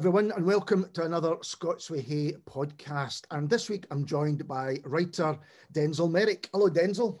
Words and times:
everyone, 0.00 0.32
and 0.34 0.46
welcome 0.46 0.86
to 0.94 1.04
another 1.04 1.36
Scots 1.42 1.90
Whay 1.90 2.00
Hae 2.00 2.32
podcast. 2.48 3.26
And 3.32 3.50
this 3.50 3.68
week 3.68 3.84
I'm 3.90 4.06
joined 4.06 4.48
by 4.48 4.78
writer 4.84 5.38
Denzil 5.74 6.10
Meyrick. 6.10 6.48
Hello, 6.54 6.70
Denzil. 6.70 7.18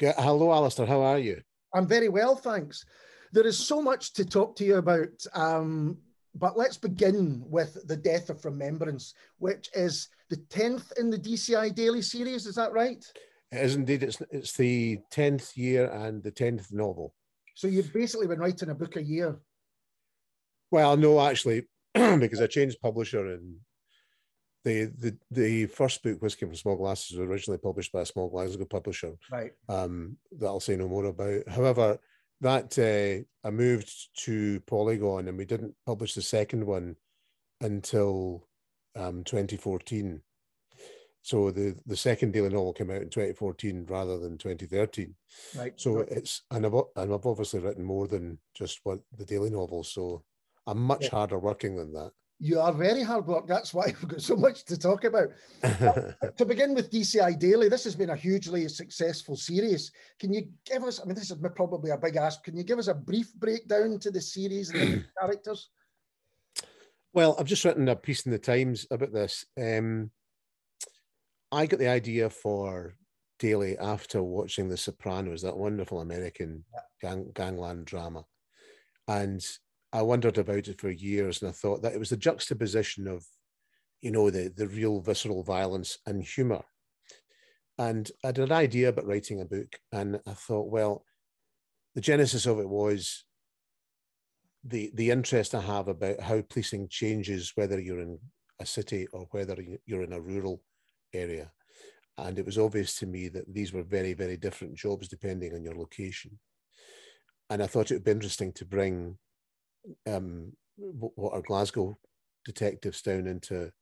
Hello, 0.00 0.52
Alistair. 0.52 0.84
How 0.84 1.00
are 1.00 1.20
you? 1.20 1.40
I'm 1.72 1.86
very 1.86 2.08
well, 2.08 2.34
thanks. 2.34 2.84
There 3.30 3.46
is 3.46 3.56
so 3.56 3.80
much 3.80 4.14
to 4.14 4.24
talk 4.24 4.56
to 4.56 4.64
you 4.64 4.78
about, 4.78 5.24
um, 5.32 5.96
but 6.34 6.58
let's 6.58 6.76
begin 6.76 7.40
with 7.46 7.78
The 7.86 7.96
Death 7.96 8.30
of 8.30 8.44
Remembrance, 8.44 9.14
which 9.38 9.70
is 9.72 10.08
the 10.28 10.38
10th 10.38 10.98
in 10.98 11.08
the 11.08 11.18
DCI 11.18 11.72
Daley 11.72 12.02
series. 12.02 12.46
Is 12.46 12.56
that 12.56 12.72
right? 12.72 13.04
It 13.52 13.64
is 13.64 13.76
indeed. 13.76 14.02
It's, 14.02 14.20
it's 14.32 14.56
the 14.56 14.98
10th 15.12 15.56
year 15.56 15.88
and 15.92 16.20
the 16.20 16.32
10th 16.32 16.72
novel. 16.72 17.14
So 17.54 17.68
you've 17.68 17.92
basically 17.92 18.26
been 18.26 18.40
writing 18.40 18.70
a 18.70 18.74
book 18.74 18.96
a 18.96 19.02
year. 19.04 19.38
Well, 20.72 20.96
no, 20.96 21.20
actually, 21.20 21.62
because 22.20 22.40
I 22.40 22.46
changed 22.46 22.80
publisher 22.80 23.26
and 23.26 23.56
the 24.66 24.92
the 24.98 25.16
the 25.30 25.66
first 25.66 26.02
book, 26.02 26.20
Whisky 26.20 26.44
from 26.44 26.56
Small 26.56 26.76
Glasses, 26.76 27.16
was 27.16 27.28
originally 27.28 27.58
published 27.58 27.92
by 27.92 28.00
a 28.00 28.06
small 28.06 28.28
Glasgow 28.28 28.64
publisher. 28.64 29.12
Right. 29.30 29.52
Um, 29.68 30.16
that 30.32 30.46
I'll 30.46 30.60
say 30.60 30.76
no 30.76 30.88
more 30.88 31.04
about. 31.04 31.48
However, 31.48 31.98
that 32.40 32.76
uh, 32.78 33.46
I 33.46 33.50
moved 33.50 33.92
to 34.24 34.60
Polygon, 34.66 35.28
and 35.28 35.38
we 35.38 35.44
didn't 35.44 35.74
publish 35.86 36.14
the 36.14 36.22
second 36.22 36.66
one 36.66 36.96
until 37.60 38.48
um, 38.96 39.22
2014. 39.22 40.20
So 41.22 41.52
the 41.52 41.76
the 41.86 41.96
second 41.96 42.32
Daley 42.32 42.48
novel 42.48 42.72
came 42.72 42.90
out 42.90 43.02
in 43.02 43.10
2014 43.10 43.86
rather 43.88 44.18
than 44.18 44.36
2013. 44.36 45.14
Right. 45.56 45.72
So 45.76 46.00
it's 46.00 46.42
and 46.50 46.66
I've 46.66 46.74
and 46.96 47.14
I've 47.14 47.26
obviously 47.26 47.60
written 47.60 47.84
more 47.84 48.08
than 48.08 48.38
just 48.54 48.80
what 48.82 48.98
the 49.16 49.24
Daley 49.24 49.50
novel. 49.50 49.84
So 49.84 50.24
I'm 50.66 50.82
much 50.82 51.04
yeah. 51.04 51.10
harder 51.10 51.38
working 51.38 51.76
than 51.76 51.92
that. 51.92 52.12
You 52.38 52.60
are 52.60 52.72
very 52.72 53.02
hard 53.02 53.26
work. 53.26 53.46
That's 53.46 53.72
why 53.72 53.86
we've 54.00 54.08
got 54.08 54.20
so 54.20 54.36
much 54.36 54.64
to 54.66 54.78
talk 54.78 55.04
about. 55.04 55.28
to 55.62 56.44
begin 56.44 56.74
with 56.74 56.90
DCI 56.90 57.38
Daley, 57.38 57.68
this 57.68 57.84
has 57.84 57.96
been 57.96 58.10
a 58.10 58.16
hugely 58.16 58.68
successful 58.68 59.36
series. 59.36 59.92
Can 60.18 60.32
you 60.32 60.48
give 60.64 60.82
us, 60.84 61.00
I 61.00 61.04
mean, 61.04 61.14
this 61.14 61.30
is 61.30 61.38
probably 61.54 61.90
a 61.90 61.98
big 61.98 62.16
ask. 62.16 62.44
Can 62.44 62.56
you 62.56 62.64
give 62.64 62.78
us 62.78 62.88
a 62.88 62.94
brief 62.94 63.32
breakdown 63.34 63.98
to 64.00 64.10
the 64.10 64.20
series 64.20 64.70
and 64.70 64.80
the 64.80 65.04
characters? 65.20 65.70
Well, 67.14 67.36
I've 67.38 67.46
just 67.46 67.64
written 67.64 67.88
a 67.88 67.96
piece 67.96 68.26
in 68.26 68.32
the 68.32 68.38
Times 68.38 68.86
about 68.90 69.12
this. 69.12 69.46
Um, 69.58 70.10
I 71.50 71.64
got 71.64 71.78
the 71.78 71.88
idea 71.88 72.28
for 72.28 72.96
Daley 73.38 73.78
after 73.78 74.22
watching 74.22 74.68
The 74.68 74.76
Sopranos, 74.76 75.40
that 75.42 75.56
wonderful 75.56 76.00
American 76.00 76.64
gang, 77.00 77.30
gangland 77.34 77.86
drama. 77.86 78.24
And 79.08 79.42
I 79.96 80.02
wondered 80.02 80.36
about 80.36 80.68
it 80.68 80.78
for 80.78 80.90
years, 80.90 81.40
and 81.40 81.48
I 81.48 81.52
thought 81.52 81.80
that 81.80 81.94
it 81.94 81.98
was 81.98 82.10
the 82.10 82.18
juxtaposition 82.18 83.08
of, 83.08 83.24
you 84.02 84.10
know, 84.10 84.28
the 84.28 84.52
the 84.54 84.68
real 84.68 85.00
visceral 85.00 85.42
violence 85.42 85.96
and 86.06 86.22
humour. 86.22 86.64
And 87.78 88.10
I 88.22 88.28
had 88.28 88.38
an 88.38 88.52
idea 88.52 88.90
about 88.90 89.06
writing 89.06 89.40
a 89.40 89.46
book, 89.46 89.80
and 89.92 90.20
I 90.26 90.34
thought, 90.34 90.70
well, 90.70 91.06
the 91.94 92.02
genesis 92.02 92.44
of 92.44 92.60
it 92.60 92.68
was 92.68 93.24
the 94.64 94.90
the 94.92 95.10
interest 95.10 95.54
I 95.54 95.62
have 95.62 95.88
about 95.88 96.20
how 96.20 96.42
policing 96.42 96.88
changes 96.88 97.52
whether 97.54 97.80
you're 97.80 98.02
in 98.02 98.18
a 98.60 98.66
city 98.66 99.06
or 99.14 99.28
whether 99.30 99.56
you're 99.86 100.02
in 100.02 100.12
a 100.12 100.20
rural 100.20 100.62
area. 101.14 101.50
And 102.18 102.38
it 102.38 102.44
was 102.44 102.58
obvious 102.58 102.98
to 102.98 103.06
me 103.06 103.28
that 103.28 103.52
these 103.52 103.72
were 103.72 103.82
very, 103.82 104.12
very 104.12 104.36
different 104.36 104.74
jobs 104.76 105.08
depending 105.08 105.54
on 105.54 105.64
your 105.64 105.74
location. 105.74 106.38
And 107.48 107.62
I 107.62 107.66
thought 107.66 107.90
it 107.90 107.94
would 107.94 108.04
be 108.04 108.10
interesting 108.10 108.52
to 108.54 108.66
bring 108.66 109.18
um, 110.06 110.52
what 110.76 111.32
are 111.32 111.42
Glasgow 111.42 111.96
detectives 112.44 113.02
down 113.02 113.26
into 113.26 113.72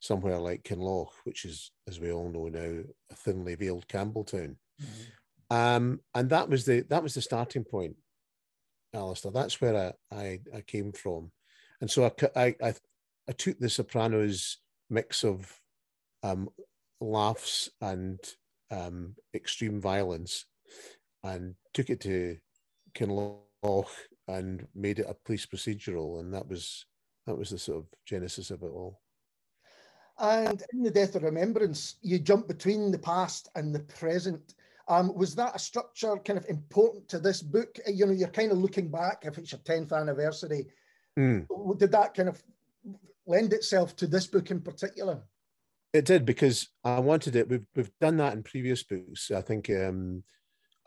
somewhere 0.00 0.38
like 0.38 0.62
Kinloch, 0.62 1.12
which 1.24 1.44
is, 1.44 1.70
as 1.88 2.00
we 2.00 2.12
all 2.12 2.30
know 2.30 2.48
now, 2.48 2.82
a 3.10 3.14
thinly 3.14 3.54
veiled 3.54 3.88
Campbeltown. 3.88 4.56
Mm-hmm. 4.80 5.56
Um, 5.56 6.00
and 6.14 6.30
that 6.30 6.48
was 6.48 6.64
the 6.64 6.84
that 6.90 7.02
was 7.02 7.14
the 7.14 7.22
starting 7.22 7.64
point, 7.64 7.96
Alistair. 8.94 9.32
That's 9.32 9.60
where 9.60 9.94
I, 10.12 10.14
I, 10.14 10.40
I 10.54 10.60
came 10.60 10.92
from, 10.92 11.32
and 11.80 11.90
so 11.90 12.12
I, 12.36 12.54
I 12.62 12.74
I 13.28 13.32
took 13.32 13.58
the 13.58 13.70
Sopranos 13.70 14.58
mix 14.90 15.24
of 15.24 15.50
um, 16.22 16.50
laughs 17.00 17.70
and 17.80 18.18
um, 18.70 19.14
extreme 19.34 19.80
violence, 19.80 20.44
and 21.24 21.54
took 21.72 21.88
it 21.88 22.00
to 22.02 22.36
Kinloch 22.94 23.86
and 24.28 24.66
made 24.74 24.98
it 24.98 25.06
a 25.08 25.14
police 25.14 25.46
procedural, 25.46 26.20
and 26.20 26.32
that 26.34 26.48
was 26.48 26.86
that 27.26 27.36
was 27.36 27.50
the 27.50 27.58
sort 27.58 27.78
of 27.78 27.86
genesis 28.06 28.50
of 28.50 28.62
it 28.62 28.70
all. 28.70 29.00
And 30.18 30.62
in 30.72 30.82
the 30.82 30.90
Death 30.90 31.14
of 31.14 31.22
Remembrance, 31.22 31.96
you 32.02 32.18
jump 32.18 32.48
between 32.48 32.90
the 32.90 32.98
past 32.98 33.48
and 33.54 33.74
the 33.74 33.80
present. 33.80 34.54
Um, 34.88 35.14
was 35.14 35.34
that 35.36 35.54
a 35.54 35.58
structure 35.58 36.16
kind 36.24 36.38
of 36.38 36.46
important 36.48 37.08
to 37.08 37.18
this 37.18 37.42
book? 37.42 37.78
You 37.86 38.06
know, 38.06 38.12
you're 38.12 38.28
kind 38.28 38.50
of 38.50 38.58
looking 38.58 38.90
back 38.90 39.22
if 39.22 39.38
it's 39.38 39.52
your 39.52 39.60
10th 39.60 39.92
anniversary. 39.92 40.66
Mm. 41.18 41.46
Did 41.78 41.92
that 41.92 42.14
kind 42.14 42.28
of 42.28 42.42
lend 43.26 43.52
itself 43.52 43.94
to 43.96 44.06
this 44.06 44.26
book 44.26 44.50
in 44.50 44.60
particular? 44.60 45.20
It 45.92 46.04
did 46.04 46.24
because 46.24 46.68
I 46.84 46.98
wanted 47.00 47.36
it. 47.36 47.48
We've 47.48 47.66
we've 47.74 47.90
done 48.00 48.16
that 48.18 48.34
in 48.34 48.42
previous 48.42 48.82
books. 48.82 49.30
I 49.30 49.40
think 49.40 49.70
um, 49.70 50.22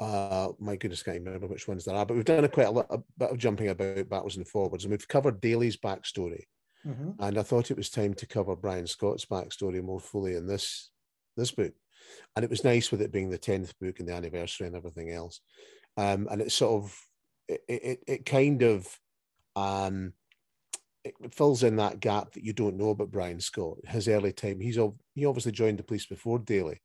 uh, 0.01 0.51
my 0.59 0.75
goodness, 0.75 1.03
I 1.06 1.12
can't 1.12 1.25
remember 1.25 1.45
which 1.45 1.67
ones 1.67 1.85
there 1.85 1.95
are, 1.95 2.06
but 2.06 2.16
we've 2.16 2.25
done 2.25 2.44
a 2.44 2.50
quite 2.50 2.67
a, 2.67 2.72
lot, 2.72 2.88
a 2.89 2.97
bit 3.19 3.29
of 3.29 3.38
jumping 3.38 3.69
about 3.69 4.09
backwards 4.09 4.35
and 4.35 4.47
forwards, 4.47 4.84
and 4.84 4.91
we've 4.91 5.07
covered 5.07 5.39
Daley's 5.39 5.78
backstory. 5.78 6.45
Mm-hmm. 6.85 7.12
And 7.19 7.38
I 7.38 7.44
thought 7.44 7.69
it 7.69 7.78
was 7.78 7.91
time 7.91 8.16
to 8.16 8.25
cover 8.25 8.56
Brian 8.56 8.88
Scott's 8.88 9.25
backstory 9.25 9.84
more 9.84 10.00
fully 10.00 10.35
in 10.35 10.47
this 10.47 10.89
this 11.38 11.51
book. 11.51 11.73
And 12.35 12.44
it 12.44 12.50
was 12.50 12.63
nice 12.63 12.89
with 12.89 13.03
it 13.03 13.12
being 13.12 13.29
the 13.29 13.38
tenth 13.38 13.78
book 13.79 14.00
and 14.00 14.09
the 14.09 14.13
anniversary 14.13 14.66
and 14.66 14.75
everything 14.75 15.12
else. 15.12 15.39
Um, 15.97 16.28
and 16.31 16.41
it 16.41 16.51
sort 16.51 16.83
of 16.83 17.00
it 17.47 17.62
it, 17.68 18.03
it 18.07 18.25
kind 18.25 18.63
of 18.63 18.88
um, 19.56 20.13
it 21.03 21.13
fills 21.31 21.62
in 21.62 21.75
that 21.75 22.00
gap 22.00 22.33
that 22.33 22.44
you 22.44 22.53
don't 22.53 22.78
know 22.78 22.89
about 22.89 23.12
Brian 23.12 23.39
Scott. 23.39 23.78
His 23.88 24.07
early 24.07 24.33
time, 24.33 24.59
he's 24.59 24.79
he 25.13 25.25
obviously 25.25 25.51
joined 25.51 25.78
the 25.78 25.83
police 25.83 26.07
before 26.07 26.39
Daley, 26.39 26.81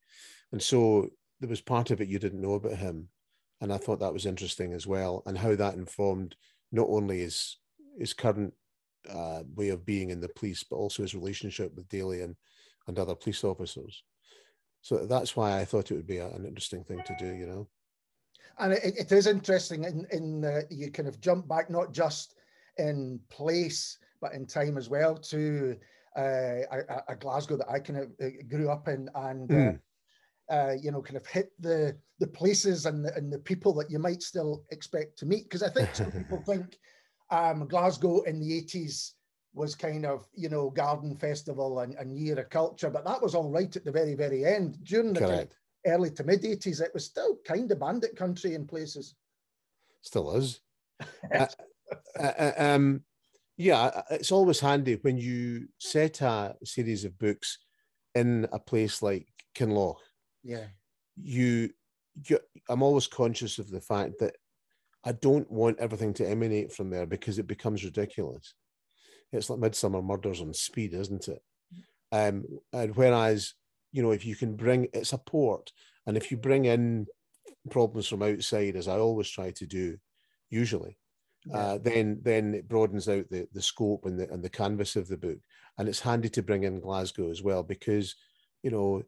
and 0.53 0.61
so 0.61 1.09
there 1.41 1.49
was 1.49 1.61
part 1.61 1.91
of 1.91 2.01
it 2.01 2.09
you 2.09 2.19
didn't 2.19 2.41
know 2.41 2.55
about 2.55 2.77
him, 2.77 3.09
and 3.61 3.73
I 3.73 3.79
thought 3.79 4.01
that 4.01 4.13
was 4.13 4.27
interesting 4.27 4.73
as 4.73 4.87
well, 4.87 5.23
and 5.27 5.37
how 5.37 5.55
that 5.55 5.75
informed 5.75 6.37
not 6.73 6.89
only 6.89 7.21
his 7.21 7.59
his 7.99 8.13
current 8.13 8.53
uh, 9.09 9.43
way 9.55 9.71
of 9.71 9.87
being 9.87 10.11
in 10.11 10.21
the 10.21 10.29
police, 10.29 10.65
but 10.65 10.77
also 10.77 11.03
his 11.03 11.15
relationship 11.15 11.75
with 11.75 11.89
Daley 11.89 12.23
and 12.23 12.37
and 12.87 12.99
other 12.99 13.15
police 13.15 13.45
officers. 13.45 14.05
So 14.81 15.07
that's 15.07 15.37
why 15.37 15.59
I 15.59 15.65
thought 15.65 15.91
it 15.91 15.95
would 15.97 16.07
be 16.07 16.19
a, 16.19 16.29
an 16.29 16.47
interesting 16.47 16.85
thing 16.85 17.03
to 17.07 17.17
do, 17.19 17.35
you 17.35 17.47
know. 17.47 17.69
And 18.59 18.73
it, 18.73 18.97
it 18.97 19.13
is 19.13 19.27
interesting 19.27 19.85
in 19.85 20.07
in 20.11 20.45
uh, 20.45 20.63
you 20.71 20.91
kind 20.91 21.09
of 21.09 21.21
jump 21.21 21.49
back 21.49 21.71
not 21.71 21.93
just 21.93 22.35
in 22.79 23.19
place 23.31 23.99
but 24.21 24.33
in 24.33 24.47
time 24.47 24.79
as 24.79 24.89
well 24.89 25.15
to 25.15 25.77
uh, 26.17 26.61
a, 26.71 27.03
a, 27.09 27.17
Glasgow 27.17 27.57
that 27.59 27.71
I 27.71 27.79
kind 27.79 27.99
of 27.99 28.11
uh, 28.23 28.29
grew 28.49 28.71
up 28.71 28.89
in 28.89 29.11
and. 29.15 29.49
Mm 29.49 29.81
uh, 30.51 30.73
you 30.81 30.91
know, 30.91 31.03
kind 31.03 31.17
of 31.17 31.27
hit 31.27 31.51
the 31.61 31.97
the 32.19 32.27
places 32.27 32.87
and 32.87 33.05
the, 33.05 33.15
and 33.15 33.33
the 33.33 33.39
people 33.39 33.75
that 33.75 33.91
you 33.91 33.99
might 33.99 34.23
still 34.23 34.65
expect 34.71 35.19
to 35.19 35.27
meet. 35.27 35.45
Because 35.45 35.63
I 35.63 35.69
think 35.69 35.95
some 35.95 36.11
people 36.11 36.43
think 36.47 36.79
um, 37.31 37.67
Glasgow 37.67 38.23
in 38.23 38.41
the 38.41 38.63
80s 38.63 39.13
was 39.55 39.75
kind 39.75 40.07
of, 40.07 40.27
you 40.35 40.49
know, 40.49 40.71
garden 40.71 41.17
festival 41.17 41.81
and, 41.81 41.95
and 41.95 42.17
year 42.17 42.39
of 42.39 42.51
culture, 42.51 42.91
but 42.91 43.05
that 43.05 43.23
was 43.23 43.35
all 43.35 43.51
right 43.51 43.75
at 43.75 43.85
the 43.85 43.93
very, 43.93 44.15
very 44.15 44.45
end. 44.45 44.79
During 44.85 45.13
the 45.13 45.21
kind 45.21 45.41
of 45.41 45.49
early 45.87 46.11
to 46.11 46.25
mid 46.25 46.43
80s, 46.43 46.81
it 46.81 46.93
was 46.95 47.05
still 47.05 47.39
kind 47.45 47.71
of 47.71 47.81
bandit 47.81 48.17
country 48.17 48.55
in 48.55 48.67
places. 48.67 49.15
Still 50.03 50.37
is. 50.37 50.61
uh, 51.35 51.47
uh, 52.19 52.23
uh 52.23 52.53
um, 52.57 53.03
yeah, 53.57 54.03
it's 54.11 54.33
always 54.33 54.61
handy 54.61 54.99
when 55.01 55.17
you 55.17 55.69
set 55.79 56.21
a 56.21 56.55
series 56.65 57.05
of 57.05 57.19
books 57.19 57.59
in 58.15 58.47
a 58.53 58.59
place 58.59 59.03
like 59.03 59.27
Kinloch 59.55 59.97
yeah. 60.47 60.67
You, 61.21 61.71
you 62.29 62.39
i'm 62.69 62.83
always 62.83 63.07
conscious 63.07 63.59
of 63.59 63.71
the 63.71 63.81
fact 63.81 64.19
that 64.21 64.37
i 65.05 65.13
don't 65.13 65.51
want 65.51 65.79
everything 65.79 66.15
to 66.15 66.29
emanate 66.29 66.73
from 66.73 66.91
there 66.91 67.07
because 67.07 67.39
it 67.39 67.47
becomes 67.47 67.85
ridiculous. 67.85 68.55
It's 69.33 69.51
like 69.51 69.59
Midsomer 69.59 70.05
Murders 70.05 70.41
on 70.41 70.55
speed 70.55 70.95
isn't 70.95 71.29
it? 71.29 71.43
Um 72.13 72.45
and 72.73 72.95
whereas 72.97 73.55
you 73.93 74.03
know 74.03 74.13
if 74.13 74.25
you 74.25 74.37
can 74.37 74.57
bring 74.57 74.89
it's 74.93 75.13
a 75.13 75.19
port. 75.19 75.73
And 76.07 76.17
if 76.17 76.31
you 76.31 76.37
bring 76.37 76.67
in 76.67 77.07
problems 77.71 78.07
from 78.07 78.23
outside 78.23 78.77
as 78.77 78.87
i 78.87 78.97
always 78.97 79.29
try 79.29 79.51
to 79.51 79.67
do 79.67 79.97
usually 80.51 80.97
yeah. 81.47 81.57
uh, 81.57 81.79
then 81.79 82.21
then 82.23 82.55
it 82.55 82.69
broadens 82.69 83.09
out 83.09 83.29
the 83.31 83.47
the 83.53 83.63
scope 83.63 84.05
and 84.05 84.19
the 84.19 84.31
and 84.33 84.43
the 84.43 84.51
canvas 84.51 84.97
of 84.97 85.09
the 85.09 85.17
book. 85.17 85.39
And 85.79 85.89
it's 85.89 86.01
handy 86.01 86.29
to 86.31 86.43
bring 86.43 86.65
in 86.65 86.81
glasgow 86.81 87.31
as 87.31 87.43
well 87.43 87.63
because 87.63 88.15
you 88.63 88.71
know 88.71 89.03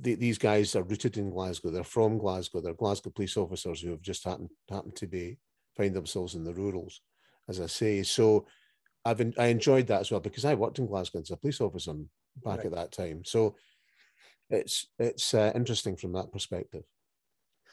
the, 0.00 0.14
these 0.14 0.38
guys 0.38 0.74
are 0.76 0.82
rooted 0.82 1.18
in 1.18 1.30
Glasgow. 1.30 1.70
They're 1.70 1.84
from 1.84 2.18
Glasgow. 2.18 2.60
They're 2.60 2.74
Glasgow 2.74 3.10
police 3.10 3.36
officers 3.36 3.80
who 3.80 3.90
have 3.90 4.02
just 4.02 4.24
happened 4.24 4.50
happened 4.70 4.96
to 4.96 5.06
be 5.06 5.38
find 5.76 5.94
themselves 5.94 6.34
in 6.34 6.44
the 6.44 6.54
rurals, 6.54 7.00
as 7.48 7.60
I 7.60 7.66
say. 7.66 8.02
So 8.02 8.46
I've 9.04 9.20
I 9.38 9.46
enjoyed 9.46 9.86
that 9.88 10.00
as 10.00 10.10
well 10.10 10.20
because 10.20 10.44
I 10.44 10.54
worked 10.54 10.78
in 10.78 10.86
Glasgow 10.86 11.20
as 11.20 11.30
a 11.30 11.36
police 11.36 11.60
officer 11.60 11.94
back 12.44 12.58
right. 12.58 12.66
at 12.66 12.72
that 12.72 12.92
time. 12.92 13.24
So 13.24 13.56
it's 14.50 14.86
it's 14.98 15.34
uh, 15.34 15.52
interesting 15.54 15.96
from 15.96 16.12
that 16.12 16.32
perspective. 16.32 16.84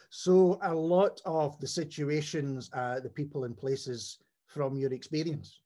So 0.10 0.60
a 0.64 0.74
lot 0.74 1.22
of 1.26 1.60
the 1.60 1.68
situations, 1.68 2.70
uh, 2.74 3.00
the 3.00 3.10
people 3.10 3.44
and 3.44 3.56
places 3.56 4.18
from 4.48 4.76
your 4.76 4.92
experience. 4.92 5.62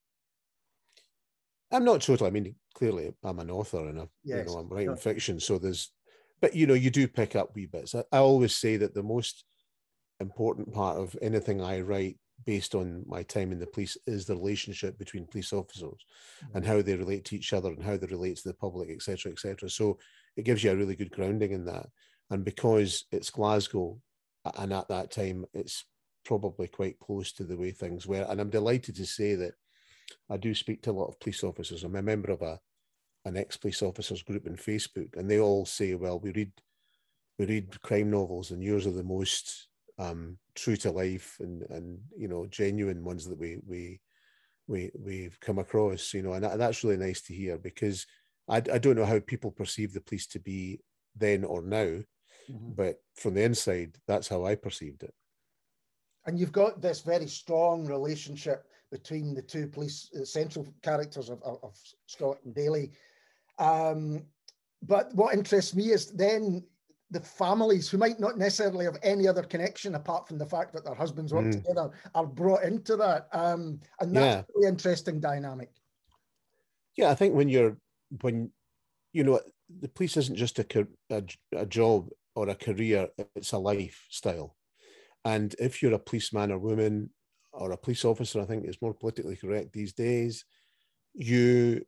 I'm 1.71 1.85
not 1.85 2.01
totally. 2.01 2.27
I 2.27 2.31
mean, 2.31 2.55
clearly, 2.75 3.13
I'm 3.23 3.39
an 3.39 3.49
author 3.49 3.87
and 3.87 4.01
I, 4.01 4.07
yes. 4.23 4.39
you 4.39 4.53
know, 4.53 4.59
I'm 4.59 4.69
writing 4.69 4.95
fiction. 4.97 5.39
So 5.39 5.57
there's, 5.57 5.91
but 6.43 6.53
you 6.53 6.67
know, 6.67 6.73
you 6.73 6.91
do 6.91 7.07
pick 7.07 7.37
up 7.37 7.55
wee 7.55 7.67
bits. 7.67 7.95
I, 7.95 8.03
I 8.11 8.17
always 8.17 8.53
say 8.53 8.75
that 8.75 8.93
the 8.93 9.01
most 9.01 9.45
important 10.19 10.73
part 10.73 10.97
of 10.97 11.15
anything 11.21 11.61
I 11.61 11.79
write 11.79 12.17
based 12.45 12.75
on 12.75 13.05
my 13.07 13.23
time 13.23 13.53
in 13.53 13.59
the 13.59 13.65
police 13.65 13.95
is 14.07 14.25
the 14.25 14.35
relationship 14.35 14.99
between 14.99 15.25
police 15.25 15.53
officers 15.53 16.05
mm-hmm. 16.43 16.57
and 16.57 16.65
how 16.65 16.81
they 16.81 16.97
relate 16.97 17.23
to 17.25 17.37
each 17.37 17.53
other 17.53 17.69
and 17.69 17.81
how 17.81 17.95
they 17.95 18.07
relate 18.07 18.35
to 18.35 18.49
the 18.49 18.53
public, 18.55 18.89
etc., 18.89 19.31
etc. 19.31 19.69
So 19.69 19.97
it 20.35 20.43
gives 20.43 20.65
you 20.65 20.71
a 20.71 20.75
really 20.75 20.97
good 20.97 21.11
grounding 21.11 21.53
in 21.53 21.63
that. 21.63 21.85
And 22.29 22.43
because 22.43 23.05
it's 23.13 23.29
Glasgow, 23.29 23.97
and 24.57 24.73
at 24.73 24.89
that 24.89 25.11
time, 25.11 25.45
it's 25.53 25.85
probably 26.25 26.67
quite 26.67 26.99
close 26.99 27.31
to 27.33 27.45
the 27.45 27.55
way 27.55 27.71
things 27.71 28.05
were. 28.05 28.27
And 28.27 28.41
I'm 28.41 28.49
delighted 28.49 28.97
to 28.97 29.05
say 29.05 29.35
that 29.35 29.53
I 30.29 30.35
do 30.35 30.53
speak 30.53 30.81
to 30.81 30.91
a 30.91 30.99
lot 30.99 31.07
of 31.07 31.21
police 31.21 31.41
officers. 31.41 31.85
I'm 31.85 31.95
a 31.95 32.01
member 32.01 32.31
of 32.31 32.41
a 32.41 32.59
an 33.25 33.37
ex-police 33.37 33.81
officers 33.81 34.23
group 34.23 34.47
in 34.47 34.55
Facebook, 34.55 35.15
and 35.15 35.29
they 35.29 35.39
all 35.39 35.65
say, 35.65 35.95
"Well, 35.95 36.19
we 36.19 36.31
read 36.31 36.51
we 37.39 37.45
read 37.45 37.81
crime 37.81 38.11
novels, 38.11 38.51
and 38.51 38.63
yours 38.63 38.85
are 38.85 38.91
the 38.91 39.03
most 39.03 39.67
um, 39.97 40.37
true 40.55 40.75
to 40.77 40.91
life 40.91 41.37
and 41.39 41.63
and 41.69 41.99
you 42.17 42.27
know 42.27 42.45
genuine 42.47 43.03
ones 43.03 43.27
that 43.27 43.37
we 43.37 43.59
we 43.65 43.99
we 44.67 44.91
we've 44.97 45.39
come 45.39 45.59
across." 45.59 46.13
You 46.13 46.23
know, 46.23 46.33
and 46.33 46.43
that, 46.43 46.57
that's 46.57 46.83
really 46.83 46.97
nice 46.97 47.21
to 47.23 47.33
hear 47.33 47.57
because 47.57 48.05
I, 48.47 48.57
I 48.57 48.77
don't 48.77 48.95
know 48.95 49.05
how 49.05 49.19
people 49.19 49.51
perceive 49.51 49.93
the 49.93 50.01
police 50.01 50.27
to 50.27 50.39
be 50.39 50.79
then 51.15 51.43
or 51.43 51.61
now, 51.61 52.01
mm-hmm. 52.49 52.71
but 52.75 52.97
from 53.15 53.35
the 53.35 53.43
inside, 53.43 53.97
that's 54.07 54.27
how 54.27 54.45
I 54.45 54.55
perceived 54.55 55.03
it. 55.03 55.13
And 56.25 56.39
you've 56.39 56.51
got 56.51 56.81
this 56.81 57.01
very 57.01 57.27
strong 57.27 57.85
relationship 57.85 58.65
between 58.91 59.33
the 59.33 59.41
two 59.41 59.67
police 59.67 60.09
uh, 60.15 60.23
central 60.23 60.67
characters 60.83 61.29
of, 61.29 61.41
of, 61.43 61.57
of, 61.63 61.77
Scott 62.05 62.37
and 62.45 62.53
Daley. 62.53 62.91
Um, 63.59 64.23
but 64.81 65.13
what 65.15 65.33
interests 65.33 65.75
me 65.75 65.91
is 65.91 66.11
then 66.11 66.63
the 67.11 67.21
families 67.21 67.89
who 67.89 67.97
might 67.97 68.19
not 68.19 68.37
necessarily 68.37 68.85
have 68.85 68.97
any 69.03 69.27
other 69.27 69.43
connection 69.43 69.95
apart 69.95 70.27
from 70.27 70.37
the 70.39 70.45
fact 70.45 70.73
that 70.73 70.83
their 70.83 70.95
husbands 70.95 71.31
work 71.31 71.45
mm. 71.45 71.51
together 71.51 71.91
are 72.15 72.25
brought 72.25 72.63
into 72.63 72.97
that. 72.97 73.27
Um, 73.31 73.79
and 73.99 74.15
that's 74.15 74.25
yeah. 74.25 74.39
a 74.39 74.45
really 74.55 74.67
interesting 74.67 75.19
dynamic. 75.19 75.69
Yeah, 76.97 77.11
I 77.11 77.15
think 77.15 77.35
when 77.35 77.49
you're 77.49 77.77
when 78.21 78.51
you 79.13 79.23
know 79.23 79.39
the 79.79 79.87
police 79.87 80.17
isn't 80.17 80.35
just 80.35 80.59
a, 80.59 80.87
a, 81.09 81.23
a 81.55 81.65
job 81.65 82.09
or 82.35 82.49
a 82.49 82.55
career; 82.55 83.07
it's 83.35 83.53
a 83.53 83.57
lifestyle. 83.57 84.55
And 85.25 85.55
if 85.59 85.81
you're 85.81 85.93
a 85.93 85.99
policeman 85.99 86.51
or 86.51 86.59
woman 86.59 87.09
or 87.53 87.71
a 87.71 87.77
police 87.77 88.03
officer, 88.03 88.41
I 88.41 88.45
think 88.45 88.65
is 88.65 88.81
more 88.81 88.93
politically 88.93 89.35
correct 89.35 89.71
these 89.71 89.93
days, 89.93 90.45
you 91.13 91.85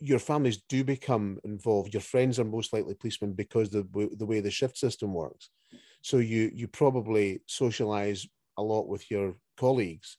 your 0.00 0.18
families 0.18 0.62
do 0.68 0.84
become 0.84 1.38
involved. 1.44 1.92
Your 1.92 2.00
friends 2.00 2.38
are 2.38 2.44
most 2.44 2.72
likely 2.72 2.94
policemen 2.94 3.32
because 3.32 3.70
the 3.70 3.86
the 4.16 4.26
way 4.26 4.40
the 4.40 4.50
shift 4.50 4.78
system 4.78 5.12
works. 5.12 5.50
So 6.02 6.18
you 6.18 6.50
you 6.54 6.68
probably 6.68 7.40
socialize 7.46 8.26
a 8.56 8.62
lot 8.62 8.88
with 8.88 9.10
your 9.10 9.36
colleagues, 9.56 10.18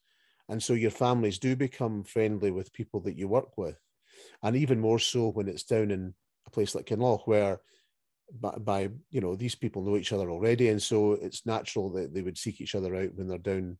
and 0.49 0.61
so 0.61 0.73
your 0.73 0.91
families 0.91 1.39
do 1.39 1.55
become 1.55 2.03
friendly 2.03 2.51
with 2.51 2.73
people 2.73 2.99
that 3.01 3.17
you 3.17 3.27
work 3.27 3.57
with, 3.57 3.77
and 4.43 4.55
even 4.55 4.79
more 4.79 4.99
so 4.99 5.29
when 5.29 5.47
it's 5.47 5.63
down 5.63 5.91
in 5.91 6.13
a 6.47 6.49
place 6.49 6.75
like 6.75 6.85
Kinloch 6.85 7.27
where 7.27 7.61
by, 8.39 8.51
by 8.57 8.89
you 9.09 9.21
know 9.21 9.35
these 9.35 9.55
people 9.55 9.83
know 9.83 9.97
each 9.97 10.13
other 10.13 10.29
already, 10.29 10.69
and 10.69 10.81
so 10.81 11.13
it's 11.13 11.45
natural 11.45 11.89
that 11.91 12.13
they 12.13 12.21
would 12.21 12.37
seek 12.37 12.61
each 12.61 12.75
other 12.75 12.95
out 12.95 13.15
when 13.15 13.27
they're 13.27 13.37
down 13.37 13.77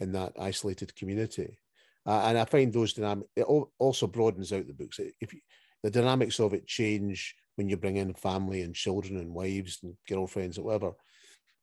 in 0.00 0.12
that 0.12 0.32
isolated 0.40 0.94
community. 0.96 1.58
Uh, 2.06 2.22
and 2.26 2.38
I 2.38 2.44
find 2.44 2.72
those 2.72 2.94
dynamics 2.94 3.28
it 3.36 3.46
also 3.78 4.06
broadens 4.06 4.52
out 4.52 4.66
the 4.66 4.72
books. 4.72 4.98
If 5.20 5.34
you, 5.34 5.40
the 5.82 5.90
dynamics 5.90 6.40
of 6.40 6.54
it 6.54 6.66
change 6.66 7.34
when 7.56 7.68
you 7.68 7.76
bring 7.76 7.96
in 7.96 8.14
family 8.14 8.62
and 8.62 8.74
children 8.74 9.18
and 9.18 9.34
wives 9.34 9.80
and 9.82 9.94
girlfriends 10.08 10.58
or 10.58 10.64
whatever, 10.64 10.92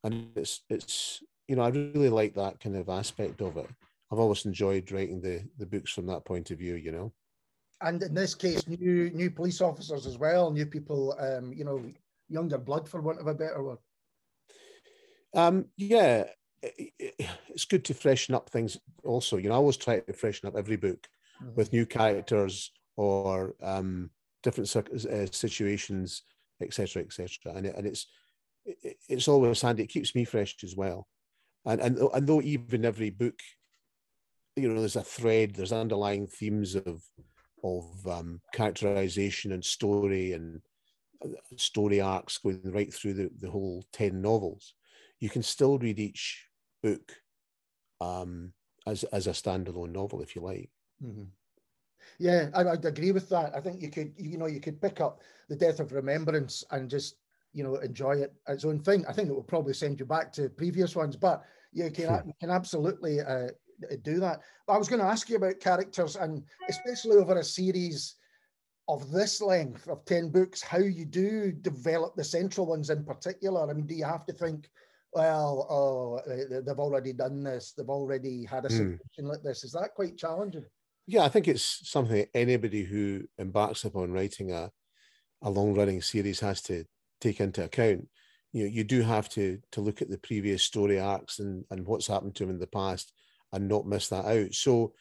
and 0.03 0.29
it's 0.35 0.61
it's 0.69 1.23
you 1.47 1.55
know 1.55 1.63
I 1.63 1.69
really 1.69 2.09
like 2.09 2.35
that 2.35 2.59
kind 2.59 2.75
of 2.75 2.89
aspect 2.89 3.41
of 3.41 3.57
it. 3.57 3.69
I've 4.11 4.19
always 4.19 4.45
enjoyed 4.45 4.91
writing 4.91 5.21
the 5.21 5.41
the 5.57 5.65
books 5.65 5.91
from 5.91 6.05
that 6.07 6.25
point 6.25 6.51
of 6.51 6.59
view. 6.59 6.75
You 6.75 6.91
know 6.91 7.13
and 7.81 8.01
in 8.01 8.13
this 8.13 8.33
case, 8.33 8.67
new 8.67 9.09
new 9.11 9.29
police 9.29 9.61
officers 9.61 10.07
as 10.07 10.17
well, 10.17 10.51
new 10.51 10.65
people, 10.65 11.15
um, 11.19 11.53
you 11.53 11.63
know, 11.63 11.83
younger 12.29 12.57
blood, 12.57 12.87
for 12.87 13.01
want 13.01 13.19
of 13.19 13.27
a 13.27 13.33
better 13.33 13.63
word. 13.63 13.77
Um, 15.35 15.65
yeah, 15.77 16.25
it's 16.61 17.65
good 17.65 17.85
to 17.85 17.93
freshen 17.93 18.35
up 18.35 18.49
things. 18.49 18.77
Also, 19.03 19.37
you 19.37 19.49
know, 19.49 19.55
I 19.55 19.57
always 19.57 19.77
try 19.77 19.99
to 19.99 20.13
freshen 20.13 20.47
up 20.47 20.55
every 20.55 20.77
book 20.77 21.07
mm-hmm. 21.41 21.55
with 21.55 21.73
new 21.73 21.85
characters 21.85 22.71
or 22.95 23.55
um, 23.61 24.09
different 24.43 24.75
uh, 24.75 25.25
situations, 25.31 26.23
etc., 26.61 27.03
etc. 27.03 27.53
And 27.55 27.65
it, 27.67 27.75
and 27.75 27.85
it's 27.85 28.07
it, 28.65 28.97
it's 29.07 29.27
always 29.27 29.61
handy. 29.61 29.83
It 29.83 29.89
keeps 29.89 30.15
me 30.15 30.25
fresh 30.25 30.55
as 30.63 30.75
well. 30.75 31.07
And 31.65 31.81
and 31.81 31.97
and 31.97 32.27
though 32.27 32.41
even 32.41 32.85
every 32.85 33.09
book, 33.09 33.39
you 34.55 34.69
know, 34.69 34.79
there's 34.79 34.95
a 34.95 35.03
thread, 35.03 35.55
there's 35.55 35.73
underlying 35.73 36.27
themes 36.27 36.75
of 36.75 37.03
of 37.63 38.07
um, 38.07 38.41
characterization 38.53 39.51
and 39.51 39.63
story 39.63 40.33
and 40.33 40.61
uh, 41.23 41.29
story 41.55 41.99
arcs 41.99 42.37
going 42.37 42.61
right 42.65 42.93
through 42.93 43.13
the, 43.13 43.29
the 43.39 43.49
whole 43.49 43.83
10 43.93 44.21
novels 44.21 44.75
you 45.19 45.29
can 45.29 45.43
still 45.43 45.77
read 45.77 45.99
each 45.99 46.47
book 46.83 47.11
um, 48.01 48.53
as, 48.85 49.03
as 49.05 49.27
a 49.27 49.31
standalone 49.31 49.91
novel 49.91 50.21
if 50.21 50.35
you 50.35 50.41
like 50.41 50.69
mm-hmm. 51.03 51.23
yeah 52.19 52.49
I, 52.53 52.63
would 52.63 52.85
agree 52.85 53.11
with 53.11 53.29
that 53.29 53.55
i 53.55 53.59
think 53.59 53.81
you 53.81 53.89
could 53.89 54.13
you 54.17 54.37
know 54.37 54.47
you 54.47 54.59
could 54.59 54.81
pick 54.81 55.01
up 55.01 55.21
the 55.49 55.55
death 55.55 55.79
of 55.79 55.91
remembrance 55.91 56.63
and 56.71 56.89
just 56.89 57.15
you 57.53 57.63
know 57.63 57.75
enjoy 57.75 58.17
it 58.17 58.33
its 58.47 58.65
own 58.65 58.79
thing 58.79 59.05
i 59.07 59.13
think 59.13 59.29
it 59.29 59.33
will 59.33 59.43
probably 59.43 59.73
send 59.73 59.99
you 59.99 60.05
back 60.05 60.31
to 60.33 60.49
previous 60.49 60.95
ones 60.95 61.15
but 61.15 61.43
you 61.73 61.91
can, 61.91 62.23
you 62.25 62.33
can 62.39 62.49
absolutely 62.49 63.19
uh, 63.21 63.47
do 64.01 64.19
that. 64.19 64.41
But 64.65 64.73
I 64.73 64.77
was 64.77 64.89
going 64.89 65.01
to 65.01 65.07
ask 65.07 65.29
you 65.29 65.37
about 65.37 65.59
characters, 65.59 66.15
and 66.15 66.43
especially 66.69 67.17
over 67.17 67.37
a 67.37 67.43
series 67.43 68.15
of 68.87 69.11
this 69.11 69.41
length 69.41 69.87
of 69.87 70.05
10 70.05 70.29
books, 70.29 70.61
how 70.61 70.79
you 70.79 71.05
do 71.05 71.51
develop 71.51 72.15
the 72.15 72.23
central 72.23 72.65
ones 72.65 72.89
in 72.89 73.03
particular. 73.03 73.69
I 73.69 73.73
mean, 73.73 73.85
do 73.85 73.95
you 73.95 74.05
have 74.05 74.25
to 74.27 74.33
think, 74.33 74.69
well, 75.13 75.67
oh, 75.69 76.21
they've 76.27 76.79
already 76.79 77.13
done 77.13 77.43
this, 77.43 77.73
they've 77.73 77.89
already 77.89 78.45
had 78.45 78.65
a 78.65 78.69
hmm. 78.69 78.75
situation 78.75 79.23
mm. 79.23 79.29
like 79.29 79.43
this? 79.43 79.63
Is 79.63 79.71
that 79.71 79.95
quite 79.95 80.17
challenging? 80.17 80.65
Yeah, 81.07 81.23
I 81.23 81.29
think 81.29 81.47
it's 81.47 81.89
something 81.89 82.25
anybody 82.33 82.83
who 82.83 83.23
embarks 83.37 83.85
upon 83.85 84.11
writing 84.11 84.51
a, 84.51 84.71
a 85.41 85.49
long 85.49 85.73
running 85.73 86.01
series 86.01 86.41
has 86.41 86.61
to 86.63 86.83
take 87.21 87.39
into 87.39 87.63
account. 87.63 88.09
You 88.51 88.63
know, 88.63 88.69
you 88.69 88.83
do 88.83 89.01
have 89.01 89.29
to 89.29 89.59
to 89.71 89.81
look 89.81 90.01
at 90.01 90.09
the 90.09 90.17
previous 90.17 90.63
story 90.63 90.99
arcs 90.99 91.39
and, 91.39 91.63
and 91.71 91.85
what's 91.85 92.07
happened 92.07 92.35
to 92.35 92.43
them 92.43 92.49
in 92.55 92.59
the 92.59 92.67
past 92.67 93.13
and 93.53 93.67
not 93.67 93.87
miss 93.87 94.09
that 94.09 94.25
out. 94.25 94.53
So, 94.53 94.93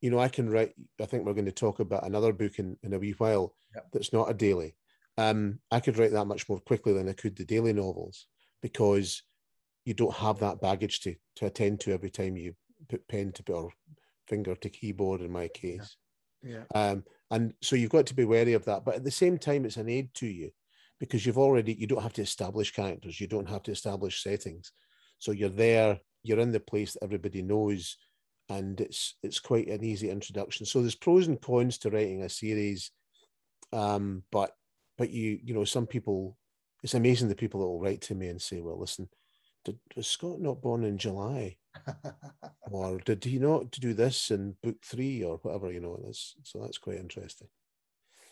you 0.00 0.10
know, 0.10 0.18
I 0.18 0.28
can 0.28 0.50
write, 0.50 0.72
I 1.00 1.06
think 1.06 1.24
we're 1.24 1.34
going 1.34 1.44
to 1.44 1.52
talk 1.52 1.78
about 1.78 2.04
another 2.04 2.32
book 2.32 2.58
in, 2.58 2.76
in 2.82 2.92
a 2.92 2.98
wee 2.98 3.14
while 3.18 3.54
yep. 3.74 3.86
that's 3.92 4.12
not 4.12 4.30
a 4.30 4.34
Daley. 4.34 4.74
Um, 5.16 5.60
I 5.70 5.78
could 5.78 5.98
write 5.98 6.12
that 6.12 6.26
much 6.26 6.48
more 6.48 6.58
quickly 6.58 6.92
than 6.92 7.08
I 7.08 7.12
could 7.12 7.36
the 7.36 7.44
Daley 7.44 7.72
novels 7.72 8.26
because 8.60 9.22
you 9.84 9.94
don't 9.94 10.14
have 10.14 10.38
that 10.38 10.60
baggage 10.60 11.00
to, 11.00 11.14
to 11.36 11.46
attend 11.46 11.80
to 11.80 11.92
every 11.92 12.10
time 12.10 12.36
you 12.36 12.54
put 12.88 13.06
pen 13.08 13.32
to 13.32 13.52
or 13.52 13.70
finger 14.28 14.54
to 14.54 14.68
keyboard 14.68 15.20
in 15.20 15.30
my 15.30 15.48
case. 15.48 15.96
Yeah. 16.42 16.62
yeah. 16.74 16.90
Um, 16.90 17.04
and 17.30 17.54
so 17.62 17.76
you've 17.76 17.90
got 17.90 18.06
to 18.06 18.14
be 18.14 18.24
wary 18.24 18.54
of 18.54 18.64
that. 18.66 18.84
But 18.84 18.96
at 18.96 19.04
the 19.04 19.10
same 19.10 19.38
time, 19.38 19.64
it's 19.64 19.76
an 19.76 19.88
aid 19.88 20.12
to 20.14 20.26
you 20.26 20.50
because 21.00 21.26
you've 21.26 21.38
already, 21.38 21.74
you 21.74 21.86
don't 21.86 22.02
have 22.02 22.12
to 22.14 22.22
establish 22.22 22.72
characters, 22.72 23.20
you 23.20 23.26
don't 23.26 23.48
have 23.48 23.62
to 23.64 23.72
establish 23.72 24.22
settings. 24.22 24.72
So 25.18 25.32
you're 25.32 25.48
there 25.48 26.00
you're 26.24 26.40
in 26.40 26.50
the 26.50 26.58
place 26.58 26.94
that 26.94 27.04
everybody 27.04 27.42
knows 27.42 27.96
and 28.48 28.80
it's 28.80 29.16
it's 29.22 29.38
quite 29.38 29.68
an 29.68 29.84
easy 29.84 30.10
introduction 30.10 30.66
so 30.66 30.80
there's 30.80 30.96
pros 30.96 31.28
and 31.28 31.40
cons 31.40 31.78
to 31.78 31.90
writing 31.90 32.22
a 32.22 32.28
series 32.28 32.90
um, 33.72 34.24
but 34.32 34.50
but 34.98 35.10
you 35.10 35.38
you 35.44 35.54
know 35.54 35.64
some 35.64 35.86
people 35.86 36.36
it's 36.82 36.94
amazing 36.94 37.28
the 37.28 37.34
people 37.34 37.60
that 37.60 37.66
will 37.66 37.80
write 37.80 38.00
to 38.00 38.14
me 38.14 38.28
and 38.28 38.42
say 38.42 38.60
well 38.60 38.80
listen 38.80 39.08
did, 39.64 39.78
was 39.96 40.06
scott 40.06 40.40
not 40.40 40.60
born 40.62 40.84
in 40.84 40.98
july 40.98 41.56
or 42.70 42.98
did 42.98 43.24
he 43.24 43.38
not 43.38 43.70
do 43.72 43.92
this 43.94 44.30
in 44.30 44.56
book 44.62 44.76
three 44.84 45.24
or 45.24 45.38
whatever 45.38 45.72
you 45.72 45.80
know 45.80 45.98
that's 46.04 46.36
so 46.42 46.60
that's 46.60 46.78
quite 46.78 46.98
interesting 46.98 47.48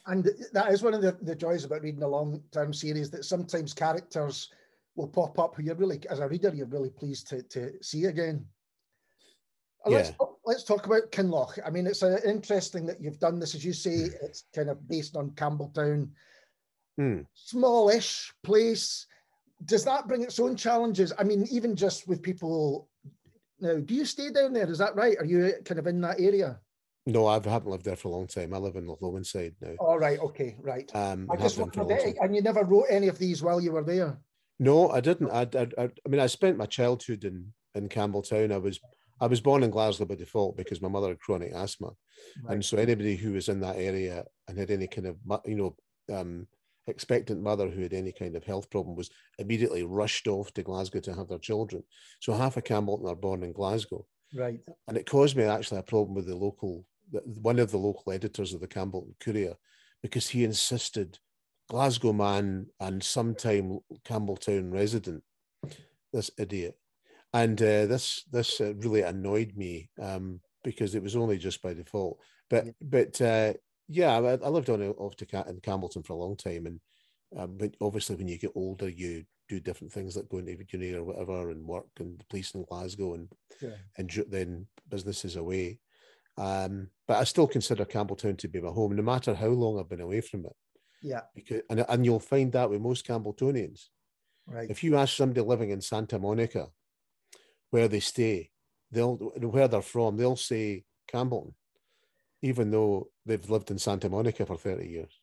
and 0.07 0.29
that 0.53 0.73
is 0.73 0.83
one 0.83 0.95
of 0.95 1.03
the, 1.03 1.17
the 1.23 1.35
joys 1.35 1.65
about 1.65 1.83
reading 1.83 2.03
a 2.03 2.09
long 2.09 2.43
term 2.51 2.73
series 2.73 3.11
that 3.11 3.25
sometimes 3.25 3.73
characters 3.73 4.49
will 4.97 5.09
pop 5.09 5.39
up 5.39 5.55
who 5.55 5.63
you're 5.63 5.75
really, 5.75 6.01
as 6.11 6.19
a 6.19 6.29
reader, 6.29 6.53
you're 6.55 6.67
really 6.67 6.91
pleased 6.91 7.29
to, 7.29 7.43
to 7.45 7.73
see 7.83 8.05
again. 8.07 8.45
Let's, 9.85 10.11
yeah. 10.11 10.27
let's 10.45 10.65
talk 10.65 10.87
about 10.87 11.11
Kinloch. 11.11 11.59
I 11.65 11.71
mean, 11.71 11.87
it's 11.87 12.03
uh, 12.03 12.19
interesting 12.25 12.87
that 12.87 13.01
you've 13.01 13.19
done 13.19 13.41
this. 13.41 13.55
As 13.55 13.65
you 13.65 13.73
say, 13.73 14.11
it's 14.23 14.45
kind 14.55 14.71
of 14.71 14.87
based 14.89 15.17
on 15.17 15.31
Campbeltown. 15.31 16.09
Mm. 17.01 17.27
Smallish 17.35 18.33
place. 18.45 19.07
Does 19.65 19.85
that 19.85 20.09
bring 20.09 20.23
its 20.23 20.39
own 20.41 20.57
challenges? 20.57 21.13
I 21.19 21.25
mean, 21.25 21.47
even 21.51 21.77
just 21.77 22.09
with 22.09 22.23
people 22.23 22.89
now, 23.61 23.77
do 23.77 23.95
you 23.95 24.05
stay 24.05 24.31
down 24.31 24.53
there? 24.53 24.69
Is 24.69 24.79
that 24.79 24.97
right? 24.97 25.17
Are 25.19 25.25
you 25.25 25.55
kind 25.65 25.79
of 25.79 25.87
in 25.87 26.01
that 26.01 26.21
area? 26.21 26.59
No, 27.07 27.27
I 27.27 27.35
haven't 27.35 27.67
lived 27.67 27.85
there 27.85 27.97
for 27.97 28.09
a 28.09 28.11
long 28.11 28.27
time. 28.27 28.53
I 28.55 28.59
live 28.59 28.77
in 28.77 28.87
the 28.87 28.97
Lowenside 28.97 29.55
now. 29.61 29.75
All 29.79 29.99
right. 29.99 30.19
Okay. 30.19 30.57
Right. 30.61 30.91
Um, 30.95 31.29
I 31.31 31.37
just 31.37 31.59
and 31.59 32.37
you 32.37 32.43
never 32.43 32.65
wrote 32.65 32.87
any 32.91 33.09
of 33.09 33.19
these 33.19 33.43
while 33.43 33.61
you 33.61 33.73
were 33.73 33.85
there. 33.85 34.19
No, 34.59 34.91
I 34.91 35.01
didn't. 35.01 35.31
I, 35.31 35.43
I, 35.43 35.67
I, 35.79 35.85
I 35.85 36.09
mean, 36.09 36.21
I 36.21 36.27
spent 36.27 36.57
my 36.57 36.67
childhood 36.67 37.25
in 37.25 37.53
in 37.75 37.89
Campbeltown. 37.89 38.53
I 38.53 38.59
was 38.59 38.81
I 39.21 39.27
was 39.27 39.41
born 39.41 39.63
in 39.63 39.71
Glasgow 39.71 40.05
by 40.05 40.15
default 40.17 40.57
because 40.57 40.83
my 40.83 40.89
mother 40.89 41.09
had 41.09 41.21
chronic 41.21 41.53
asthma, 41.53 41.91
right. 42.45 42.55
and 42.55 42.65
so 42.65 42.77
anybody 42.77 43.17
who 43.17 43.33
was 43.33 43.49
in 43.49 43.61
that 43.61 43.77
area 43.77 44.25
and 44.49 44.59
had 44.59 44.71
any 44.71 44.87
kind 44.87 45.07
of 45.07 45.17
you 45.45 45.57
know 45.57 45.77
um, 46.17 46.47
expectant 46.87 47.43
mother 47.43 47.69
who 47.69 47.83
had 47.83 47.93
any 47.93 48.13
kind 48.13 48.37
of 48.37 48.45
health 48.45 48.71
problem 48.71 48.97
was 48.97 49.11
immediately 49.39 49.85
rushed 49.85 50.27
off 50.27 50.53
to 50.55 50.63
Glasgow 50.63 51.01
to 51.01 51.15
have 51.15 51.29
their 51.29 51.39
children. 51.39 51.83
So 52.21 52.33
half 52.33 52.57
of 52.57 52.65
Campbeltown 52.65 53.11
are 53.11 53.17
born 53.17 53.43
in 53.43 53.53
Glasgow, 53.53 54.07
right? 54.35 54.61
And 54.89 54.97
it 54.97 55.07
caused 55.07 55.37
me 55.37 55.45
actually 55.45 55.79
a 55.79 55.85
problem 55.85 56.15
with 56.15 56.27
the 56.27 56.37
local 56.37 56.85
one 57.25 57.59
of 57.59 57.71
the 57.71 57.79
local 57.79 58.13
editors 58.13 58.55
of 58.55 58.61
the 58.61 58.69
Campbeltown 58.69 59.15
Courier 59.21 59.55
because 60.03 60.29
he 60.29 60.45
insisted 60.45 61.19
Glasgow 61.69 62.13
man 62.13 62.67
and 62.81 63.03
sometime 63.03 63.79
Campbeltown 64.05 64.73
resident, 64.73 65.23
this 66.13 66.31
idiot, 66.39 66.77
and 67.33 67.61
uh, 67.63 67.87
this 67.87 68.25
this 68.31 68.61
uh, 68.61 68.75
really 68.77 69.03
annoyed 69.03 69.53
me 69.57 69.89
um, 70.01 70.41
because 70.65 70.95
it 70.95 71.03
was 71.03 71.17
only 71.17 71.39
just 71.39 71.63
by 71.63 71.73
default. 71.73 72.19
But 72.51 72.67
yeah. 72.67 72.73
but 72.83 73.21
uh, 73.21 73.53
yeah, 73.89 74.13
I, 74.13 74.33
I, 74.33 74.49
lived 74.49 74.71
on 74.71 74.83
off 74.83 75.17
to 75.17 75.25
in 75.49 75.61
Campbeltown 75.61 76.07
for 76.07 76.13
a 76.13 76.17
long 76.17 76.37
time, 76.37 76.67
and 76.67 76.81
um, 77.37 77.57
but 77.59 77.75
obviously 77.81 78.17
when 78.17 78.29
you 78.29 78.39
get 78.39 78.53
older, 78.55 78.89
you 78.89 79.25
do 79.49 79.61
different 79.61 79.93
things 79.93 80.17
like 80.17 80.29
going 80.29 80.47
to 80.47 80.57
uni 80.73 80.95
or 80.95 81.05
whatever, 81.05 81.51
and 81.51 81.67
work 81.67 81.87
and 81.99 82.19
the 82.19 82.25
police 82.27 82.55
in 82.55 82.65
Glasgow, 82.65 83.15
and 83.15 83.29
yeah. 83.61 83.77
and 83.99 84.25
then 84.29 84.67
businesses 84.89 85.37
away. 85.37 85.79
Um, 86.39 86.89
but 87.07 87.19
I 87.19 87.25
still 87.25 87.47
consider 87.47 87.85
Campbeltown 87.85 88.39
to 88.39 88.49
be 88.49 88.61
my 88.61 88.71
home, 88.71 88.97
no 88.97 89.03
matter 89.03 89.35
how 89.35 89.49
long 89.49 89.79
I've 89.79 89.89
been 89.89 90.01
away 90.01 90.21
from 90.21 90.47
it. 90.47 90.57
Yeah. 91.03 91.23
Because 91.35 91.63
and, 91.69 91.85
and 91.89 92.05
you'll 92.05 92.21
find 92.21 92.53
that 92.53 92.71
with 92.71 92.81
most 92.81 93.07
Campbeltonians. 93.07 93.89
Right. 94.47 94.71
If 94.71 94.83
you 94.83 94.97
ask 94.97 95.17
somebody 95.17 95.41
living 95.41 95.71
in 95.71 95.81
Santa 95.81 96.19
Monica 96.19 96.69
where 97.71 97.89
they 97.89 98.01
stay, 98.01 98.51
they'll 98.91 99.17
where 99.17 99.69
they're 99.69 99.83
from, 99.83 100.17
they'll 100.17 100.37
say 100.37 100.85
Campbeltown, 101.13 101.53
even 102.43 102.71
though 102.71 103.09
they've 103.25 103.49
lived 103.51 103.71
in 103.71 103.79
Santa 103.79 104.09
Monica 104.09 104.45
for 104.45 104.57
30 104.57 104.89
years. 104.89 105.21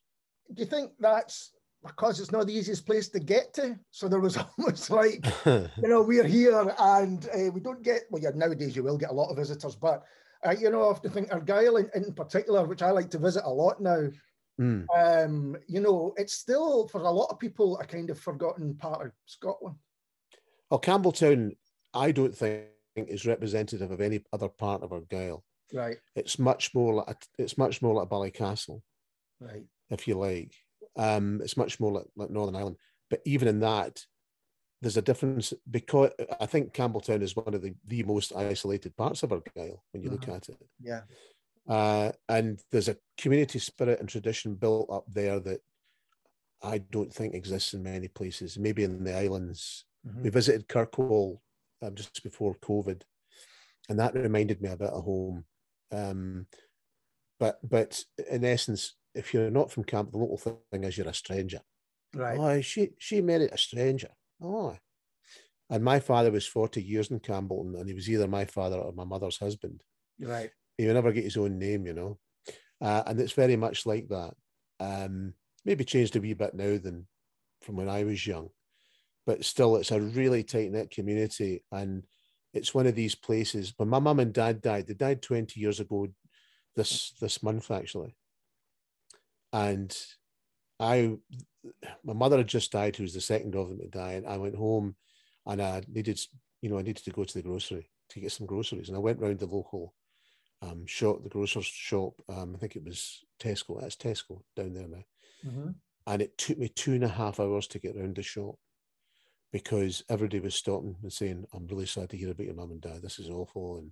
Do 0.54 0.64
you 0.64 0.66
think 0.66 0.92
that's 1.00 1.52
because 1.86 2.20
it's 2.20 2.32
not 2.32 2.48
the 2.48 2.54
easiest 2.54 2.86
place 2.86 3.08
to 3.10 3.20
get 3.20 3.54
to. 3.54 3.78
So 3.92 4.08
there 4.08 4.20
was 4.20 4.38
almost 4.58 4.90
like, 4.90 5.26
you 5.46 5.70
know, 5.78 6.02
we're 6.02 6.28
here 6.28 6.74
and 6.80 7.28
uh, 7.34 7.52
we 7.52 7.62
don't 7.62 7.84
get, 7.84 8.04
well, 8.10 8.22
yeah, 8.22 8.32
nowadays 8.36 8.76
you 8.76 8.84
will 8.84 8.98
get 8.98 9.12
a 9.12 9.14
lot 9.14 9.30
of 9.30 9.38
visitors, 9.38 9.76
but 9.76 10.04
uh, 10.46 10.56
you 10.58 10.70
know, 10.70 10.82
I 10.84 10.88
often 10.88 11.12
think 11.12 11.34
Argyll 11.34 11.78
in, 11.78 11.90
in 11.96 12.14
particular, 12.14 12.66
which 12.66 12.82
I 12.82 12.92
like 12.92 13.10
to 13.12 13.18
visit 13.18 13.44
a 13.46 13.50
lot 13.50 13.82
now, 13.82 14.08
mm. 14.60 14.86
um, 14.96 15.58
you 15.68 15.82
know, 15.82 16.14
it's 16.18 16.34
still 16.34 16.88
for 16.88 17.02
a 17.02 17.12
lot 17.12 17.30
of 17.30 17.40
people 17.40 17.78
a 17.80 17.86
kind 17.86 18.10
of 18.10 18.20
forgotten 18.20 18.76
part 18.76 19.06
of 19.06 19.12
Scotland. 19.26 19.76
Well, 20.70 20.80
Campbeltown, 20.80 21.56
I 21.94 22.12
don't 22.12 22.36
think 22.36 22.68
is 22.96 23.26
representative 23.26 23.92
of 23.92 24.02
any 24.02 24.22
other 24.32 24.50
part 24.50 24.84
of 24.84 24.94
Argyll. 24.94 25.44
Right. 25.74 25.98
It's 26.16 26.40
much 26.40 26.74
more 26.74 26.94
like 26.94 27.26
it's 27.38 27.58
much 27.58 27.82
more 27.82 27.94
like 27.94 28.10
Ballycastle. 28.10 28.82
Right. 29.40 29.66
If 29.90 30.08
you 30.08 30.18
like, 30.18 30.54
um, 30.98 31.42
it's 31.44 31.58
much 31.58 31.80
more 31.80 31.92
like, 31.92 32.06
like 32.16 32.30
Northern 32.30 32.56
Ireland. 32.56 32.78
But 33.10 33.22
even 33.26 33.48
in 33.48 33.60
that, 33.62 34.04
there's 34.82 34.98
a 34.98 35.02
difference 35.02 35.54
because 35.70 36.12
I 36.40 36.46
think 36.46 36.74
Campbeltown 36.74 37.22
is 37.22 37.36
one 37.36 37.54
of 37.54 37.62
the, 37.62 37.74
the 37.86 38.04
most 38.04 38.34
isolated 38.36 38.96
parts 38.96 39.24
of 39.24 39.32
Argyll 39.32 39.84
when 39.92 40.04
you 40.04 40.10
look 40.10 40.24
uh-huh. 40.24 40.38
at 40.38 40.50
it. 40.50 40.58
Yeah. 40.82 41.02
Uh, 41.68 42.12
and 42.28 42.62
there's 42.72 42.90
a 42.90 42.98
community 43.18 43.60
spirit 43.60 44.00
and 44.00 44.10
tradition 44.10 44.56
built 44.56 44.90
up 44.92 45.06
there 45.08 45.40
that 45.40 45.60
I 46.64 46.80
don't 46.80 47.14
think 47.14 47.34
exists 47.34 47.74
in 47.74 47.84
many 47.84 48.08
places, 48.08 48.58
maybe 48.58 48.84
in 48.84 49.04
the 49.04 49.16
islands. 49.16 49.86
Mm-hmm. 50.08 50.24
We 50.24 50.30
visited 50.30 50.68
Kirkwall 50.68 51.40
um, 51.82 51.96
just 51.96 52.24
before 52.24 52.56
COVID, 52.56 53.02
and 53.88 54.00
that 54.00 54.16
reminded 54.16 54.62
me 54.62 54.70
a 54.70 54.78
bit 54.78 54.90
of 54.90 55.04
home. 55.04 55.46
Um, 55.92 56.48
but 57.40 57.60
but 57.68 58.04
in 58.30 58.44
essence, 58.44 58.96
if 59.16 59.34
you're 59.34 59.50
not 59.50 59.72
from 59.72 59.84
camp, 59.84 60.12
the 60.12 60.18
local 60.18 60.62
thing 60.72 60.84
is 60.84 60.98
you're 60.98 61.08
a 61.08 61.14
stranger. 61.14 61.62
Right. 62.14 62.38
Oh, 62.40 62.62
she 62.62 62.90
she 62.98 63.22
married 63.22 63.52
a 63.52 63.58
stranger. 63.58 64.10
Oh. 64.42 64.78
And 65.70 65.84
my 65.84 66.00
father 66.00 66.32
was 66.32 66.48
40 66.48 66.82
years 66.82 67.12
in 67.12 67.20
Campbeltown, 67.20 67.80
and 67.80 67.88
he 67.88 67.94
was 67.94 68.10
either 68.10 68.28
my 68.28 68.46
father 68.46 68.78
or 68.78 68.92
my 68.92 69.04
mother's 69.04 69.38
husband. 69.38 69.84
Right. 70.20 70.50
He 70.78 70.88
would 70.88 70.96
never 70.96 71.12
get 71.12 71.26
his 71.26 71.38
own 71.38 71.60
name, 71.60 71.86
you 71.86 71.94
know. 71.94 72.18
Uh, 72.82 73.04
and 73.06 73.20
it's 73.20 73.34
very 73.34 73.56
much 73.56 73.86
like 73.86 74.08
that. 74.10 74.34
Um, 74.80 75.34
maybe 75.66 75.84
changed 75.84 76.16
a 76.16 76.22
wee 76.22 76.34
bit 76.34 76.56
now 76.56 76.78
than 76.78 77.06
from 77.62 77.76
when 77.76 77.90
I 77.90 78.04
was 78.04 78.26
young, 78.26 78.50
but 79.28 79.46
still, 79.46 79.76
it's 79.76 79.92
a 79.92 80.02
really 80.02 80.44
tight 80.44 80.72
knit 80.72 80.90
community. 80.90 81.64
And 81.72 82.04
it's 82.54 82.74
one 82.74 82.88
of 82.88 82.96
these 82.96 83.16
places. 83.16 83.74
When 83.78 83.90
my 83.90 84.00
mum 84.00 84.20
and 84.20 84.34
dad 84.34 84.62
died, 84.62 84.88
they 84.88 84.94
died 84.94 85.22
20 85.22 85.60
years 85.60 85.80
ago 85.80 86.08
this 86.76 87.12
this 87.20 87.44
month, 87.44 87.72
actually. 87.72 88.16
And 89.54 89.96
I 90.80 91.18
my 92.04 92.14
mother 92.14 92.38
had 92.38 92.48
just 92.48 92.72
died, 92.72 92.96
who 92.96 93.04
was 93.04 93.14
the 93.14 93.22
second 93.22 93.56
of 93.56 93.70
them 93.70 93.80
to 93.80 93.88
die, 93.88 94.14
and 94.14 94.28
I 94.28 94.38
went 94.38 94.56
home 94.56 94.96
and 95.46 95.62
I 95.62 95.82
needed, 95.88 96.20
you 96.62 96.70
know, 96.70 96.78
I 96.78 96.84
needed 96.84 97.04
to 97.04 97.12
go 97.12 97.24
to 97.24 97.34
the 97.34 97.42
grocery 97.42 97.90
to 98.10 98.20
get 98.20 98.32
some 98.32 98.48
groceries. 98.48 98.88
And 98.88 98.98
I 98.98 99.02
went 99.02 99.20
round 99.20 99.40
the 99.40 99.46
local 99.46 99.94
um, 100.62 100.86
shop, 100.86 101.24
the 101.24 101.30
grocer's 101.30 101.66
shop. 101.66 102.14
Um, 102.30 102.54
I 102.56 102.60
think 102.60 102.76
it 102.76 102.84
was 102.84 103.24
Tesco. 103.40 103.82
That's 103.82 103.96
Tesco 103.96 104.42
down 104.56 104.74
there 104.74 104.88
now. 104.88 105.04
Mm-hmm. 105.46 105.70
And 106.08 106.22
it 106.22 106.38
took 106.38 106.58
me 106.58 106.70
two 106.70 106.94
and 106.94 107.04
a 107.04 107.08
half 107.08 107.40
hours 107.40 107.68
to 107.68 107.80
get 107.80 107.96
round 107.96 108.16
the 108.16 108.24
shop 108.24 108.56
because 109.52 110.04
everybody 110.10 110.40
was 110.40 110.56
stopping 110.56 110.96
and 111.02 111.12
saying, 111.12 111.46
I'm 111.54 111.68
really 111.68 111.86
sad 111.86 112.10
to 112.10 112.18
hear 112.18 112.32
about 112.32 112.46
your 112.46 112.56
mum 112.56 112.72
and 112.72 112.82
dad. 112.82 113.02
This 113.02 113.20
is 113.20 113.30
awful. 113.30 113.78
And 113.78 113.92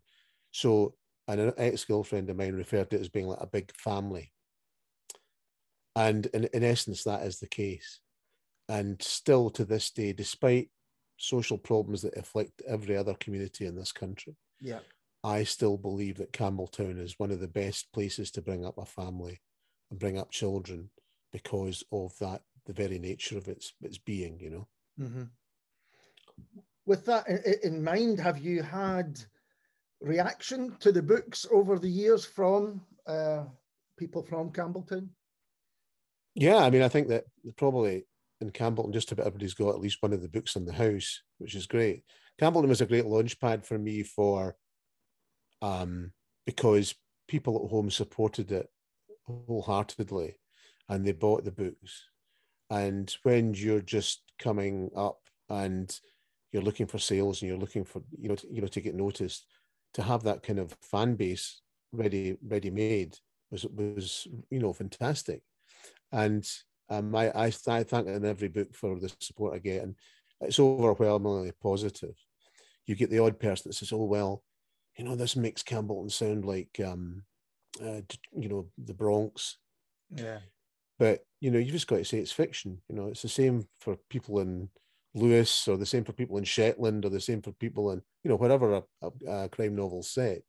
so, 0.52 0.94
and 1.28 1.42
an 1.42 1.54
ex 1.58 1.84
girlfriend 1.84 2.30
of 2.30 2.38
mine 2.38 2.54
referred 2.54 2.90
to 2.92 2.98
it 2.98 3.02
as 3.02 3.10
being 3.10 3.28
like 3.28 3.42
a 3.42 3.48
big 3.48 3.76
family. 3.76 4.32
And 5.96 6.28
in, 6.28 6.46
in 6.54 6.64
essence, 6.64 7.04
that 7.04 7.24
is 7.24 7.40
the 7.40 7.48
case. 7.48 8.02
And 8.70 9.02
still 9.02 9.50
to 9.52 9.66
this 9.66 9.90
day, 9.90 10.14
despite 10.14 10.70
social 11.18 11.58
problems 11.58 12.04
that 12.04 12.18
afflict 12.18 12.62
every 12.68 12.96
other 12.96 13.16
community 13.16 13.66
in 13.66 13.76
this 13.76 13.92
country, 13.92 14.36
yeah, 14.62 14.80
I 15.24 15.44
still 15.44 15.78
believe 15.78 16.18
that 16.18 16.34
Campbeltown 16.34 17.02
is 17.02 17.16
one 17.18 17.32
of 17.32 17.40
the 17.40 17.48
best 17.48 17.92
places 17.94 18.30
to 18.32 18.42
bring 18.42 18.66
up 18.66 18.78
a 18.78 18.86
family 18.86 19.42
and 19.90 20.00
bring 20.00 20.20
up 20.20 20.32
children 20.32 20.90
because 21.32 21.84
of 21.92 22.18
that, 22.20 22.42
the 22.66 22.74
very 22.74 23.00
nature 23.00 23.38
of 23.38 23.48
its 23.48 23.74
its 23.82 23.98
being, 23.98 24.40
you 24.40 24.50
know. 24.52 24.68
Mm-hmm. 25.00 25.24
With 26.86 27.06
that 27.06 27.28
in 27.64 27.84
mind, 27.84 28.20
have 28.20 28.38
you 28.38 28.64
had 28.64 29.20
reaction 30.02 30.76
to 30.80 30.92
the 30.92 31.02
books 31.02 31.46
over 31.52 31.78
the 31.80 31.90
years 31.90 32.26
from 32.26 32.82
uh, 33.06 33.44
people 33.98 34.24
from 34.24 34.52
Campbeltown? 34.52 35.10
Yeah, 36.36 36.58
I 36.58 36.70
mean, 36.70 36.84
I 36.84 36.88
think 36.88 37.08
that 37.10 37.26
probably 37.58 38.06
in 38.40 38.52
Campbeltown, 38.52 38.94
just 38.94 39.12
about 39.12 39.28
everybody's 39.28 39.56
got 39.56 39.70
at 39.70 39.82
least 39.82 40.02
one 40.02 40.14
of 40.14 40.22
the 40.22 40.30
books 40.30 40.56
in 40.56 40.66
the 40.66 40.74
house, 40.74 41.24
which 41.40 41.56
is 41.56 41.66
great. 41.66 42.04
Campbeltown 42.40 42.68
was 42.68 42.82
a 42.82 42.86
great 42.86 43.06
launch 43.06 43.40
pad 43.40 43.66
for 43.66 43.78
me 43.78 44.04
for, 44.04 44.56
um, 45.62 46.12
because 46.46 46.94
people 47.28 47.62
at 47.64 47.70
home 47.70 47.90
supported 47.90 48.52
it 48.52 48.70
wholeheartedly, 49.26 50.40
and 50.88 51.06
they 51.06 51.12
bought 51.12 51.44
the 51.44 51.52
books. 51.52 52.06
And 52.70 53.14
when 53.24 53.54
you're 53.54 53.82
just 53.82 54.22
coming 54.40 54.92
up 54.96 55.20
and 55.50 56.00
you're 56.52 56.64
looking 56.64 56.88
for 56.88 57.00
sales 57.00 57.42
and 57.42 57.50
you're 57.50 57.60
looking 57.60 57.84
for 57.84 58.02
you 58.18 58.30
know 58.30 58.36
to, 58.36 58.48
you 58.52 58.62
know 58.62 58.68
to 58.68 58.82
get 58.82 58.96
noticed, 58.96 59.46
to 59.94 60.02
have 60.02 60.24
that 60.24 60.44
kind 60.44 60.60
of 60.60 60.76
fan 60.82 61.16
base 61.16 61.62
ready 61.92 62.38
ready 62.46 62.70
made 62.70 63.18
was 63.52 63.66
was 63.66 64.28
you 64.50 64.60
know 64.60 64.74
fantastic 64.74 65.42
and 66.12 66.48
um, 66.90 67.16
I, 67.16 67.30
I, 67.30 67.46
I 67.68 67.84
thank 67.84 68.08
in 68.08 68.26
every 68.26 68.48
book 68.48 68.74
for 68.74 69.00
the 69.00 69.12
support 69.20 69.54
I 69.54 69.60
get, 69.60 69.84
and 69.84 69.96
it's 70.42 70.60
overwhelmingly 70.60 71.52
positive. 71.62 72.16
You 72.86 72.96
get 72.96 73.10
the 73.10 73.20
odd 73.20 73.40
person 73.40 73.70
that 73.70 73.74
says, 73.74 73.92
"Oh 73.92 74.06
well, 74.06 74.44
you 74.98 75.04
know, 75.04 75.16
this 75.16 75.36
makes 75.36 75.64
Campbeltown 75.64 76.12
sound 76.12 76.46
like, 76.46 76.80
um, 76.86 77.24
uh, 77.82 78.02
you 78.34 78.48
know, 78.48 78.68
the 78.78 78.94
Bronx." 78.94 79.58
Yeah. 80.16 80.40
But 80.98 81.26
you 81.42 81.52
know, 81.52 81.60
you 81.60 81.72
just 81.72 81.88
got 81.88 81.98
to 81.98 82.06
say 82.06 82.20
it's 82.20 82.32
fiction. 82.32 82.82
You 82.88 82.96
know, 82.96 83.08
it's 83.08 83.22
the 83.22 83.30
same 83.30 83.68
for 83.80 83.98
people 84.10 84.40
in 84.40 84.70
Lewis, 85.18 85.68
or 85.68 85.78
the 85.78 85.86
same 85.86 86.04
for 86.04 86.14
people 86.14 86.38
in 86.38 86.44
Shetland, 86.44 87.06
or 87.06 87.10
the 87.10 87.20
same 87.20 87.42
for 87.42 87.52
people 87.54 87.92
in 87.92 88.02
you 88.24 88.30
know 88.30 88.38
wherever 88.38 88.74
a, 88.76 88.84
a, 89.02 89.32
a 89.32 89.50
crime 89.50 89.76
novel's 89.76 90.10
set. 90.10 90.42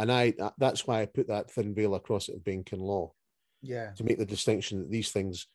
and 0.00 0.10
I 0.10 0.34
that's 0.58 0.86
why 0.86 1.02
I 1.02 1.06
put 1.06 1.28
that 1.28 1.50
thin 1.50 1.74
veil 1.74 1.94
across 1.94 2.28
it 2.28 2.36
of 2.36 2.44
being 2.44 2.64
Kinloch. 2.64 3.12
Yeah. 3.62 3.92
To 3.92 4.04
make 4.04 4.18
the 4.18 4.26
distinction 4.26 4.80
that 4.80 4.90
these 4.90 5.10
things 5.12 5.46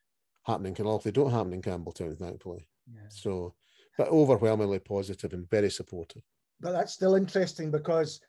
happen 0.45 0.65
in 0.65 0.73
Kinloch, 0.73 1.03
they 1.03 1.11
don't 1.11 1.31
happen 1.31 1.53
in 1.53 1.61
Campbeltown, 1.61 2.17
thankfully. 2.17 2.67
Yeah. 2.93 3.09
So, 3.09 3.53
but 3.97 4.07
overwhelmingly 4.07 4.79
positive 4.79 5.33
and 5.33 5.49
very 5.49 5.69
supportive. 5.69 6.23
But 6.61 6.71
that's 6.71 6.93
still 6.93 7.15
interesting 7.15 7.69
because 7.69 8.21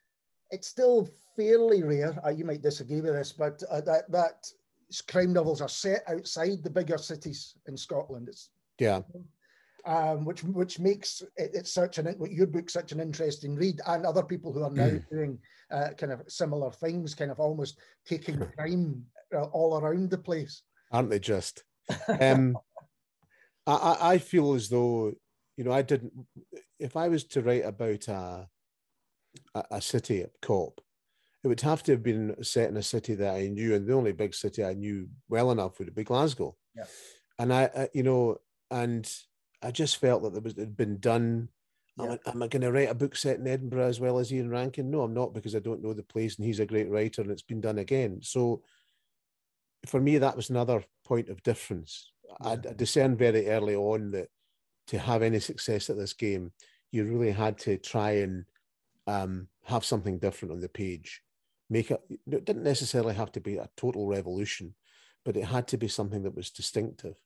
it's 0.51 0.67
still 0.67 1.09
fairly 1.37 1.83
rare. 1.83 2.19
Uh, 2.25 2.31
you 2.31 2.45
might 2.45 2.63
disagree 2.63 3.01
with 3.01 3.15
this, 3.15 3.33
but 3.33 3.63
uh, 3.71 3.81
that 3.83 4.11
that 4.11 4.47
crime 5.07 5.33
novels 5.33 5.61
are 5.61 5.69
set 5.69 6.03
outside 6.09 6.63
the 6.63 6.71
bigger 6.71 6.99
cities 6.99 7.55
in 7.67 7.77
Scotland. 7.77 8.29
It's 8.29 8.51
yeah. 8.79 9.03
Um, 9.89 10.27
which 10.27 10.45
which 10.45 10.79
makes 10.79 11.23
it, 11.39 11.53
it's 11.55 11.73
such 11.73 11.97
an 11.97 12.15
your 12.31 12.47
book 12.47 12.69
such 12.69 12.93
an 12.93 13.01
interesting 13.01 13.55
read, 13.55 13.81
and 13.87 14.05
other 14.05 14.23
people 14.23 14.53
who 14.53 14.63
are 14.63 14.71
now 14.71 14.89
mm. 14.89 15.09
doing 15.11 15.39
uh, 15.71 15.89
kind 15.97 16.13
of 16.13 16.21
similar 16.29 16.71
things, 16.71 17.15
kind 17.15 17.31
of 17.31 17.41
almost 17.41 17.79
taking 18.07 18.39
crime 18.59 19.03
uh, 19.35 19.45
all 19.45 19.79
around 19.79 20.11
the 20.11 20.19
place, 20.19 20.61
aren't 20.93 21.09
they? 21.09 21.19
Just, 21.19 21.65
um, 22.21 22.59
I 23.67 23.97
I 24.01 24.19
feel 24.19 24.53
as 24.53 24.69
though 24.69 25.15
you 25.57 25.65
know 25.65 25.73
I 25.73 25.81
didn't. 25.81 26.13
If 26.79 26.95
I 26.95 27.09
was 27.09 27.25
to 27.29 27.41
write 27.41 27.65
about 27.65 28.09
a 28.09 28.47
a, 29.55 29.65
a 29.71 29.81
city 29.81 30.27
cop, 30.43 30.83
it 31.43 31.49
would 31.49 31.63
have 31.63 31.83
to 31.85 31.93
have 31.93 32.03
been 32.03 32.37
set 32.45 32.69
in 32.69 32.77
a 32.77 32.83
city 32.83 33.15
that 33.15 33.37
I 33.37 33.49
knew, 33.49 33.75
and 33.75 33.87
the 33.87 33.95
only 33.95 34.13
big 34.13 34.35
city 34.35 34.63
I 34.63 34.75
knew 34.75 35.09
well 35.31 35.51
enough 35.51 35.79
would 35.79 35.95
be 35.95 36.05
Glasgow. 36.05 36.57
Yeah. 36.77 36.85
And 37.39 37.55
I, 37.55 37.71
I, 37.75 37.89
you 37.95 38.03
know, 38.03 38.37
and 38.71 39.11
I 39.63 39.71
just 39.71 39.97
felt 39.97 40.23
that 40.23 40.33
there 40.33 40.43
was 40.43 40.55
it 40.55 40.61
had 40.61 40.77
been 40.77 40.99
done. 40.99 41.49
Yeah. 41.97 42.05
Am, 42.05 42.11
I, 42.27 42.31
am 42.31 42.43
I 42.43 42.49
going 42.49 42.63
to 42.63 42.73
write 42.73 42.91
a 42.91 42.95
book 42.95 43.17
set 43.17 43.39
in 43.39 43.47
Edinburgh 43.47 43.89
as 43.89 44.01
well 44.01 44.19
as 44.19 44.33
Ian 44.33 44.51
Rankin? 44.51 44.91
No, 44.91 45.03
I'm 45.03 45.15
not 45.15 45.35
because 45.35 45.57
I 45.57 45.61
don't 45.61 45.83
know 45.83 45.93
the 45.93 46.03
place, 46.03 46.37
and 46.37 46.47
he's 46.47 46.61
a 46.61 46.67
great 46.67 46.91
writer, 46.91 47.23
and 47.23 47.31
it's 47.31 47.43
been 47.43 47.61
done 47.61 47.79
again. 47.79 48.21
So, 48.23 48.63
for 49.87 50.01
me, 50.01 50.19
that 50.19 50.37
was 50.37 50.51
another 50.51 50.85
point 51.05 51.29
of 51.29 51.43
difference. 51.43 52.13
Yeah. 52.25 52.51
I, 52.51 52.53
I 52.53 52.75
discerned 52.75 53.19
very 53.19 53.49
early 53.49 53.75
on 53.75 54.13
that 54.13 54.29
to 54.89 54.99
have 54.99 55.23
any 55.23 55.39
success 55.39 55.91
at 55.91 55.97
this 55.97 56.15
game, 56.15 56.53
you 56.91 57.05
really 57.05 57.31
had 57.31 57.59
to 57.59 57.77
try 57.77 58.13
and 58.13 58.45
um, 59.07 59.49
have 59.65 59.85
something 59.85 60.19
different 60.19 60.53
on 60.53 60.61
the 60.61 60.69
page. 60.69 61.23
Make 61.71 61.91
it, 61.91 62.01
it 62.11 62.45
didn't 62.45 62.63
necessarily 62.63 63.15
have 63.15 63.31
to 63.33 63.41
be 63.41 63.57
a 63.57 63.69
total 63.77 64.07
revolution, 64.07 64.75
but 65.25 65.37
it 65.37 65.45
had 65.45 65.69
to 65.69 65.77
be 65.77 65.89
something 65.89 66.23
that 66.23 66.35
was 66.35 66.51
distinctive. 66.51 67.17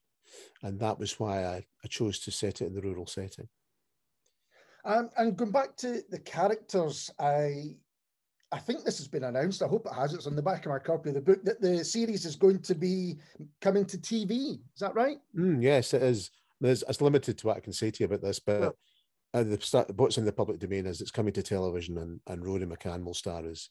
And 0.63 0.79
that 0.81 0.99
was 0.99 1.19
why 1.19 1.45
I, 1.45 1.65
I 1.85 1.89
chose 1.89 2.19
to 2.21 2.31
set 2.31 2.61
it 2.61 2.67
in 2.67 2.75
the 2.75 2.81
rural 2.81 3.07
setting. 3.07 3.49
Um, 4.85 5.11
and 5.17 5.37
going 5.37 5.53
back 5.53 5.77
to 5.79 6.03
the 6.11 6.19
characters, 6.19 7.11
I 7.19 7.77
I 8.53 8.59
think 8.59 8.85
this 8.85 8.99
has 8.99 9.09
been 9.09 9.25
announced. 9.25 9.63
I 9.63 9.67
hope 9.67 9.87
it 9.87 9.95
has. 9.95 10.13
It's 10.13 10.27
on 10.27 10.37
the 10.37 10.43
back 10.43 10.67
of 10.67 10.73
my 10.73 10.79
copy 10.79 11.09
of 11.09 11.15
the 11.15 11.23
book 11.23 11.43
that 11.45 11.61
the 11.61 11.83
series 11.83 12.27
is 12.27 12.37
going 12.37 12.61
to 12.61 12.75
be 12.75 13.17
coming 13.63 13.87
to 13.87 13.97
TV. 13.97 14.59
Is 14.75 14.81
that 14.81 14.95
right? 14.95 15.17
Mm, 15.35 15.63
yes, 15.63 15.95
it 15.95 16.03
is. 16.03 16.31
There's, 16.61 16.85
it's 16.87 17.01
limited 17.01 17.39
to 17.39 17.47
what 17.47 17.57
I 17.57 17.61
can 17.61 17.73
say 17.73 17.91
to 17.91 18.01
you 18.01 18.07
about 18.07 18.21
this, 18.21 18.39
but 18.39 18.77
uh, 19.35 19.43
the 19.43 19.59
start, 19.61 19.91
what's 19.97 20.19
in 20.19 20.27
the 20.27 20.33
public 20.33 20.59
domain 20.59 20.87
is 20.87 21.01
it's 21.01 21.11
coming 21.11 21.33
to 21.33 21.43
television, 21.43 21.97
and, 21.99 22.21
and 22.27 22.45
Rory 22.45 22.67
McCann 22.67 23.05
will 23.05 23.15
star 23.15 23.45
as 23.47 23.71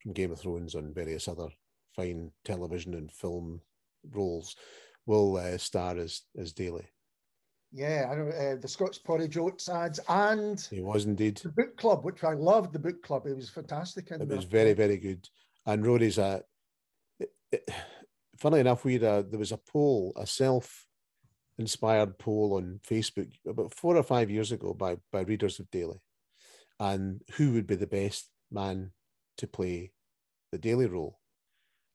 from 0.00 0.12
Game 0.12 0.30
of 0.30 0.38
Thrones 0.38 0.76
and 0.76 0.94
various 0.94 1.26
other 1.26 1.48
fine 1.96 2.30
television 2.44 2.94
and 2.94 3.10
film 3.10 3.60
roles. 4.12 4.54
Will 5.08 5.38
uh, 5.38 5.56
star 5.56 5.96
as 5.96 6.22
as 6.38 6.52
Daley. 6.52 6.86
Yeah, 7.72 8.08
I 8.10 8.14
know 8.14 8.28
uh, 8.28 8.56
the 8.60 8.68
Scott's 8.68 8.98
Porage 8.98 9.36
Oats 9.36 9.68
ads, 9.68 10.00
and 10.08 10.60
he 10.70 10.80
was 10.80 11.06
indeed 11.06 11.38
the 11.38 11.48
book 11.48 11.76
club, 11.76 12.04
which 12.04 12.22
I 12.24 12.34
loved. 12.34 12.72
The 12.72 12.78
book 12.78 13.02
club, 13.02 13.26
it 13.26 13.34
was 13.34 13.50
fantastic. 13.50 14.10
It 14.10 14.28
was 14.28 14.44
very, 14.44 14.74
very 14.74 14.98
good. 14.98 15.28
And 15.66 15.84
Rory's 15.84 16.18
a. 16.18 16.42
It, 17.18 17.30
it, 17.52 17.70
funnily 18.38 18.60
enough, 18.60 18.84
we 18.84 18.96
uh, 18.96 19.22
there 19.22 19.38
was 19.38 19.52
a 19.52 19.58
poll, 19.58 20.12
a 20.16 20.26
self 20.26 20.86
inspired 21.58 22.18
poll 22.18 22.54
on 22.54 22.80
Facebook 22.88 23.32
about 23.46 23.74
four 23.74 23.96
or 23.96 24.02
five 24.02 24.30
years 24.30 24.52
ago 24.52 24.74
by 24.74 24.96
by 25.10 25.20
readers 25.20 25.58
of 25.58 25.70
Daley, 25.70 26.00
and 26.78 27.22
who 27.36 27.52
would 27.52 27.66
be 27.66 27.76
the 27.76 27.86
best 27.86 28.30
man 28.50 28.92
to 29.38 29.46
play 29.46 29.92
the 30.52 30.58
Daley 30.58 30.86
role, 30.86 31.18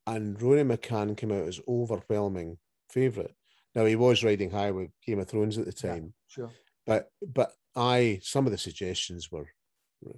and 0.06 0.40
Rory 0.42 0.64
McCann 0.64 1.16
came 1.16 1.32
out 1.32 1.48
as 1.48 1.62
overwhelming 1.68 2.58
favourite. 2.94 3.32
Now 3.76 3.86
he 3.86 3.96
was 3.96 4.24
riding 4.24 4.52
high 4.52 4.72
with 4.72 4.92
Game 5.06 5.20
of 5.20 5.28
Thrones 5.28 5.58
at 5.58 5.66
the 5.66 5.74
time, 5.74 6.14
yeah, 6.14 6.28
sure, 6.28 6.52
but 6.86 7.10
but 7.26 7.52
I 7.76 8.20
some 8.22 8.46
of 8.46 8.52
the 8.52 8.58
suggestions 8.58 9.32
were 9.32 9.48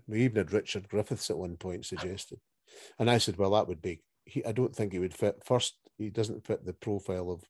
we 0.08 0.24
even 0.24 0.38
had 0.38 0.52
Richard 0.52 0.90
Griffiths 0.90 1.30
at 1.30 1.38
one 1.38 1.58
point 1.58 1.86
suggested, 1.86 2.40
and 3.00 3.10
I 3.10 3.18
said, 3.18 3.38
well, 3.38 3.52
that 3.52 3.68
would 3.68 3.82
be. 3.82 4.02
He, 4.26 4.44
I 4.44 4.52
don't 4.52 4.76
think 4.76 4.92
he 4.92 5.00
would 5.00 5.14
fit. 5.14 5.44
First, 5.46 5.76
he 5.98 6.10
doesn't 6.10 6.46
fit 6.46 6.66
the 6.66 6.74
profile 6.74 7.32
of 7.32 7.44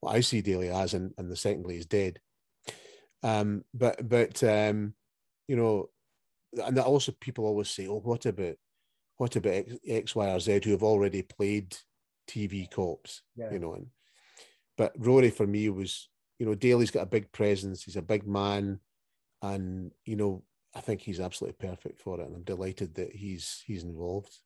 what 0.00 0.14
I 0.14 0.20
see 0.20 0.40
Daley 0.40 0.68
as, 0.68 0.94
and, 0.94 1.12
and 1.18 1.30
the 1.30 1.36
secondly 1.36 1.76
is 1.76 1.86
dead. 1.86 2.20
Um, 3.22 3.64
but 3.74 4.08
but 4.08 4.42
um, 4.44 4.94
you 5.48 5.56
know, 5.56 5.90
and 6.64 6.78
also 6.78 7.12
people 7.20 7.46
always 7.46 7.70
say, 7.70 7.88
oh, 7.88 8.00
what 8.00 8.26
about 8.26 8.56
what 9.16 9.34
about 9.36 9.54
X, 9.54 9.74
X 9.86 10.14
Y, 10.14 10.30
or 10.30 10.40
Z 10.40 10.60
who 10.64 10.70
have 10.70 10.84
already 10.84 11.22
played 11.22 11.76
TV 12.28 12.70
cops? 12.70 13.22
Yeah. 13.36 13.50
You 13.52 13.58
know, 13.58 13.74
and 13.74 13.86
but 14.78 14.92
Rory 14.96 15.28
for 15.28 15.46
me 15.46 15.68
was, 15.68 16.08
you 16.38 16.46
know, 16.46 16.54
Daley's 16.54 16.92
got 16.92 17.02
a 17.02 17.06
big 17.06 17.30
presence. 17.32 17.82
He's 17.82 17.96
a 17.96 18.02
big 18.02 18.26
man, 18.26 18.78
and 19.42 19.90
you 20.06 20.16
know, 20.16 20.44
I 20.74 20.80
think 20.80 21.02
he's 21.02 21.20
absolutely 21.20 21.68
perfect 21.68 22.00
for 22.00 22.20
it, 22.20 22.26
and 22.26 22.34
I'm 22.34 22.44
delighted 22.44 22.94
that 22.94 23.12
he's 23.12 23.62
he's 23.66 23.82
involved. 23.82 24.38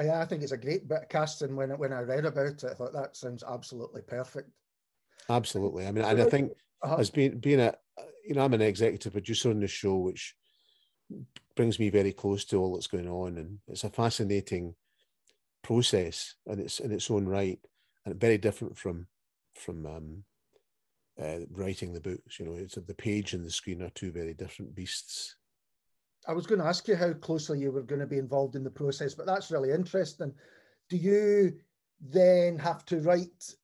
Yeah, 0.00 0.20
I 0.20 0.24
think 0.24 0.42
it's 0.42 0.52
a 0.52 0.56
great 0.56 0.88
bit 0.88 1.02
of 1.02 1.08
casting. 1.08 1.54
When 1.54 1.70
when 1.78 1.92
I 1.92 2.00
read 2.00 2.24
about 2.24 2.46
it, 2.46 2.64
I 2.64 2.74
thought 2.74 2.94
that 2.94 3.16
sounds 3.16 3.44
absolutely 3.46 4.02
perfect. 4.02 4.50
Absolutely. 5.28 5.86
I 5.86 5.92
mean, 5.92 6.04
and 6.04 6.20
I 6.20 6.24
think 6.24 6.52
uh-huh. 6.82 6.96
as 6.98 7.10
being 7.10 7.38
being 7.38 7.60
a 7.60 7.74
you 8.26 8.34
know, 8.34 8.44
I'm 8.44 8.54
an 8.54 8.62
executive 8.62 9.12
producer 9.12 9.50
on 9.50 9.60
the 9.60 9.68
show, 9.68 9.96
which 9.96 10.34
brings 11.56 11.78
me 11.78 11.90
very 11.90 12.12
close 12.12 12.44
to 12.46 12.56
all 12.56 12.74
that's 12.74 12.86
going 12.86 13.08
on, 13.08 13.36
and 13.36 13.58
it's 13.68 13.84
a 13.84 13.90
fascinating 13.90 14.74
process, 15.62 16.36
and 16.46 16.58
it's 16.58 16.80
in 16.80 16.90
its 16.90 17.10
own 17.10 17.26
right, 17.26 17.58
and 18.06 18.18
very 18.18 18.38
different 18.38 18.78
from 18.78 19.08
from 19.58 19.86
um, 19.86 20.24
uh, 21.20 21.40
writing 21.50 21.92
the 21.92 22.00
books. 22.00 22.38
You 22.38 22.46
know, 22.46 22.54
it's 22.54 22.74
the 22.74 22.94
page 22.94 23.34
and 23.34 23.44
the 23.44 23.50
screen 23.50 23.82
are 23.82 23.90
two 23.90 24.12
very 24.12 24.34
different 24.34 24.74
beasts. 24.74 25.36
I 26.26 26.32
was 26.32 26.46
going 26.46 26.60
to 26.60 26.66
ask 26.66 26.86
you 26.88 26.96
how 26.96 27.12
closely 27.14 27.58
you 27.58 27.72
were 27.72 27.82
going 27.82 28.00
to 28.00 28.06
be 28.06 28.18
involved 28.18 28.54
in 28.54 28.64
the 28.64 28.70
process, 28.70 29.14
but 29.14 29.26
that's 29.26 29.50
really 29.50 29.70
interesting. 29.70 30.32
Do 30.90 30.96
you 30.96 31.54
then 32.00 32.58
have 32.58 32.84
to 32.86 33.00
write 33.00 33.54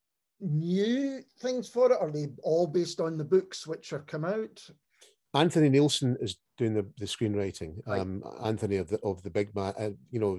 new 0.41 1.21
things 1.41 1.69
for 1.69 1.93
it? 1.93 1.97
Or 2.01 2.09
are 2.09 2.11
they 2.11 2.29
all 2.43 2.67
based 2.67 3.01
on 3.01 3.17
the 3.17 3.25
books 3.25 3.67
which 3.67 3.91
have 3.91 4.07
come 4.07 4.25
out? 4.25 4.61
Anthony 5.35 5.69
Neilson 5.69 6.17
is 6.23 6.37
doing 6.57 6.75
the, 6.75 6.87
the 6.99 7.07
screenwriting. 7.07 7.77
Right. 7.87 8.01
Um, 8.01 8.23
Anthony 8.43 8.77
of 8.77 8.89
the 8.89 8.99
of 9.01 9.23
the 9.23 9.31
big 9.31 9.55
man, 9.55 9.75
uh, 9.79 9.91
you 10.11 10.21
know, 10.21 10.39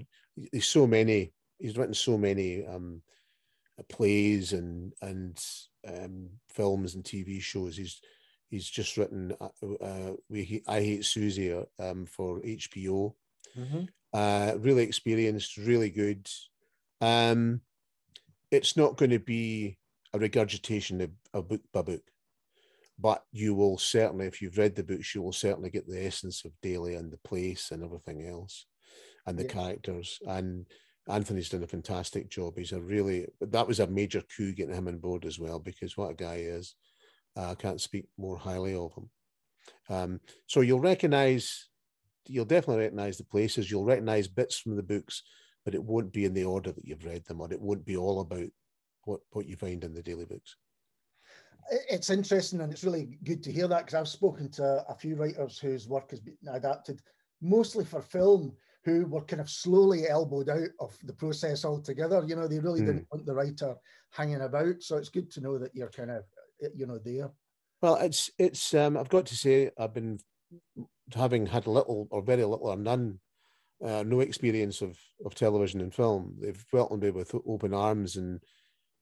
there's 0.52 0.68
so 0.68 0.88
many. 0.88 1.34
He's 1.60 1.78
written 1.78 1.94
so 1.94 2.18
many 2.18 2.65
um, 2.65 3.02
plays 3.83 4.53
and 4.53 4.93
and 5.01 5.43
um, 5.88 6.29
films 6.49 6.95
and 6.95 7.03
TV 7.03 7.41
shows. 7.41 7.77
He's 7.77 8.01
he's 8.49 8.69
just 8.69 8.97
written 8.97 9.35
uh, 9.39 9.49
uh, 9.81 10.13
we 10.29 10.63
I 10.67 10.79
hate 10.81 11.01
Suzie 11.01 11.65
um, 11.79 12.05
for 12.05 12.39
HBO. 12.41 13.13
Mm-hmm. 13.57 13.83
Uh, 14.13 14.53
really 14.59 14.83
experienced, 14.83 15.57
really 15.57 15.89
good. 15.89 16.29
Um, 17.01 17.61
it's 18.51 18.77
not 18.77 18.95
going 18.95 19.11
to 19.11 19.19
be 19.19 19.77
a 20.13 20.19
regurgitation 20.19 21.01
of, 21.01 21.11
of 21.33 21.49
book 21.49 21.61
by 21.73 21.81
book. 21.81 22.01
But 22.97 23.23
you 23.33 23.53
will 23.53 23.77
certainly, 23.77 24.25
if 24.25 24.41
you've 24.41 24.57
read 24.57 24.75
the 24.75 24.83
books, 24.83 25.13
you 25.13 25.21
will 25.21 25.33
certainly 25.33 25.69
get 25.69 25.85
the 25.85 26.05
essence 26.05 26.45
of 26.45 26.53
Daley 26.61 26.95
and 26.95 27.11
the 27.11 27.17
place 27.17 27.71
and 27.71 27.83
everything 27.83 28.25
else, 28.25 28.67
and 29.25 29.38
the 29.38 29.43
yeah. 29.43 29.51
characters. 29.51 30.19
And 30.25 30.65
Anthony's 31.08 31.50
done 31.50 31.63
a 31.63 31.68
fantastic 31.68 32.30
job. 32.30 32.58
He's 32.58 32.72
a 32.72 32.82
really 32.82 33.28
that 33.41 33.68
was 33.68 33.80
a 33.80 33.88
major 33.88 34.22
coup 34.36 34.54
getting 34.54 34.76
him 34.76 34.88
on 34.88 34.98
board 34.98 35.26
as 35.26 35.38
well 35.38 35.60
because 35.60 35.96
what 35.96 36.12
a 36.12 36.15
guy 36.15 36.38
is. 36.38 36.76
Uh, 37.38 37.52
I 37.52 37.56
can't 37.56 37.82
speak 37.82 38.08
more 38.18 38.38
highly 38.38 38.76
of 38.76 38.94
him. 38.94 39.10
Um, 39.89 40.22
so 40.48 40.62
you'll 40.62 40.80
recognize, 40.80 41.68
you'll 42.28 42.46
definitely 42.46 42.84
recognize 42.84 43.18
the 43.18 43.26
places. 43.26 43.70
You'll 43.70 43.86
recognize 43.86 44.28
bits 44.28 44.58
from 44.58 44.76
the 44.76 44.84
books, 44.84 45.22
but 45.63 45.76
it 45.76 45.84
won't 45.84 46.13
be 46.13 46.26
in 46.26 46.34
the 46.34 46.46
order 46.46 46.72
that 46.72 46.86
you've 46.86 47.06
read 47.06 47.26
them, 47.26 47.41
or 47.41 47.52
it 47.52 47.62
won't 47.62 47.86
be 47.86 47.98
all 47.98 48.22
about 48.22 48.48
what 49.04 49.20
what 49.32 49.48
you 49.48 49.56
find 49.56 49.84
in 49.84 49.94
the 49.94 50.02
Daley 50.02 50.26
books. 50.26 50.56
It's 51.89 52.10
interesting 52.10 52.62
and 52.62 52.72
it's 52.72 52.84
really 52.84 53.18
good 53.24 53.44
to 53.44 53.52
hear 53.52 53.68
that 53.68 53.86
because 53.86 54.00
I've 54.00 54.08
spoken 54.08 54.50
to 54.52 54.86
a 54.88 54.96
few 54.96 55.15
writers 55.15 55.58
whose 55.58 55.88
work 55.88 56.12
has 56.12 56.20
been 56.20 56.38
adapted 56.52 57.02
mostly 57.41 57.86
for 57.86 58.02
film 58.02 58.54
who 58.86 59.06
were 59.08 59.26
kind 59.26 59.41
of 59.41 59.50
slowly 59.50 60.08
elbowed 60.08 60.48
out 60.48 60.69
of 60.80 60.98
the 61.04 61.13
process 61.13 61.65
altogether. 61.65 62.24
You 62.26 62.36
know, 62.36 62.48
they 62.48 62.60
really 62.60 62.82
mm. 62.82 62.86
didn't 62.86 63.08
want 63.12 63.26
the 63.26 63.34
writer 63.34 63.76
hanging 64.12 64.41
about. 64.41 64.82
So 64.82 64.98
it's 64.98 65.10
good 65.10 65.32
to 65.32 65.41
know 65.41 65.58
that 65.58 65.76
you're 65.76 65.89
kind 65.89 66.12
of, 66.12 66.24
you 66.76 66.86
know, 66.86 67.00
there. 67.00 67.32
Well, 67.82 67.95
it's, 67.95 68.30
it's, 68.38 68.74
um, 68.74 68.95
I've 68.95 69.10
got 69.10 69.26
to 69.28 69.36
say, 69.36 69.71
I've 69.78 69.93
been 69.93 70.19
having 71.13 71.48
had 71.48 71.67
little 71.67 72.08
or 72.12 72.21
very 72.21 72.43
little 72.43 72.67
or 72.67 72.78
none 72.78 73.19
uh, 73.84 74.04
no 74.06 74.21
experience 74.21 74.82
of 74.82 74.98
of 75.26 75.36
television 75.36 75.82
and 75.82 75.93
film. 75.93 76.36
They've 76.39 76.65
welcomed 76.71 77.04
me 77.04 77.10
with 77.12 77.36
open 77.45 77.74
arms, 77.74 78.15
and 78.15 78.41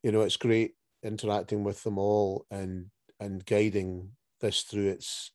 you 0.01 0.11
know 0.11 0.21
it's 0.21 0.37
great 0.37 0.73
interacting 1.03 1.63
with 1.63 1.83
them 1.83 1.97
all 1.97 2.45
and 2.49 2.87
and 3.19 3.45
guiding 3.45 4.09
this 4.41 4.61
through 4.61 4.87
its 4.87 5.31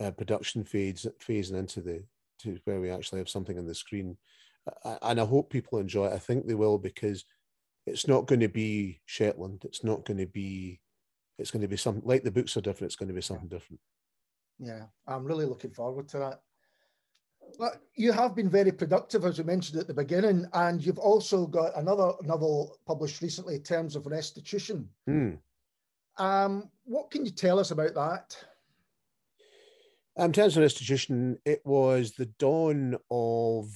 uh, 0.00 0.10
production 0.10 0.64
phase 0.64 1.06
phase 1.20 1.50
and 1.50 1.58
into 1.58 1.80
the 1.80 2.04
to 2.40 2.58
where 2.64 2.80
we 2.80 2.90
actually 2.90 3.18
have 3.18 3.28
something 3.28 3.58
on 3.58 3.66
the 3.66 3.74
screen. 3.74 4.16
And 5.02 5.20
I 5.20 5.24
hope 5.24 5.50
people 5.50 5.78
enjoy 5.78 6.06
it. 6.06 6.12
I 6.12 6.18
think 6.18 6.46
they 6.46 6.54
will 6.54 6.78
because 6.78 7.24
it's 7.86 8.08
not 8.08 8.26
going 8.26 8.40
to 8.40 8.48
be 8.48 9.00
Shetland. 9.06 9.62
It's 9.64 9.84
not 9.84 10.04
going 10.04 10.18
to 10.18 10.26
be. 10.26 10.80
It's 11.38 11.50
going 11.50 11.62
to 11.62 11.68
be 11.68 11.76
something 11.76 12.02
like 12.06 12.22
the 12.22 12.30
books 12.30 12.56
are 12.56 12.62
different. 12.62 12.88
It's 12.88 12.96
going 12.96 13.08
to 13.08 13.14
be 13.14 13.20
something 13.20 13.48
different. 13.48 13.80
Yeah, 14.58 14.84
I'm 15.06 15.24
really 15.24 15.44
looking 15.44 15.70
forward 15.70 16.08
to 16.08 16.18
that. 16.18 16.40
But 17.58 17.82
you 17.94 18.10
have 18.10 18.34
been 18.34 18.48
very 18.48 18.72
productive, 18.72 19.24
as 19.24 19.38
we 19.38 19.44
mentioned 19.44 19.78
at 19.78 19.86
the 19.86 19.94
beginning, 19.94 20.46
and 20.54 20.84
you've 20.84 20.98
also 20.98 21.46
got 21.46 21.76
another 21.76 22.12
novel 22.22 22.78
published 22.86 23.20
recently, 23.20 23.58
Terms 23.58 23.94
of 23.96 24.06
Restitution. 24.06 24.88
Mm. 25.08 25.38
Um, 26.18 26.70
what 26.84 27.10
can 27.10 27.24
you 27.24 27.30
tell 27.30 27.58
us 27.58 27.70
about 27.70 27.94
that? 27.94 28.36
In 30.18 30.32
terms 30.32 30.56
of 30.56 30.62
restitution, 30.62 31.38
it 31.44 31.60
was 31.64 32.12
the 32.12 32.26
dawn 32.26 32.96
of 33.10 33.68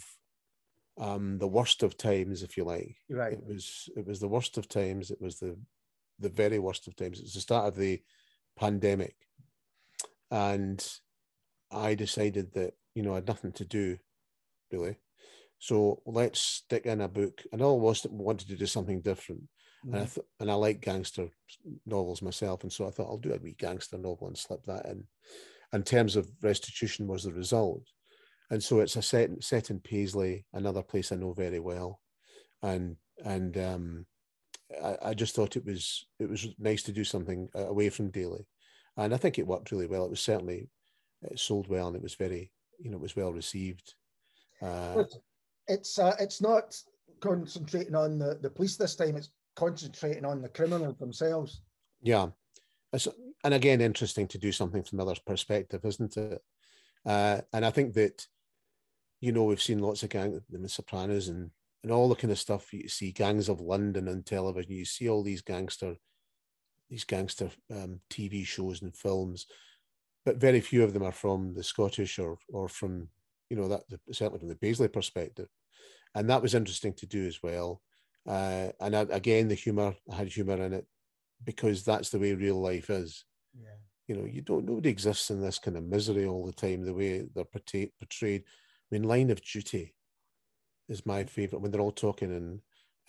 um, 0.99 1.39
the 1.39 1.49
worst 1.49 1.83
of 1.83 1.97
times, 1.97 2.43
if 2.43 2.57
you 2.57 2.65
like. 2.65 2.97
Right. 3.09 3.35
It 3.35 3.45
was 3.45 3.89
it 3.97 4.07
was 4.07 4.21
the 4.21 4.29
worst 4.29 4.59
of 4.59 4.69
times. 4.69 5.11
It 5.11 5.21
was 5.21 5.39
the 5.39 5.57
the 6.19 6.29
very 6.29 6.59
worst 6.59 6.87
of 6.87 6.97
times. 6.97 7.19
It 7.19 7.25
was 7.25 7.35
the 7.35 7.41
start 7.41 7.69
of 7.69 7.77
the 7.77 8.03
pandemic, 8.59 9.17
and 10.31 10.87
I 11.71 11.95
decided 11.95 12.53
that 12.55 12.75
you 12.95 13.03
know 13.03 13.13
I 13.13 13.17
had 13.17 13.29
nothing 13.29 13.53
to 13.53 13.65
do, 13.65 13.99
really. 14.73 14.97
So 15.59 16.03
let's 16.07 16.41
stick 16.41 16.87
in 16.87 17.03
a 17.03 17.09
book. 17.09 17.43
And 17.53 17.61
I 17.61 17.67
always 17.67 18.07
wanted 18.07 18.49
to 18.49 18.57
do 18.57 18.67
something 18.67 19.03
different. 19.03 19.43
Mm-hmm. 19.85 19.95
And 19.95 20.03
I 20.03 20.07
th- 20.07 20.27
and 20.41 20.51
I 20.51 20.55
like 20.55 20.81
gangster 20.81 21.29
novels 21.87 22.23
myself, 22.23 22.63
and 22.63 22.73
so 22.73 22.87
I 22.87 22.91
thought 22.91 23.09
I'll 23.09 23.19
do 23.19 23.33
a 23.33 23.39
wee 23.39 23.57
gangster 23.59 23.99
novel 23.99 24.29
and 24.29 24.37
slip 24.37 24.65
that 24.67 24.87
in. 24.87 25.05
In 25.73 25.83
terms 25.85 26.17
of 26.17 26.29
restitution, 26.43 27.07
was 27.07 27.25
the 27.25 27.33
result, 27.33 27.85
and 28.51 28.63
so 28.63 28.81
it's 28.81 28.97
a 28.97 29.03
set 29.03 29.31
set 29.43 29.71
in 29.71 29.79
Paisley, 29.81 30.45
another 30.53 30.83
place 30.83 31.13
I 31.13 31.17
know 31.17 31.33
very 31.33 31.61
well, 31.61 32.01
and 32.63 32.97
and 33.25 33.57
um, 33.57 34.07
I, 34.83 34.97
I 35.03 35.15
just 35.15 35.35
thought 35.35 35.57
it 35.57 35.65
was 35.65 36.07
it 36.19 36.29
was 36.29 36.49
nice 36.59 36.83
to 36.85 36.93
do 36.93 37.05
something 37.05 37.49
away 37.55 37.89
from 37.89 38.11
Daley, 38.11 38.47
and 38.97 39.15
I 39.15 39.17
think 39.17 39.39
it 39.39 39.47
worked 39.47 39.71
really 39.71 39.87
well. 39.87 40.05
It 40.05 40.11
was 40.11 40.21
certainly 40.21 40.69
it 41.23 41.39
sold 41.39 41.69
well, 41.69 41.87
and 41.87 41.97
it 41.97 42.03
was 42.03 42.15
very 42.15 42.51
you 42.81 42.91
know 42.91 42.97
it 42.97 43.03
was 43.03 43.15
well 43.15 43.33
received. 43.33 43.95
Uh, 44.61 45.05
it's 45.69 45.99
uh, 45.99 46.17
it's 46.19 46.43
not 46.43 46.77
concentrating 47.21 47.95
on 47.95 48.19
the, 48.19 48.39
the 48.43 48.51
police 48.51 48.77
this 48.77 48.97
time. 48.97 49.17
It's 49.17 49.31
concentrating 49.55 50.25
on 50.25 50.43
the 50.43 50.49
criminals 50.49 50.99
themselves. 50.99 51.63
Yeah. 52.03 52.29
It's, 52.93 53.07
and 53.45 53.55
again, 53.55 53.81
interesting 53.81 54.27
to 54.29 54.39
do 54.39 54.53
something 54.53 54.83
from 54.83 55.01
another 55.01 55.19
perspective, 55.27 55.85
isn't 55.85 56.17
it? 56.17 56.43
Uh, 57.07 57.41
and 57.53 57.65
I 57.65 57.71
think 57.71 57.95
that, 57.95 58.27
you 59.21 59.33
know, 59.33 59.45
we've 59.45 59.63
seen 59.63 59.79
lots 59.79 60.03
of 60.03 60.11
gang, 60.11 60.41
the 60.51 60.69
Sopranos 60.69 61.29
and, 61.29 61.51
and 61.83 61.91
all 61.91 62.09
the 62.09 62.15
kind 62.15 62.31
of 62.31 62.39
stuff 62.39 62.73
you 62.73 62.89
see, 62.89 63.13
gangs 63.13 63.49
of 63.49 63.61
London 63.61 64.09
on 64.09 64.23
television. 64.23 64.73
You 64.73 64.85
see 64.85 65.09
all 65.09 65.23
these 65.23 65.41
gangster, 65.41 65.97
these 66.91 67.05
gangster 67.05 67.51
um, 67.71 68.01
TV 68.11 68.45
shows 68.45 68.83
and 68.83 68.95
films, 68.95 69.47
but 70.25 70.37
very 70.37 70.61
few 70.61 70.85
of 70.85 70.93
them 70.93 71.03
are 71.03 71.13
from 71.13 71.55
the 71.55 71.63
Scottish 71.63 72.19
or 72.19 72.39
or 72.53 72.69
from, 72.69 73.09
you 73.49 73.57
know, 73.57 73.69
that 73.69 73.85
certainly 74.13 74.39
from 74.39 74.49
the 74.49 74.57
Paisley 74.57 74.89
perspective. 74.89 75.49
And 76.15 76.29
that 76.29 76.43
was 76.43 76.55
interesting 76.55 76.93
to 76.95 77.07
do 77.07 77.27
as 77.27 77.43
well. 77.43 77.81
Uh, 78.27 78.69
and 78.81 78.95
I, 78.95 79.01
again, 79.11 79.49
the 79.49 79.55
humor 79.55 79.95
I 80.11 80.17
had 80.17 80.29
humor 80.29 80.63
in 80.63 80.75
it 80.75 80.87
because 81.45 81.85
that's 81.85 82.11
the 82.11 82.19
way 82.19 82.35
real 82.35 82.61
life 82.61 82.91
is. 82.91 83.25
Yeah. 83.55 83.77
You 84.07 84.17
know, 84.17 84.25
you 84.27 84.43
don't 84.43 84.65
nobody 84.65 84.89
exists 84.91 85.31
in 85.31 85.41
this 85.41 85.59
kind 85.59 85.77
of 85.77 85.85
misery 85.85 86.27
all 86.27 86.45
the 86.45 86.53
time. 86.53 86.85
The 86.85 86.95
way 86.95 87.25
they're 87.35 87.45
portrayed. 87.45 87.93
portrayed. 87.99 88.43
I 88.47 88.95
mean, 88.95 89.05
Line 89.05 89.31
of 89.31 89.41
Duty 89.43 89.95
is 90.89 91.07
my 91.07 91.25
favorite 91.25 91.61
when 91.63 91.71
they're 91.71 91.81
all 91.81 91.93
talking 91.93 92.31
in 92.31 92.61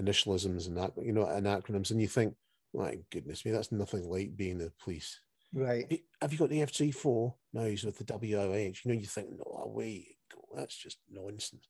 initialisms 0.04 0.68
and 0.68 0.78
that 0.78 0.94
you 1.02 1.12
know 1.12 1.26
and 1.26 1.48
acronyms, 1.48 1.92
and 1.92 2.02
you 2.02 2.08
think, 2.08 2.36
my 2.74 2.98
goodness 3.12 3.46
me, 3.46 3.52
that's 3.52 3.72
nothing 3.72 4.10
like 4.10 4.36
being 4.36 4.60
the 4.60 4.72
police. 4.84 5.20
Right. 5.54 6.02
Have 6.22 6.32
you 6.32 6.40
got 6.40 6.50
the 6.50 6.62
F 6.62 6.72
three 6.72 6.92
four? 6.92 7.36
No, 7.54 7.66
he's 7.66 7.84
with 7.84 7.98
the 7.98 8.06
WOH. 8.06 8.56
You 8.56 8.74
know, 8.86 8.94
you 8.94 9.06
think, 9.06 9.30
no, 9.32 9.64
away, 9.64 10.16
that's 10.56 10.76
just 10.76 11.00
nonsense. 11.10 11.68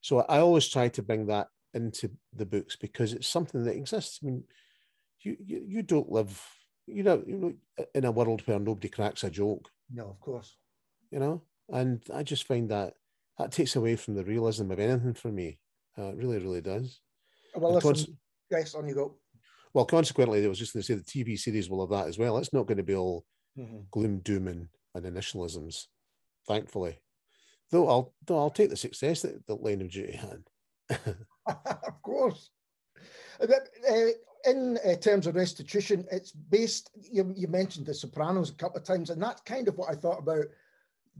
So 0.00 0.20
I 0.20 0.38
always 0.38 0.68
try 0.68 0.88
to 0.88 1.02
bring 1.02 1.26
that 1.26 1.48
into 1.74 2.10
the 2.32 2.46
books 2.46 2.76
because 2.76 3.12
it's 3.12 3.28
something 3.28 3.64
that 3.64 3.74
exists. 3.74 4.20
I 4.22 4.26
mean, 4.26 4.44
you 5.20 5.36
you, 5.44 5.64
you 5.66 5.82
don't 5.82 6.10
live, 6.10 6.40
you 6.88 7.02
know, 7.02 7.22
you 7.26 7.36
know, 7.36 7.84
in 7.94 8.04
a 8.04 8.10
world 8.10 8.42
where 8.46 8.58
nobody 8.58 8.88
cracks 8.88 9.24
a 9.24 9.30
joke. 9.30 9.70
No, 9.90 10.08
of 10.08 10.20
course. 10.20 10.56
You 11.10 11.18
know, 11.18 11.42
and 11.70 12.02
I 12.14 12.22
just 12.22 12.46
find 12.46 12.70
that 12.70 12.94
that 13.38 13.52
takes 13.52 13.76
away 13.76 13.96
from 13.96 14.14
the 14.14 14.24
realism 14.24 14.70
of 14.70 14.78
anything 14.78 15.14
for 15.14 15.28
me. 15.28 15.58
Uh, 15.96 16.08
it 16.08 16.16
really, 16.16 16.38
really 16.38 16.60
does. 16.60 17.00
Well, 17.54 17.74
listen, 17.74 17.88
cons- 17.88 18.08
yes, 18.50 18.74
on 18.74 18.88
you 18.88 18.94
go. 18.94 19.16
Well, 19.74 19.84
consequently, 19.84 20.44
I 20.44 20.48
was 20.48 20.58
just 20.58 20.72
going 20.72 20.82
to 20.82 20.86
say 20.86 20.94
the 20.94 21.02
TV 21.02 21.38
series 21.38 21.68
will 21.68 21.80
have 21.80 21.90
that 21.90 22.08
as 22.08 22.18
well. 22.18 22.38
It's 22.38 22.52
not 22.52 22.66
going 22.66 22.78
to 22.78 22.84
be 22.84 22.94
all 22.94 23.24
mm-hmm. 23.58 23.80
gloom, 23.90 24.20
doom, 24.20 24.48
and, 24.48 24.68
and 24.94 25.04
initialisms, 25.04 25.86
thankfully. 26.46 27.00
Though 27.70 27.88
I'll 27.88 28.14
though 28.26 28.38
I'll 28.38 28.50
take 28.50 28.70
the 28.70 28.76
success 28.76 29.22
that 29.22 29.46
the 29.46 29.54
Line 29.54 29.82
of 29.82 29.90
Duty 29.90 30.16
had. 30.16 30.44
of 31.46 32.02
course. 32.02 32.50
Uh, 33.40 33.46
in 34.48 34.78
uh, 34.84 34.96
terms 34.96 35.26
of 35.26 35.34
restitution, 35.34 36.06
it's 36.10 36.32
based. 36.32 36.90
You, 37.10 37.32
you, 37.36 37.48
mentioned 37.48 37.86
The 37.86 37.94
Sopranos 37.94 38.50
a 38.50 38.54
couple 38.54 38.78
of 38.78 38.84
times, 38.84 39.10
and 39.10 39.22
that's 39.22 39.40
kind 39.42 39.68
of 39.68 39.76
what 39.76 39.90
I 39.90 39.94
thought 39.94 40.20
about 40.20 40.46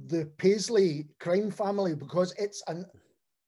the 0.07 0.27
Paisley 0.39 1.09
crime 1.19 1.51
family 1.51 1.95
because 1.95 2.33
it's 2.39 2.63
an 2.69 2.87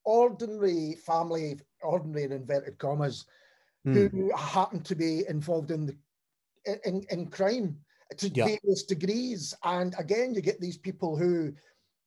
ordinary 0.04 0.96
family, 1.06 1.60
ordinary 1.82 2.24
in 2.24 2.32
inverted 2.32 2.78
commas, 2.78 3.26
mm. 3.86 4.10
who 4.10 4.30
happen 4.36 4.82
to 4.82 4.94
be 4.94 5.24
involved 5.28 5.70
in 5.70 5.86
the 5.86 5.96
in, 6.84 7.04
in 7.10 7.26
crime 7.26 7.76
to 8.16 8.28
yeah. 8.28 8.46
various 8.46 8.82
degrees. 8.82 9.54
And 9.64 9.94
again, 9.98 10.34
you 10.34 10.40
get 10.40 10.60
these 10.60 10.78
people 10.78 11.16
who 11.16 11.52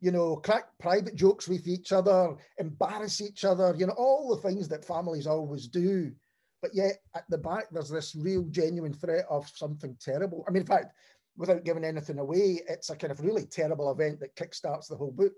you 0.04 0.12
know, 0.12 0.36
crack 0.36 0.66
private 0.82 1.16
jokes 1.16 1.48
with 1.48 1.66
each 1.66 1.94
other, 1.94 2.36
embarrass 2.58 3.22
each 3.22 3.46
other, 3.46 3.74
you 3.78 3.88
know, 3.88 3.94
all 3.94 4.36
the 4.36 4.42
things 4.42 4.68
that 4.68 4.84
families 4.84 5.26
always 5.26 5.66
do. 5.66 6.12
But 6.64 6.74
yet 6.74 7.00
at 7.14 7.26
the 7.30 7.38
back, 7.38 7.66
there's 7.72 7.90
this 7.90 8.16
real 8.16 8.44
genuine 8.44 8.94
threat 8.94 9.26
of 9.30 9.52
something 9.54 9.98
terrible. 10.00 10.46
I 10.48 10.52
mean, 10.52 10.62
in 10.62 10.68
fact, 10.68 10.96
without 11.36 11.66
giving 11.66 11.84
anything 11.84 12.20
away, 12.20 12.62
it's 12.70 12.90
a 12.90 12.96
kind 12.96 13.12
of 13.12 13.20
really 13.20 13.46
terrible 13.46 13.92
event 13.92 14.22
that 14.22 14.38
kickstarts 14.38 14.88
the 14.88 14.96
whole 14.96 15.12
book. 15.12 15.34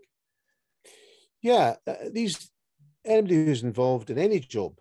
Yeah, 1.42 1.78
uh, 1.88 1.96
these 2.12 2.52
anybody 3.04 3.44
who's 3.44 3.64
involved 3.64 4.12
in 4.12 4.20
any 4.20 4.40
job, 4.40 4.78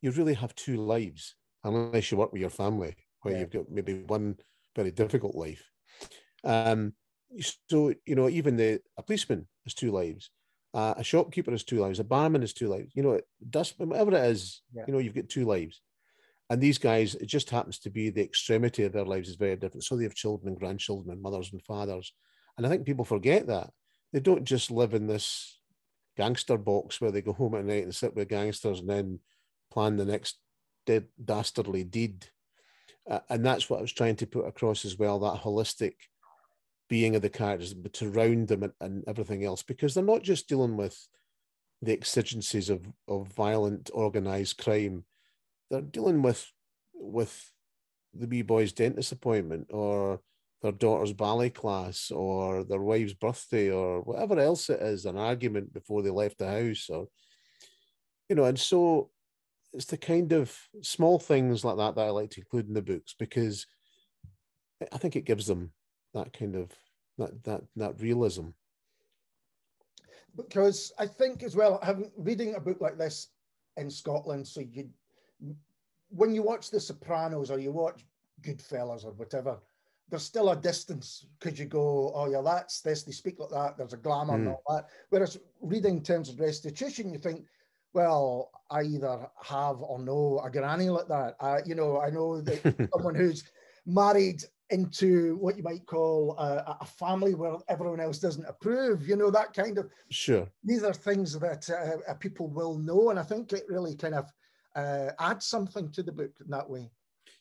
you 0.00 0.10
really 0.12 0.34
have 0.34 0.54
two 0.54 0.78
lives, 0.78 1.34
unless 1.64 2.10
you 2.10 2.16
work 2.16 2.32
with 2.32 2.40
your 2.40 2.50
family, 2.50 2.96
where 3.20 3.34
yeah. 3.34 3.40
you've 3.40 3.50
got 3.50 3.70
maybe 3.70 4.04
one 4.04 4.38
very 4.74 4.90
difficult 4.90 5.34
life. 5.34 5.62
Um, 6.44 6.94
so 7.68 7.92
you 8.06 8.14
know 8.14 8.30
even 8.30 8.56
the 8.56 8.80
a 8.96 9.02
policeman 9.02 9.48
has 9.64 9.74
two 9.74 9.92
lives 9.92 10.30
uh, 10.74 10.94
a 10.96 11.04
shopkeeper 11.04 11.50
has 11.50 11.64
two 11.64 11.80
lives 11.80 11.98
a 11.98 12.04
barman 12.04 12.40
has 12.40 12.52
two 12.52 12.68
lives 12.68 12.92
you 12.94 13.02
know 13.02 13.20
dust 13.50 13.74
whatever 13.78 14.14
it 14.14 14.24
is 14.30 14.62
yeah. 14.72 14.84
you 14.86 14.92
know 14.92 14.98
you've 14.98 15.14
got 15.14 15.28
two 15.28 15.44
lives. 15.44 15.80
And 16.50 16.60
these 16.60 16.78
guys 16.78 17.14
it 17.14 17.26
just 17.26 17.50
happens 17.50 17.78
to 17.80 17.90
be 17.90 18.10
the 18.10 18.22
extremity 18.22 18.84
of 18.84 18.92
their 18.92 19.06
lives 19.06 19.28
is 19.28 19.36
very 19.36 19.56
different. 19.56 19.84
So 19.84 19.96
they 19.96 20.04
have 20.04 20.14
children 20.14 20.48
and 20.48 20.58
grandchildren 20.58 21.10
and 21.10 21.22
mothers 21.22 21.50
and 21.52 21.62
fathers. 21.62 22.12
And 22.56 22.66
i 22.66 22.68
think 22.68 22.84
people 22.84 23.04
forget 23.04 23.46
that. 23.46 23.70
They 24.12 24.20
don't 24.20 24.44
just 24.44 24.70
live 24.70 24.92
in 24.92 25.06
this 25.06 25.58
gangster 26.16 26.58
box 26.58 27.00
where 27.00 27.10
they 27.10 27.22
go 27.22 27.32
home 27.32 27.54
at 27.54 27.64
night 27.64 27.84
and 27.84 27.94
sit 27.94 28.14
with 28.14 28.28
gangsters 28.28 28.80
and 28.80 28.90
then 28.90 29.20
plan 29.70 29.96
the 29.96 30.04
next 30.04 30.36
dead 30.84 31.06
dastardly 31.22 31.84
deed. 31.84 32.26
Uh, 33.10 33.20
and 33.30 33.44
that's 33.44 33.68
what 33.68 33.78
i 33.78 33.82
was 33.82 33.92
trying 33.92 34.14
to 34.14 34.26
put 34.26 34.46
across 34.46 34.84
as 34.84 34.96
well 34.96 35.18
that 35.18 35.40
holistic 35.40 35.94
being 36.88 37.16
of 37.16 37.22
the 37.22 37.30
characters, 37.30 37.74
but 37.74 37.92
to 37.94 38.10
round 38.10 38.48
them 38.48 38.62
and, 38.62 38.72
and 38.80 39.04
everything 39.06 39.44
else, 39.44 39.62
because 39.62 39.94
they're 39.94 40.04
not 40.04 40.22
just 40.22 40.48
dealing 40.48 40.76
with 40.76 40.96
the 41.80 41.92
exigencies 41.92 42.70
of, 42.70 42.86
of 43.08 43.28
violent 43.28 43.90
organized 43.92 44.58
crime. 44.58 45.04
They're 45.70 45.80
dealing 45.80 46.22
with 46.22 46.50
with 46.94 47.50
the 48.14 48.26
wee 48.26 48.42
boy's 48.42 48.72
dentist 48.72 49.10
appointment 49.10 49.68
or 49.70 50.20
their 50.62 50.72
daughter's 50.72 51.12
ballet 51.12 51.50
class 51.50 52.10
or 52.12 52.62
their 52.62 52.80
wife's 52.80 53.14
birthday 53.14 53.70
or 53.70 54.02
whatever 54.02 54.38
else 54.38 54.70
it 54.70 54.80
is, 54.80 55.06
an 55.06 55.16
argument 55.16 55.72
before 55.72 56.02
they 56.02 56.10
left 56.10 56.38
the 56.38 56.46
house 56.46 56.88
or 56.88 57.08
you 58.28 58.36
know, 58.36 58.44
and 58.44 58.58
so 58.58 59.10
it's 59.72 59.86
the 59.86 59.96
kind 59.96 60.32
of 60.32 60.56
small 60.82 61.18
things 61.18 61.64
like 61.64 61.76
that 61.78 61.96
that 61.96 62.06
I 62.06 62.10
like 62.10 62.30
to 62.30 62.40
include 62.40 62.68
in 62.68 62.74
the 62.74 62.82
books 62.82 63.14
because 63.18 63.66
I 64.92 64.98
think 64.98 65.16
it 65.16 65.24
gives 65.24 65.46
them 65.46 65.72
that 66.14 66.32
kind 66.32 66.56
of 66.56 66.70
that 67.18 67.42
that 67.44 67.62
that 67.76 68.00
realism. 68.00 68.48
because 70.36 70.92
I 70.98 71.06
think 71.06 71.42
as 71.42 71.56
well, 71.56 71.78
having 71.82 72.10
reading 72.16 72.54
a 72.54 72.60
book 72.60 72.80
like 72.80 72.98
this 72.98 73.28
in 73.76 73.90
Scotland, 73.90 74.46
so 74.46 74.60
you 74.60 74.88
when 76.10 76.34
you 76.34 76.42
watch 76.42 76.70
The 76.70 76.80
Sopranos 76.80 77.50
or 77.50 77.58
you 77.58 77.72
watch 77.72 78.04
Goodfellas 78.42 79.04
or 79.04 79.12
whatever, 79.12 79.58
there's 80.08 80.22
still 80.22 80.50
a 80.50 80.56
distance 80.56 81.26
because 81.38 81.58
you 81.58 81.66
go, 81.66 82.12
oh 82.14 82.30
yeah, 82.30 82.42
that's 82.42 82.80
this. 82.80 83.02
They 83.02 83.12
speak 83.12 83.38
like 83.38 83.50
that. 83.50 83.78
There's 83.78 83.94
a 83.94 83.98
glamour 83.98 84.34
mm. 84.34 84.36
and 84.36 84.48
all 84.48 84.62
that. 84.68 84.88
Whereas 85.08 85.38
reading 85.60 86.02
terms 86.02 86.28
of 86.28 86.38
restitution, 86.38 87.12
you 87.12 87.18
think, 87.18 87.46
well, 87.94 88.50
I 88.70 88.82
either 88.82 89.26
have 89.42 89.80
or 89.80 89.98
know 89.98 90.40
a 90.44 90.50
granny 90.50 90.90
like 90.90 91.08
that. 91.08 91.36
Uh, 91.40 91.60
you 91.64 91.74
know, 91.74 92.00
I 92.00 92.10
know 92.10 92.40
that 92.42 92.90
someone 92.92 93.14
who's 93.14 93.44
married 93.86 94.42
into 94.72 95.36
what 95.36 95.56
you 95.56 95.62
might 95.62 95.86
call 95.86 96.36
a, 96.38 96.76
a, 96.80 96.86
family 96.86 97.34
where 97.34 97.56
everyone 97.68 98.00
else 98.00 98.18
doesn't 98.18 98.46
approve. 98.46 99.06
You 99.06 99.16
know, 99.16 99.30
that 99.30 99.52
kind 99.52 99.78
of. 99.78 99.90
Sure. 100.10 100.48
These 100.64 100.82
are 100.82 100.94
things 100.94 101.38
that 101.38 101.68
uh, 101.70 102.10
uh 102.10 102.14
people 102.14 102.48
will 102.48 102.78
know, 102.78 103.10
and 103.10 103.18
I 103.18 103.22
think 103.22 103.52
it 103.52 103.64
really 103.68 103.94
kind 103.94 104.14
of 104.14 104.30
uh, 104.74 105.10
adds 105.20 105.46
something 105.46 105.92
to 105.92 106.02
the 106.02 106.12
book 106.12 106.32
in 106.40 106.50
that 106.50 106.68
way. 106.68 106.90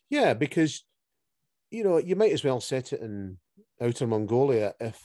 Yeah, 0.10 0.34
because 0.34 0.84
you 1.72 1.84
know 1.84 1.98
you 1.98 2.15
might 2.15 2.34
as 2.34 2.44
well 2.44 2.60
set 2.60 2.94
it 2.94 3.02
in 3.02 3.38
outer 3.82 4.06
Mongolia 4.06 4.74
if 4.80 5.02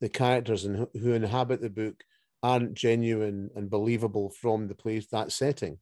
the 0.00 0.08
characters 0.08 0.64
and 0.64 0.86
who 0.92 1.12
inhabit 1.12 1.60
the 1.60 1.70
book 1.70 2.04
aren't 2.42 2.74
genuine 2.74 3.50
and 3.56 3.70
believable 3.70 4.30
from 4.30 4.68
the 4.68 4.74
place 4.74 5.06
that 5.08 5.32
setting. 5.32 5.78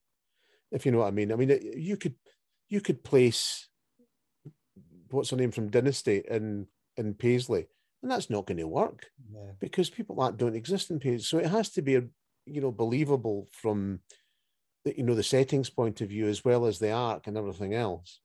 If 0.71 0.85
you 0.85 0.93
know 0.93 0.99
what 0.99 1.09
I 1.09 1.13
mean. 1.13 1.33
I 1.33 1.37
mean, 1.37 1.59
you 1.77 1.97
could 1.97 2.15
you 2.69 2.81
could 2.81 3.05
place 3.05 3.66
what's 5.11 5.31
her 5.31 5.37
name 5.37 5.51
from 5.51 5.71
Dynasty 5.71 6.23
in 6.29 6.67
in 6.97 7.15
Paisley, 7.15 7.67
and 8.03 8.11
that's 8.11 8.31
not 8.31 8.47
going 8.47 8.59
to 8.59 8.69
work 8.69 9.07
yeah. 9.33 9.53
because 9.61 9.91
people 9.91 10.17
that 10.17 10.37
don't 10.37 10.57
exist 10.57 10.91
in 10.91 10.99
Paisley. 10.99 11.25
So 11.25 11.39
it 11.39 11.51
has 11.51 11.71
to 11.71 11.83
be 11.83 11.97
a 11.97 12.05
you 12.47 12.61
know 12.61 12.73
believable 12.73 13.49
from 13.53 14.01
the, 14.85 14.97
you 14.97 15.05
know 15.05 15.15
the 15.15 15.23
settings 15.23 15.71
point 15.71 16.01
of 16.01 16.09
view 16.09 16.27
as 16.29 16.45
well 16.45 16.67
as 16.67 16.79
the 16.79 16.93
arc 16.93 17.27
and 17.27 17.37
everything 17.37 17.75
else. 17.75 18.21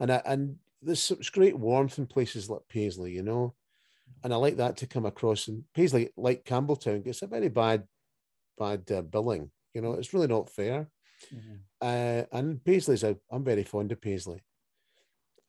And 0.00 0.10
I, 0.10 0.22
and 0.24 0.56
there's 0.82 1.02
such 1.02 1.32
great 1.32 1.58
warmth 1.58 1.98
in 1.98 2.06
places 2.06 2.50
like 2.50 2.62
Paisley, 2.68 3.12
you 3.12 3.22
know, 3.22 3.54
and 4.22 4.32
I 4.32 4.36
like 4.36 4.56
that 4.56 4.76
to 4.78 4.86
come 4.86 5.06
across. 5.06 5.48
And 5.48 5.64
Paisley, 5.74 6.10
like 6.16 6.44
Campbeltown, 6.44 7.04
gets 7.04 7.22
a 7.22 7.26
very 7.26 7.48
bad 7.48 7.84
bad 8.58 8.90
uh, 8.90 9.02
billing. 9.02 9.50
You 9.74 9.82
know, 9.82 9.94
it's 9.94 10.14
really 10.14 10.28
not 10.28 10.50
fair. 10.50 10.88
Mm-hmm. 11.34 11.54
Uh, 11.80 12.22
and 12.32 12.64
Paisley's 12.64 13.04
a, 13.04 13.16
I'm 13.30 13.44
very 13.44 13.64
fond 13.64 13.92
of 13.92 14.00
Paisley. 14.00 14.42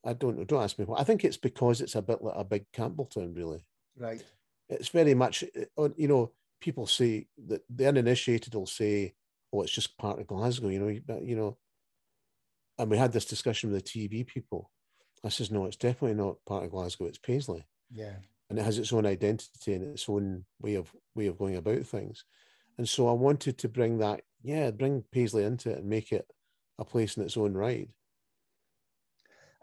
I 0.05 0.13
don't 0.13 0.47
don't 0.47 0.63
ask 0.63 0.77
me 0.77 0.85
why. 0.85 0.99
I 0.99 1.03
think 1.03 1.25
it's 1.25 1.37
because 1.37 1.81
it's 1.81 1.95
a 1.95 2.01
bit 2.01 2.21
like 2.21 2.35
a 2.37 2.43
big 2.43 2.71
Campbeltown, 2.71 3.35
really. 3.35 3.65
Right. 3.97 4.23
It's 4.69 4.89
very 4.89 5.13
much, 5.13 5.43
uh, 5.77 5.89
you 5.95 6.07
know, 6.07 6.33
people 6.61 6.87
say 6.87 7.27
that 7.47 7.61
the 7.69 7.87
uninitiated 7.87 8.53
will 8.53 8.67
say, 8.67 9.15
"Oh, 9.51 9.61
it's 9.61 9.71
just 9.71 9.97
part 9.97 10.19
of 10.19 10.27
Glasgow," 10.27 10.69
you 10.69 10.79
know. 10.79 11.19
You 11.19 11.35
know, 11.35 11.57
and 12.77 12.89
we 12.89 12.97
had 12.97 13.11
this 13.11 13.25
discussion 13.25 13.71
with 13.71 13.83
the 13.83 13.89
TV 13.89 14.23
people. 14.23 14.71
I 15.23 15.29
says, 15.29 15.51
"No, 15.51 15.65
it's 15.65 15.77
definitely 15.77 16.15
not 16.15 16.43
part 16.45 16.65
of 16.65 16.71
Glasgow. 16.71 17.05
It's 17.05 17.17
Paisley." 17.17 17.65
Yeah. 17.89 18.17
And 18.49 18.59
it 18.59 18.65
has 18.65 18.77
its 18.77 18.93
own 18.93 19.07
identity 19.07 19.73
and 19.73 19.83
its 19.83 20.07
own 20.07 20.45
way 20.59 20.75
of 20.75 20.95
way 21.15 21.27
of 21.27 21.37
going 21.37 21.55
about 21.55 21.85
things. 21.85 22.25
And 22.77 22.87
so 22.87 23.07
I 23.07 23.13
wanted 23.13 23.57
to 23.59 23.69
bring 23.69 23.99
that, 23.99 24.23
yeah, 24.43 24.69
bring 24.71 25.03
Paisley 25.11 25.43
into 25.43 25.71
it 25.71 25.79
and 25.79 25.89
make 25.89 26.11
it 26.11 26.29
a 26.77 26.85
place 26.85 27.17
in 27.17 27.23
its 27.23 27.37
own 27.37 27.53
right. 27.53 27.89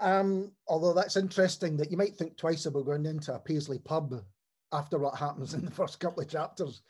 Um, 0.01 0.53
although 0.67 0.93
that's 0.93 1.17
interesting 1.17 1.77
that 1.77 1.91
you 1.91 1.97
might 1.97 2.17
think 2.17 2.37
twice 2.37 2.67
about 2.67 2.87
going 2.87 3.07
into 3.07 3.35
a 3.35 3.39
Paisley 3.39 3.79
pub 3.79 4.15
after 4.73 4.99
what 4.99 5.17
happens 5.17 5.55
in 5.55 5.65
the 5.65 5.71
first 5.71 6.01
couple 6.01 6.23
of 6.23 6.29
chapters. 6.29 6.83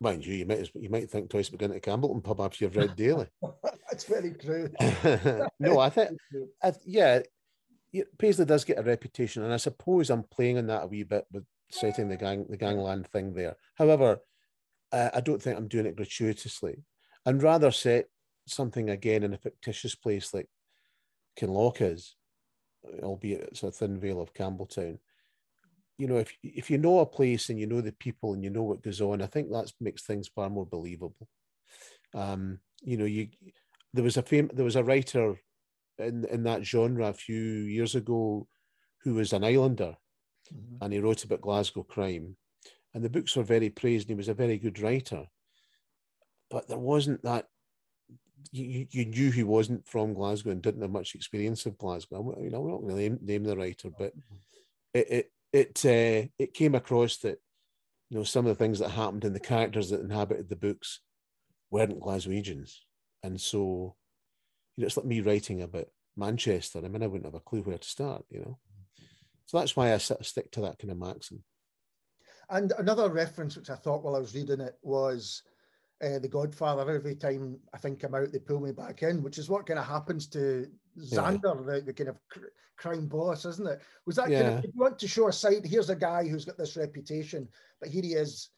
Mind 0.00 0.24
you, 0.24 0.34
you 0.34 0.46
might 0.46 0.70
you 0.74 0.88
might 0.88 1.10
think 1.10 1.28
twice 1.28 1.48
about 1.48 1.58
going 1.58 1.72
to 1.72 1.80
Campbeltown 1.80 2.22
pub 2.22 2.40
after 2.40 2.64
you've 2.64 2.76
read 2.76 2.94
Daley. 2.94 3.26
that's 3.90 4.04
very 4.04 4.32
true. 4.32 4.70
no, 5.60 5.80
I 5.80 5.90
think, 5.90 6.10
I, 6.62 6.72
yeah, 6.84 7.20
Paisley 8.18 8.44
does 8.44 8.64
get 8.64 8.78
a 8.78 8.82
reputation, 8.82 9.42
and 9.42 9.52
I 9.52 9.56
suppose 9.56 10.10
I'm 10.10 10.22
playing 10.22 10.58
on 10.58 10.66
that 10.68 10.84
a 10.84 10.86
wee 10.86 11.02
bit 11.02 11.26
with 11.32 11.44
setting 11.70 12.08
the 12.08 12.16
gang 12.16 12.46
the 12.48 12.56
gangland 12.56 13.08
thing 13.08 13.34
there. 13.34 13.56
However, 13.74 14.18
uh, 14.92 15.10
I 15.14 15.20
don't 15.20 15.42
think 15.42 15.58
I'm 15.58 15.68
doing 15.68 15.86
it 15.86 15.96
gratuitously, 15.96 16.84
and 17.26 17.42
rather 17.42 17.72
set 17.72 18.06
something 18.46 18.90
again 18.90 19.24
in 19.24 19.34
a 19.34 19.38
fictitious 19.38 19.94
place 19.94 20.32
like 20.32 20.48
Kinloch 21.38 21.80
is, 21.80 22.14
albeit 23.02 23.42
it's 23.42 23.62
a 23.62 23.70
thin 23.70 23.98
veil 23.98 24.20
of 24.20 24.34
Campbeltown. 24.34 24.98
You 25.96 26.06
know, 26.06 26.16
if 26.18 26.32
if 26.42 26.70
you 26.70 26.78
know 26.78 27.00
a 27.00 27.06
place 27.06 27.48
and 27.48 27.58
you 27.58 27.66
know 27.66 27.80
the 27.80 27.92
people 27.92 28.34
and 28.34 28.44
you 28.44 28.50
know 28.50 28.62
what 28.62 28.82
goes 28.82 29.00
on, 29.00 29.20
I 29.20 29.26
think 29.26 29.50
that 29.50 29.72
makes 29.80 30.02
things 30.02 30.28
far 30.28 30.48
more 30.48 30.66
believable. 30.66 31.28
Um, 32.14 32.60
you 32.82 32.96
know, 32.96 33.04
you 33.04 33.28
there 33.92 34.04
was 34.04 34.16
a 34.16 34.22
fam- 34.22 34.50
there 34.54 34.64
was 34.64 34.76
a 34.76 34.84
writer 34.84 35.36
in 35.98 36.24
in 36.26 36.44
that 36.44 36.64
genre 36.64 37.08
a 37.08 37.12
few 37.12 37.42
years 37.42 37.94
ago 37.94 38.46
who 39.02 39.14
was 39.14 39.32
an 39.32 39.44
islander, 39.44 39.96
mm-hmm. 40.54 40.76
and 40.82 40.92
he 40.92 41.00
wrote 41.00 41.24
about 41.24 41.40
Glasgow 41.40 41.82
crime, 41.82 42.36
and 42.94 43.04
the 43.04 43.10
books 43.10 43.34
were 43.34 43.42
very 43.42 43.70
praised. 43.70 44.08
And 44.08 44.16
he 44.16 44.18
was 44.18 44.28
a 44.28 44.34
very 44.34 44.58
good 44.58 44.78
writer, 44.80 45.24
but 46.48 46.68
there 46.68 46.78
wasn't 46.78 47.22
that 47.22 47.46
you, 48.52 48.86
you 48.90 49.04
knew 49.04 49.30
he 49.30 49.42
wasn't 49.42 49.86
from 49.86 50.14
Glasgow 50.14 50.50
and 50.50 50.62
didn't 50.62 50.82
have 50.82 50.90
much 50.90 51.14
experience 51.14 51.66
of 51.66 51.78
Glasgow. 51.78 52.34
I 52.36 52.40
mean, 52.40 52.54
I'm 52.54 52.68
not 52.68 52.80
going 52.80 52.88
to 52.88 52.94
name, 52.94 53.18
name 53.22 53.44
the 53.44 53.56
writer, 53.56 53.90
but 53.96 54.12
it 54.94 55.06
it 55.10 55.32
it, 55.52 55.84
uh, 55.86 56.28
it 56.38 56.54
came 56.54 56.74
across 56.74 57.18
that 57.18 57.40
you 58.10 58.18
know 58.18 58.24
some 58.24 58.46
of 58.46 58.56
the 58.56 58.62
things 58.62 58.78
that 58.78 58.90
happened 58.90 59.24
in 59.24 59.32
the 59.32 59.40
characters 59.40 59.90
that 59.90 60.00
inhabited 60.00 60.48
the 60.48 60.56
books 60.56 61.00
weren't 61.70 62.00
Glaswegians, 62.00 62.76
and 63.22 63.40
so 63.40 63.96
you 64.76 64.82
know 64.82 64.86
it's 64.86 64.96
like 64.96 65.06
me 65.06 65.20
writing 65.20 65.62
about 65.62 65.86
Manchester. 66.16 66.80
I 66.84 66.88
mean, 66.88 67.02
I 67.02 67.06
wouldn't 67.06 67.26
have 67.26 67.34
a 67.34 67.40
clue 67.40 67.62
where 67.62 67.78
to 67.78 67.88
start, 67.88 68.24
you 68.30 68.40
know. 68.40 68.58
So 69.46 69.58
that's 69.58 69.76
why 69.76 69.94
I 69.94 69.98
sort 69.98 70.20
of 70.20 70.26
stick 70.26 70.50
to 70.52 70.60
that 70.62 70.78
kind 70.78 70.90
of 70.90 70.98
maxim. 70.98 71.42
And 72.50 72.72
another 72.78 73.08
reference 73.08 73.56
which 73.56 73.70
I 73.70 73.76
thought 73.76 74.02
while 74.02 74.16
I 74.16 74.20
was 74.20 74.34
reading 74.34 74.60
it 74.60 74.76
was 74.82 75.42
uh, 76.02 76.18
The 76.18 76.28
Godfather, 76.28 76.90
every 76.90 77.14
time 77.14 77.58
I 77.74 77.78
think 77.78 78.02
I'm 78.02 78.14
out, 78.14 78.32
they 78.32 78.38
pull 78.38 78.60
me 78.60 78.72
back 78.72 79.02
in, 79.02 79.22
which 79.22 79.38
is 79.38 79.48
what 79.48 79.66
kind 79.66 79.78
of 79.78 79.86
happens 79.86 80.26
to 80.28 80.66
Xander, 80.98 81.66
yeah. 81.66 81.74
the, 81.74 81.82
the, 81.86 81.92
kind 81.92 82.10
of 82.10 82.16
cr- 82.28 82.46
crime 82.76 83.06
boss, 83.06 83.44
isn't 83.44 83.68
it? 83.68 83.80
Was 84.06 84.16
that 84.16 84.30
yeah. 84.30 84.42
kind 84.42 84.52
of, 84.54 84.64
if 84.64 84.74
you 84.74 84.80
want 84.80 84.98
to 84.98 85.08
show 85.08 85.28
a 85.28 85.32
side, 85.32 85.64
here's 85.64 85.90
a 85.90 85.96
guy 85.96 86.26
who's 86.26 86.44
got 86.44 86.58
this 86.58 86.76
reputation, 86.76 87.48
but 87.80 87.90
here 87.90 88.02
he 88.02 88.14
is 88.14 88.50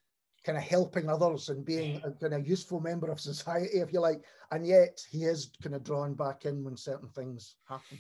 kind 0.45 0.57
of 0.57 0.65
helping 0.65 1.09
others 1.09 1.49
and 1.49 1.65
being 1.65 2.01
a 2.05 2.11
kind 2.13 2.35
of 2.35 2.49
useful 2.49 2.81
member 2.81 3.11
of 3.11 3.21
society, 3.21 3.79
if 3.79 3.93
you 3.93 4.01
like, 4.01 4.23
and 4.51 4.67
yet 4.67 5.01
he 5.11 5.25
is 5.25 5.51
kind 5.63 5.75
of 5.75 5.85
drawn 5.85 6.15
back 6.15 6.45
in 6.45 6.65
when 6.65 6.77
certain 6.77 7.09
things 7.09 7.57
happen. 7.69 7.99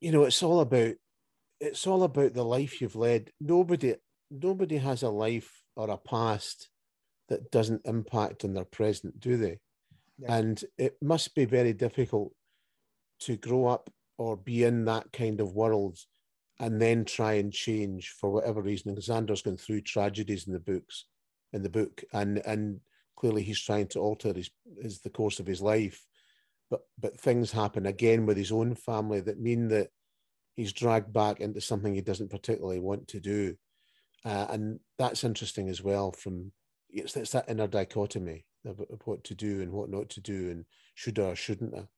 You 0.00 0.12
know, 0.12 0.24
it's 0.24 0.42
all 0.42 0.60
about 0.60 0.94
it's 1.60 1.86
all 1.88 2.04
about 2.04 2.34
the 2.34 2.44
life 2.44 2.80
you've 2.80 2.96
led. 2.96 3.30
Nobody 3.40 3.96
nobody 4.30 4.76
has 4.78 5.02
a 5.02 5.10
life 5.10 5.64
or 5.76 5.90
a 5.90 5.96
past 5.96 6.68
that 7.28 7.50
doesn't 7.50 7.82
impact 7.84 8.44
on 8.44 8.54
their 8.54 8.64
present, 8.64 9.20
do 9.20 9.36
they? 9.36 9.58
Yeah. 10.18 10.36
And 10.36 10.64
it 10.76 10.96
must 11.02 11.34
be 11.34 11.44
very 11.44 11.72
difficult 11.72 12.32
to 13.20 13.36
grow 13.36 13.66
up 13.66 13.90
or 14.16 14.36
be 14.36 14.64
in 14.64 14.84
that 14.86 15.12
kind 15.12 15.40
of 15.40 15.54
world 15.54 15.98
and 16.60 16.80
then 16.80 17.04
try 17.04 17.34
and 17.34 17.52
change 17.52 18.10
for 18.20 18.30
whatever 18.30 18.60
reason. 18.60 18.94
Xander's 18.96 19.42
gone 19.42 19.56
through 19.56 19.82
tragedies 19.82 20.46
in 20.46 20.52
the 20.52 20.58
books, 20.58 21.04
in 21.52 21.62
the 21.62 21.68
book, 21.68 22.02
and 22.12 22.38
and 22.44 22.80
clearly 23.16 23.42
he's 23.42 23.60
trying 23.60 23.86
to 23.88 24.00
alter 24.00 24.32
his, 24.32 24.50
his 24.80 25.00
the 25.00 25.10
course 25.10 25.38
of 25.40 25.46
his 25.46 25.60
life. 25.60 26.04
But 26.70 26.80
but 26.98 27.20
things 27.20 27.52
happen 27.52 27.86
again 27.86 28.26
with 28.26 28.36
his 28.36 28.50
own 28.50 28.74
family 28.74 29.20
that 29.20 29.40
mean 29.40 29.68
that 29.68 29.88
he's 30.56 30.72
dragged 30.72 31.12
back 31.12 31.40
into 31.40 31.60
something 31.60 31.94
he 31.94 32.00
doesn't 32.00 32.30
particularly 32.30 32.80
want 32.80 33.08
to 33.08 33.20
do. 33.20 33.56
Uh, 34.24 34.46
and 34.50 34.80
that's 34.98 35.22
interesting 35.22 35.68
as 35.68 35.80
well 35.80 36.10
from 36.10 36.50
it's, 36.90 37.16
it's 37.16 37.32
that 37.32 37.48
inner 37.48 37.66
dichotomy 37.66 38.44
of, 38.64 38.80
of, 38.80 39.00
what 39.04 39.24
to 39.24 39.34
do 39.34 39.60
and 39.60 39.72
what 39.72 39.90
not 39.90 40.08
to 40.10 40.20
do 40.20 40.50
and 40.50 40.64
should 40.94 41.18
or 41.18 41.34
shouldn't 41.36 41.74
I? 41.74 41.88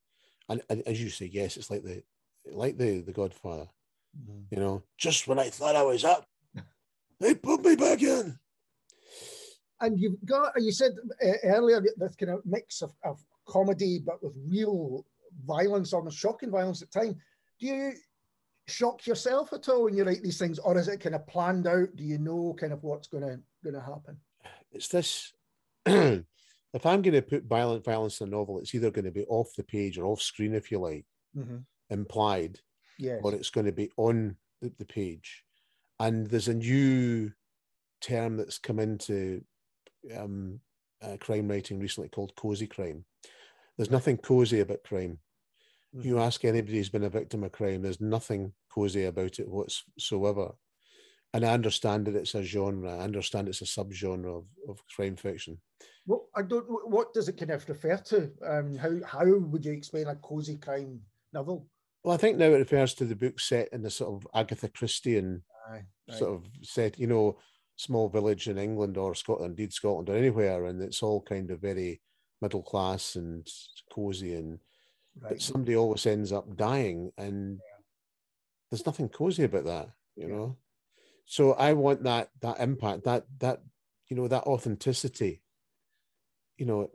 And, 0.49 0.63
and, 0.69 0.83
as 0.87 1.01
you 1.01 1.11
say, 1.11 1.31
yes, 1.33 1.57
it's 1.57 1.71
like 1.71 1.85
the 1.85 2.03
like 2.51 2.77
the 2.77 3.01
the 3.01 3.13
Godfather. 3.13 3.69
Mm-hmm. 4.19 4.55
You 4.55 4.61
know, 4.61 4.83
just 4.99 5.29
when 5.29 5.39
I 5.39 5.51
thought 5.51 5.77
I 5.77 5.83
was 5.83 6.05
up, 6.05 6.27
they 7.21 7.35
put 7.35 7.65
me 7.65 7.77
back 7.77 8.03
in. 8.03 8.39
And 9.81 9.99
you've 9.99 10.25
got 10.25 10.53
you 10.61 10.73
said 10.73 10.93
uh, 11.25 11.33
earlier 11.45 11.81
this 11.97 12.17
kind 12.17 12.33
of 12.33 12.43
mix 12.45 12.83
of, 12.83 12.93
of 13.05 13.23
comedy, 13.47 14.01
but 14.05 14.23
with 14.23 14.35
real 14.49 15.07
violence, 15.47 15.93
almost 15.93 16.19
shocking 16.19 16.51
violence 16.51 16.83
at 16.83 16.91
time. 16.91 17.17
Do 17.61 17.67
you 17.67 17.93
shock 18.67 19.07
yourself 19.07 19.53
at 19.53 19.69
all 19.69 19.85
when 19.85 19.97
you 19.97 20.05
write 20.05 20.23
these 20.23 20.39
things, 20.39 20.59
or 20.59 20.77
is 20.79 20.89
it 20.89 21.01
kind 21.01 21.15
of 21.15 21.27
planned 21.27 21.67
out? 21.67 21.95
Do 21.97 22.05
you 22.05 22.19
know 22.19 22.57
kind 22.59 22.73
of 22.73 22.83
what's 22.83 23.09
going 23.09 23.25
to 23.25 23.41
going 23.63 23.75
to 23.75 23.81
happen? 23.81 24.17
It's 24.73 24.89
this. 24.89 25.33
if 25.87 26.87
I'm 26.87 27.03
going 27.03 27.15
to 27.15 27.23
put 27.23 27.45
violent 27.45 27.85
violence 27.85 28.21
in 28.21 28.29
a 28.29 28.31
novel, 28.31 28.59
it's 28.59 28.75
either 28.75 28.91
going 28.91 29.05
to 29.05 29.11
be 29.11 29.25
off 29.27 29.55
the 29.57 29.65
page 29.65 29.99
or 29.99 30.07
off 30.07 30.23
screen, 30.23 30.55
if 30.55 30.71
you 30.71 30.79
like, 30.79 31.05
mm-hmm. 31.37 31.59
implied, 31.91 32.59
yes. 32.99 33.21
or 33.23 33.35
it's 33.35 33.51
going 33.51 33.67
to 33.67 33.73
be 33.73 33.91
on 33.97 34.37
the, 34.61 34.73
the 34.79 34.85
page. 34.85 35.45
And 35.99 36.27
there's 36.27 36.49
a 36.49 36.55
new 36.55 37.33
term 38.01 38.37
that's 38.37 38.59
come 38.59 38.79
into 38.79 39.43
um, 40.17 40.61
uh, 41.03 41.17
crime 41.19 41.49
writing 41.49 41.79
recently 41.79 42.09
called 42.09 42.35
cozy 42.37 42.67
crime. 42.67 43.05
There's 43.77 43.91
nothing 43.91 44.17
cozy 44.17 44.61
about 44.61 44.85
crime. 44.85 45.19
Mm-hmm. 45.95 46.07
You 46.07 46.21
ask 46.21 46.45
anybody 46.45 46.77
who's 46.77 46.89
been 46.89 47.05
a 47.05 47.11
victim 47.11 47.43
of 47.43 47.53
crime, 47.53 47.83
there's 47.83 48.01
nothing 48.01 48.53
cozy 48.73 49.05
about 49.05 49.39
it 49.41 49.49
whatsoever. 49.49 50.53
And 51.33 51.45
I 51.45 51.53
understand 51.53 52.07
that 52.07 52.17
it's 52.17 52.35
a 52.35 52.43
genre. 52.43 52.97
I 52.97 53.05
understand 53.05 53.49
it's 53.49 53.63
a 53.63 53.65
subgenre 53.65 54.39
of, 54.39 54.45
of 54.69 54.83
crime 54.95 55.17
fiction. 55.17 55.61
Well, 56.07 56.29
I 56.35 56.43
don't. 56.43 56.67
What 56.69 57.15
does 57.15 57.29
it 57.29 57.39
kind 57.39 57.53
of 57.53 57.69
refer 57.69 57.97
to? 57.97 58.31
Um, 58.45 58.75
how 58.75 58.91
how 59.07 59.25
would 59.25 59.65
you 59.65 59.73
explain 59.73 60.09
a 60.09 60.17
cozy 60.17 60.57
crime 60.57 61.01
novel? 61.33 61.69
Well, 62.03 62.15
I 62.15 62.19
think 62.19 62.37
now 62.37 62.47
it 62.47 62.59
refers 62.59 62.95
to 62.95 63.05
the 63.05 63.15
book 63.15 63.39
set 63.39 63.69
in 63.73 63.83
the 63.83 63.91
sort 63.91 64.15
of 64.15 64.29
Agatha 64.35 64.69
Christian 64.69 65.43
Aye, 65.71 65.83
right. 66.09 66.19
sort 66.19 66.35
of 66.35 66.47
set, 66.63 66.99
you 66.99 67.07
know, 67.07 67.39
small 67.77 68.09
village 68.09 68.49
in 68.49 68.59
England 68.59 68.97
or 68.97 69.15
Scotland, 69.15 69.51
indeed 69.51 69.73
Scotland 69.73 70.09
or 70.09 70.17
anywhere, 70.17 70.65
and 70.65 70.83
it's 70.83 71.03
all 71.03 71.21
kind 71.23 71.51
of 71.51 71.61
very 71.61 72.01
middle 72.41 72.63
class 72.63 73.17
and 73.17 73.47
cozy, 73.93 74.35
and 74.35 74.59
right. 75.21 75.31
but 75.31 75.43
somebody 75.43 75.77
always 75.77 76.07
ends 76.07 76.33
up 76.33 76.57
dying, 76.57 77.13
and 77.19 77.57
yeah. 77.57 77.83
there's 78.71 78.87
nothing 78.87 79.09
cozy 79.09 79.45
about 79.45 79.65
that, 79.65 79.91
you 80.17 80.29
yeah. 80.29 80.35
know. 80.35 80.57
So 81.31 81.53
I 81.53 81.75
want 81.75 82.03
that 82.03 82.31
that 82.41 82.59
impact, 82.59 83.05
that 83.05 83.25
that 83.39 83.63
you 84.09 84.17
know 84.17 84.27
that 84.27 84.49
authenticity. 84.49 85.43
You 86.59 86.67
know, 86.67 86.91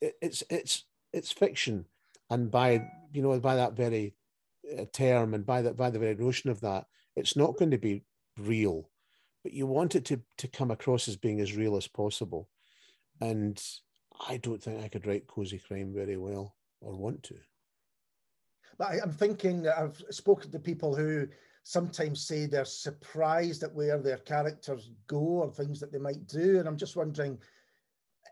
it, 0.00 0.14
it's 0.20 0.42
it's 0.50 0.86
it's 1.12 1.30
fiction, 1.30 1.86
and 2.28 2.50
by 2.50 2.84
you 3.12 3.22
know 3.22 3.38
by 3.38 3.54
that 3.54 3.74
very 3.74 4.16
uh, 4.76 4.86
term 4.92 5.34
and 5.34 5.46
by 5.46 5.62
that 5.62 5.76
by 5.76 5.90
the 5.90 6.00
very 6.00 6.16
notion 6.16 6.50
of 6.50 6.62
that, 6.62 6.86
it's 7.14 7.36
not 7.36 7.56
going 7.56 7.70
to 7.70 7.78
be 7.78 8.02
real, 8.36 8.90
but 9.44 9.52
you 9.52 9.68
want 9.68 9.94
it 9.94 10.04
to 10.06 10.20
to 10.38 10.48
come 10.48 10.72
across 10.72 11.06
as 11.06 11.14
being 11.14 11.38
as 11.38 11.54
real 11.54 11.76
as 11.76 11.86
possible, 11.86 12.48
and 13.20 13.62
I 14.28 14.38
don't 14.38 14.60
think 14.60 14.82
I 14.82 14.88
could 14.88 15.06
write 15.06 15.28
cozy 15.28 15.60
crime 15.60 15.94
very 15.94 16.16
well 16.16 16.56
or 16.80 16.96
want 16.96 17.22
to. 17.24 17.36
But 18.78 18.88
I, 18.88 18.98
am 19.00 19.12
thinking 19.12 19.68
I've 19.68 20.02
spoken 20.10 20.50
to 20.50 20.58
people 20.58 20.96
who 20.96 21.28
sometimes 21.64 22.26
say 22.26 22.46
they're 22.46 22.64
surprised 22.64 23.62
at 23.62 23.74
where 23.74 23.98
their 23.98 24.18
characters 24.18 24.90
go 25.06 25.16
or 25.16 25.50
things 25.50 25.80
that 25.80 25.90
they 25.90 25.98
might 25.98 26.26
do, 26.28 26.58
and 26.58 26.68
I'm 26.68 26.76
just 26.76 26.96
wondering 26.96 27.38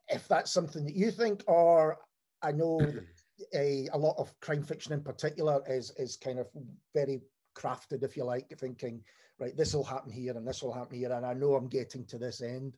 if 0.09 0.29
that's 0.29 0.53
something 0.53 0.85
that 0.85 0.95
you 0.95 1.11
think, 1.11 1.43
or 1.47 1.99
I 2.43 2.53
know 2.53 2.81
a, 3.55 3.89
a 3.93 3.99
lot 3.99 4.17
of 4.19 4.39
crime 4.41 4.63
fiction 4.63 4.93
in 4.93 5.03
particular 5.03 5.63
is 5.67 5.93
is 5.97 6.17
kind 6.17 6.39
of 6.39 6.49
very 6.95 7.23
crafted, 7.57 8.03
if 8.03 8.17
you 8.17 8.25
like, 8.25 8.53
thinking, 8.59 9.03
right, 9.41 9.57
this 9.57 9.75
will 9.75 9.85
happen 9.85 10.13
here 10.13 10.37
and 10.37 10.47
this 10.47 10.63
will 10.63 10.73
happen 10.73 10.99
here, 10.99 11.13
and 11.13 11.25
I 11.27 11.33
know 11.33 11.55
I'm 11.55 11.69
getting 11.69 12.05
to 12.07 12.19
this 12.19 12.43
end. 12.43 12.77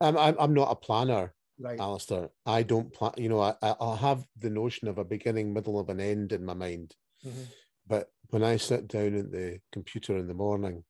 I'm 0.00 0.16
I'm 0.16 0.52
not 0.52 0.72
a 0.72 0.74
planner, 0.74 1.32
right, 1.60 1.78
Alistair. 1.78 2.30
I 2.44 2.64
don't 2.64 2.92
plan. 2.92 3.12
You 3.16 3.28
know, 3.28 3.40
I 3.40 3.54
I'll 3.62 3.96
have 3.96 4.26
the 4.36 4.50
notion 4.50 4.88
of 4.88 4.98
a 4.98 5.04
beginning, 5.04 5.54
middle, 5.54 5.78
of 5.78 5.88
an 5.90 6.00
end 6.00 6.32
in 6.32 6.44
my 6.44 6.54
mind, 6.54 6.94
mm-hmm. 7.24 7.44
But 7.86 8.08
when 8.30 8.42
I 8.42 8.56
sit 8.56 8.88
down 8.88 9.14
at 9.14 9.30
the 9.30 9.60
computer 9.72 10.16
in 10.16 10.26
the 10.26 10.34
morning, 10.34 10.84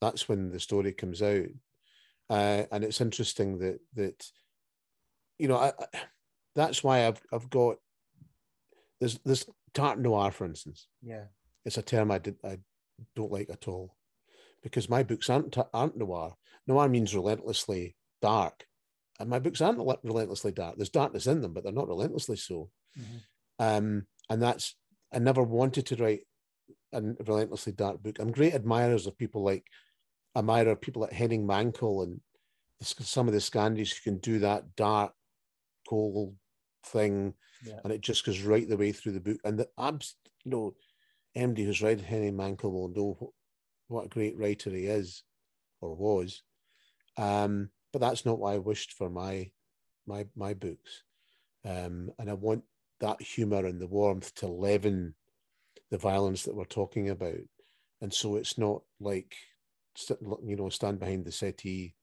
that's 0.00 0.28
when 0.28 0.50
the 0.50 0.60
story 0.60 0.92
comes 0.92 1.22
out, 1.22 1.46
uh, 2.30 2.62
and 2.70 2.84
it's 2.84 3.00
interesting 3.00 3.58
that 3.58 3.80
that 3.94 4.24
you 5.38 5.48
know 5.48 5.56
I, 5.56 5.68
I 5.68 5.86
that's 6.54 6.82
why 6.82 7.06
I've 7.06 7.20
I've 7.32 7.50
got 7.50 7.76
there's 9.00 9.18
this 9.24 9.44
tartan 9.74 10.02
noir, 10.02 10.30
for 10.30 10.44
instance. 10.44 10.88
Yeah, 11.02 11.24
it's 11.64 11.78
a 11.78 11.82
term 11.82 12.10
I 12.10 12.18
did 12.18 12.36
I 12.44 12.58
don't 13.16 13.32
like 13.32 13.50
at 13.50 13.68
all 13.68 13.96
because 14.62 14.88
my 14.88 15.02
books 15.02 15.28
aren't 15.28 15.56
aren't 15.74 15.96
noir. 15.96 16.34
Noir 16.66 16.88
means 16.88 17.14
relentlessly 17.14 17.96
dark, 18.22 18.66
and 19.18 19.28
my 19.28 19.38
books 19.38 19.60
aren't 19.60 19.78
relentlessly 20.04 20.52
dark. 20.52 20.76
There's 20.76 20.90
darkness 20.90 21.26
in 21.26 21.40
them, 21.40 21.52
but 21.52 21.64
they're 21.64 21.72
not 21.72 21.88
relentlessly 21.88 22.36
so. 22.36 22.70
Mm-hmm. 22.98 23.16
Um, 23.58 24.06
and 24.30 24.42
that's 24.42 24.76
I 25.12 25.18
never 25.18 25.42
wanted 25.42 25.86
to 25.86 25.96
write 25.96 26.20
a 26.92 27.02
relentlessly 27.26 27.72
dark 27.72 28.02
book. 28.02 28.18
I'm 28.18 28.32
great 28.32 28.54
admirers 28.54 29.06
of 29.06 29.18
people 29.18 29.42
like 29.42 29.64
admire 30.36 30.74
people 30.76 31.02
like 31.02 31.12
Henning 31.12 31.46
Mankell 31.46 32.02
and 32.02 32.20
some 32.80 33.26
of 33.26 33.34
the 33.34 33.40
Scandis 33.40 33.92
who 33.92 34.10
can 34.10 34.18
do 34.18 34.38
that 34.40 34.76
dark, 34.76 35.12
cold, 35.88 36.34
thing, 36.86 37.34
yeah. 37.64 37.80
and 37.84 37.92
it 37.92 38.00
just 38.00 38.24
goes 38.24 38.40
right 38.42 38.68
the 38.68 38.76
way 38.76 38.92
through 38.92 39.12
the 39.12 39.20
book. 39.20 39.38
And 39.44 39.58
the 39.58 39.68
abs, 39.78 40.16
you 40.44 40.50
know, 40.50 40.74
MD 41.36 41.64
who's 41.64 41.82
read 41.82 42.00
Henning 42.00 42.36
Mankell 42.36 42.72
will 42.72 42.88
know 42.88 43.32
what 43.88 44.06
a 44.06 44.08
great 44.08 44.36
writer 44.38 44.70
he 44.70 44.86
is 44.86 45.22
or 45.80 45.94
was. 45.94 46.42
Um, 47.16 47.70
but 47.92 48.00
that's 48.00 48.24
not 48.24 48.38
what 48.38 48.54
I 48.54 48.58
wished 48.58 48.92
for 48.92 49.10
my 49.10 49.50
my 50.06 50.26
my 50.36 50.54
books. 50.54 51.04
Um, 51.64 52.10
and 52.18 52.30
I 52.30 52.34
want 52.34 52.64
that 53.00 53.20
humor 53.20 53.66
and 53.66 53.80
the 53.80 53.86
warmth 53.86 54.34
to 54.36 54.46
leaven 54.46 55.14
the 55.90 55.98
violence 55.98 56.44
that 56.44 56.54
we're 56.54 56.64
talking 56.64 57.10
about. 57.10 57.40
And 58.00 58.12
so 58.12 58.36
it's 58.36 58.58
not 58.58 58.82
like 59.00 59.34
you 60.44 60.54
know 60.54 60.68
stand 60.68 61.00
behind 61.00 61.24
the 61.24 61.32
settee 61.32 61.94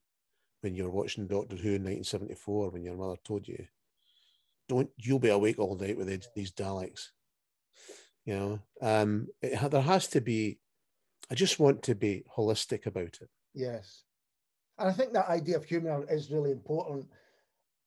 when 0.62 0.76
you're 0.76 0.90
watching 0.90 1.28
Doctor 1.28 1.56
Who 1.56 1.76
in 1.76 1.84
1974 1.84 2.72
when 2.72 2.84
your 2.84 2.98
mother 2.98 3.16
told 3.24 3.48
you 3.48 3.66
don't 4.68 4.90
you'll 4.98 5.20
be 5.20 5.30
awake 5.30 5.60
all 5.60 5.76
night 5.78 5.98
with 5.98 6.08
these 6.36 6.52
Daleks. 6.52 7.10
You 8.26 8.36
know, 8.36 8.60
um, 8.82 9.28
it, 9.42 9.70
there 9.70 9.82
has 9.82 10.08
to 10.10 10.22
be. 10.22 10.60
I 11.30 11.36
just 11.36 11.60
want 11.60 11.84
to 11.84 11.96
be 11.96 12.24
holistic 12.36 12.86
about 12.86 13.20
it. 13.22 13.30
Yes, 13.54 14.04
and 14.78 14.90
I 14.90 14.92
think 14.92 15.14
that 15.14 15.30
idea 15.30 15.58
of 15.58 15.66
humour 15.66 16.06
is 16.10 16.32
really 16.32 16.52
important 16.52 17.08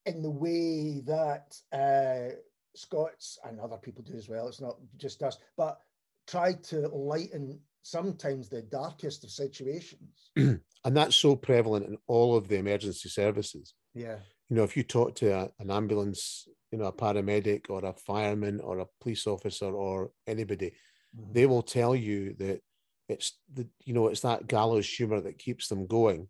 in 0.06 0.22
the 0.22 0.30
way 0.30 1.02
that 1.06 1.56
uh, 1.72 2.34
Scots 2.74 3.38
and 3.44 3.60
other 3.60 3.76
people 3.76 4.04
do 4.04 4.16
as 4.16 4.28
well. 4.28 4.48
It's 4.48 4.60
not 4.60 4.76
just 4.96 5.22
us, 5.22 5.38
but 5.56 5.80
try 6.28 6.52
to 6.52 6.88
lighten 6.88 7.58
sometimes 7.82 8.48
the 8.48 8.62
darkest 8.62 9.24
of 9.24 9.30
situations. 9.30 10.30
and 10.36 10.60
that's 10.84 11.16
so 11.16 11.34
prevalent 11.34 11.86
in 11.86 11.96
all 12.06 12.36
of 12.36 12.48
the 12.48 12.56
emergency 12.56 13.08
services. 13.08 13.74
Yeah. 13.94 14.18
You 14.50 14.56
know, 14.56 14.64
if 14.64 14.76
you 14.76 14.82
talk 14.82 15.14
to 15.16 15.30
a, 15.30 15.50
an 15.58 15.70
ambulance 15.70 16.46
you 16.70 16.78
know 16.78 16.86
a 16.86 16.92
paramedic 16.92 17.70
or 17.70 17.84
a 17.84 17.92
fireman 17.92 18.60
or 18.60 18.78
a 18.78 18.86
police 19.00 19.26
officer 19.26 19.66
or 19.66 20.10
anybody 20.26 20.72
mm-hmm. 21.16 21.32
they 21.32 21.46
will 21.46 21.62
tell 21.62 21.94
you 21.94 22.34
that 22.38 22.60
it's 23.08 23.38
the 23.52 23.66
you 23.84 23.94
know 23.94 24.08
it's 24.08 24.20
that 24.20 24.46
gallows 24.46 24.88
humor 24.88 25.20
that 25.20 25.38
keeps 25.38 25.68
them 25.68 25.86
going 25.86 26.28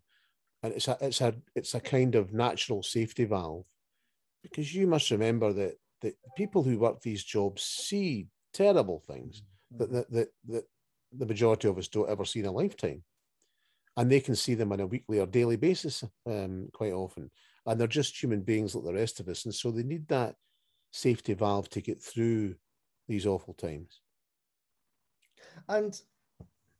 and 0.63 0.73
it's 0.73 0.87
a 0.87 0.97
it's 1.01 1.21
a 1.21 1.33
it's 1.55 1.73
a 1.73 1.79
kind 1.79 2.15
of 2.15 2.33
natural 2.33 2.83
safety 2.83 3.25
valve 3.25 3.65
because 4.41 4.73
you 4.73 4.87
must 4.87 5.11
remember 5.11 5.51
that 5.51 5.75
that 6.01 6.15
people 6.37 6.63
who 6.63 6.79
work 6.79 7.01
these 7.01 7.23
jobs 7.23 7.61
see 7.63 8.27
terrible 8.53 9.03
things 9.07 9.37
mm-hmm. 9.37 9.45
That, 9.77 10.11
that 10.11 10.29
that 10.47 10.63
the 11.11 11.25
majority 11.25 11.67
of 11.67 11.77
us 11.77 11.87
don't 11.87 12.09
ever 12.09 12.25
see 12.25 12.39
in 12.39 12.45
a 12.45 12.51
lifetime 12.51 13.03
and 13.97 14.11
they 14.11 14.19
can 14.19 14.35
see 14.35 14.53
them 14.53 14.71
on 14.71 14.79
a 14.79 14.87
weekly 14.87 15.19
or 15.19 15.25
daily 15.25 15.55
basis 15.55 16.03
um, 16.27 16.69
quite 16.73 16.93
often 16.93 17.29
and 17.65 17.79
they're 17.79 17.87
just 17.87 18.21
human 18.21 18.41
beings 18.41 18.73
like 18.73 18.85
the 18.85 18.93
rest 18.93 19.19
of 19.19 19.27
us. 19.27 19.45
And 19.45 19.53
so 19.53 19.71
they 19.71 19.83
need 19.83 20.07
that 20.07 20.35
safety 20.91 21.33
valve 21.33 21.69
to 21.69 21.81
get 21.81 22.01
through 22.01 22.55
these 23.07 23.27
awful 23.27 23.53
times. 23.53 24.01
And 25.67 25.99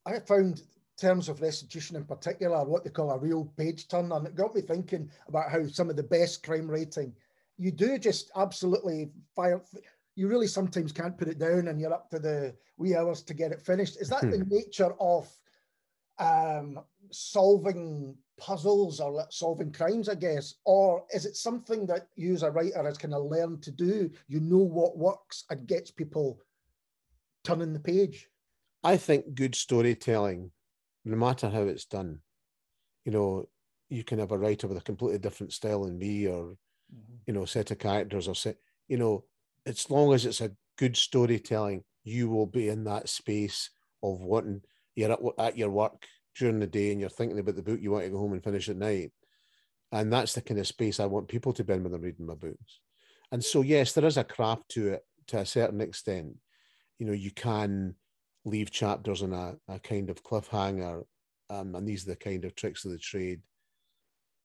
I 0.06 0.20
found 0.20 0.64
terms 0.98 1.30
of 1.30 1.42
restitution 1.42 1.96
in 1.96 2.06
particular, 2.06 2.64
what 2.66 2.84
they 2.84 2.90
call 2.90 3.12
a 3.12 3.20
real 3.20 3.54
page 3.56 3.88
turner, 3.88 4.16
and 4.16 4.28
it 4.28 4.36
got 4.36 4.56
me 4.56 4.62
thinking 4.62 5.10
about 5.28 5.52
how 5.52 5.66
some 5.68 5.90
of 5.90 5.96
the 5.96 6.04
best 6.04 6.44
crime 6.44 6.68
writing, 6.68 7.14
you 7.58 7.72
do 7.72 7.98
just 8.00 8.32
absolutely 8.36 9.12
fire. 9.36 9.62
You 10.20 10.28
really 10.28 10.48
sometimes 10.48 10.92
can't 10.92 11.18
put 11.18 11.30
it 11.30 11.40
down, 11.40 11.70
and 11.70 11.80
you're 11.80 11.94
up 11.94 12.10
to 12.10 12.20
the 12.20 12.54
wee 12.78 12.94
hours 12.94 13.22
to 13.24 13.34
get 13.34 13.54
it 13.54 13.62
finished. 13.62 13.96
Is 14.02 14.10
that 14.10 14.20
hmm. 14.22 14.32
the 14.32 14.46
nature 14.46 14.94
of 15.00 15.30
um, 16.20 16.80
solving 17.10 18.18
puzzles 18.38 19.00
or 19.00 19.26
solving 19.30 19.72
crimes, 19.72 20.10
I 20.10 20.16
guess? 20.16 20.56
Or 20.66 21.06
is 21.14 21.26
it 21.26 21.38
something 21.38 21.86
that 21.86 22.08
you 22.18 22.34
as 22.34 22.44
a 22.44 22.52
writer 22.52 22.84
has 22.84 22.98
kind 22.98 23.14
of 23.14 23.32
learned 23.32 23.64
to 23.64 23.72
do? 23.72 24.10
You 24.28 24.42
know 24.42 24.58
what 24.58 24.98
works 24.98 25.46
and 25.50 25.66
gets 25.66 25.90
people 25.90 26.42
turning 27.46 27.72
the 27.72 27.80
page? 27.80 28.28
I 28.84 28.98
think 28.98 29.36
good 29.36 29.56
storytelling, 29.56 30.52
no 31.06 31.16
matter 31.16 31.50
how 31.50 31.62
it's 31.64 31.86
done, 31.86 32.20
you 33.06 33.14
know, 33.14 33.48
you 33.90 34.04
can 34.04 34.20
have 34.20 34.34
a 34.34 34.38
writer 34.38 34.68
with 34.68 34.78
a 34.78 34.82
completely 34.82 35.20
different 35.20 35.54
style 35.54 35.86
than 35.86 35.98
me 35.98 36.28
or, 36.28 36.58
mm-hmm. 36.94 37.16
you 37.26 37.34
know, 37.34 37.46
set 37.46 37.72
of 37.72 37.80
characters 37.80 38.28
or 38.28 38.36
set, 38.36 38.58
you 38.90 38.98
know, 38.98 39.24
as 39.70 39.90
long 39.90 40.14
as 40.14 40.26
it's 40.26 40.42
a 40.42 40.52
good 40.78 40.98
storytelling, 40.98 41.84
you 42.04 42.30
will 42.30 42.48
be 42.48 42.70
in 42.70 42.84
that 42.86 43.08
space 43.08 43.70
of 44.02 44.20
wanting, 44.20 44.62
you're 44.96 45.12
at, 45.12 45.20
at 45.38 45.58
your 45.58 45.70
work 45.70 46.06
during 46.38 46.60
the 46.60 46.68
day 46.68 46.92
and 46.92 47.00
you're 47.00 47.10
thinking 47.10 47.38
about 47.40 47.56
the 47.56 47.62
book 47.62 47.80
you 47.82 47.92
want 47.92 48.06
to 48.06 48.10
go 48.10 48.18
home 48.18 48.34
and 48.34 48.44
finish 48.44 48.70
at 48.70 48.78
night. 48.78 49.12
And 49.92 50.12
that's 50.12 50.34
the 50.34 50.42
kind 50.42 50.60
of 50.60 50.68
space 50.68 51.00
I 51.00 51.06
want 51.06 51.28
people 51.28 51.54
to 51.54 51.64
be 51.64 51.74
in 51.74 51.84
when 51.84 51.92
they're 51.92 52.02
reading 52.02 52.26
my 52.26 52.36
books. 52.36 52.80
And 53.32 53.44
so, 53.44 53.62
yes, 53.62 53.94
there 53.94 54.06
is 54.06 54.18
a 54.18 54.24
craft 54.24 54.70
to 54.70 54.90
it 54.90 55.04
to 55.28 55.40
a 55.40 55.46
certain 55.46 55.82
extent. 55.82 56.36
You 56.98 57.06
know, 57.06 57.14
you 57.14 57.32
can 57.32 57.96
leave 58.46 58.72
chapters 58.72 59.22
on 59.22 59.34
a, 59.34 59.56
a 59.68 59.80
kind 59.80 60.10
of 60.10 60.24
cliffhanger, 60.24 61.04
um, 61.50 61.76
and 61.76 61.88
these 61.88 62.08
are 62.08 62.12
the 62.12 62.16
kind 62.16 62.46
of 62.46 62.56
tricks 62.56 62.86
of 62.86 62.92
the 62.92 62.98
trade. 62.98 63.42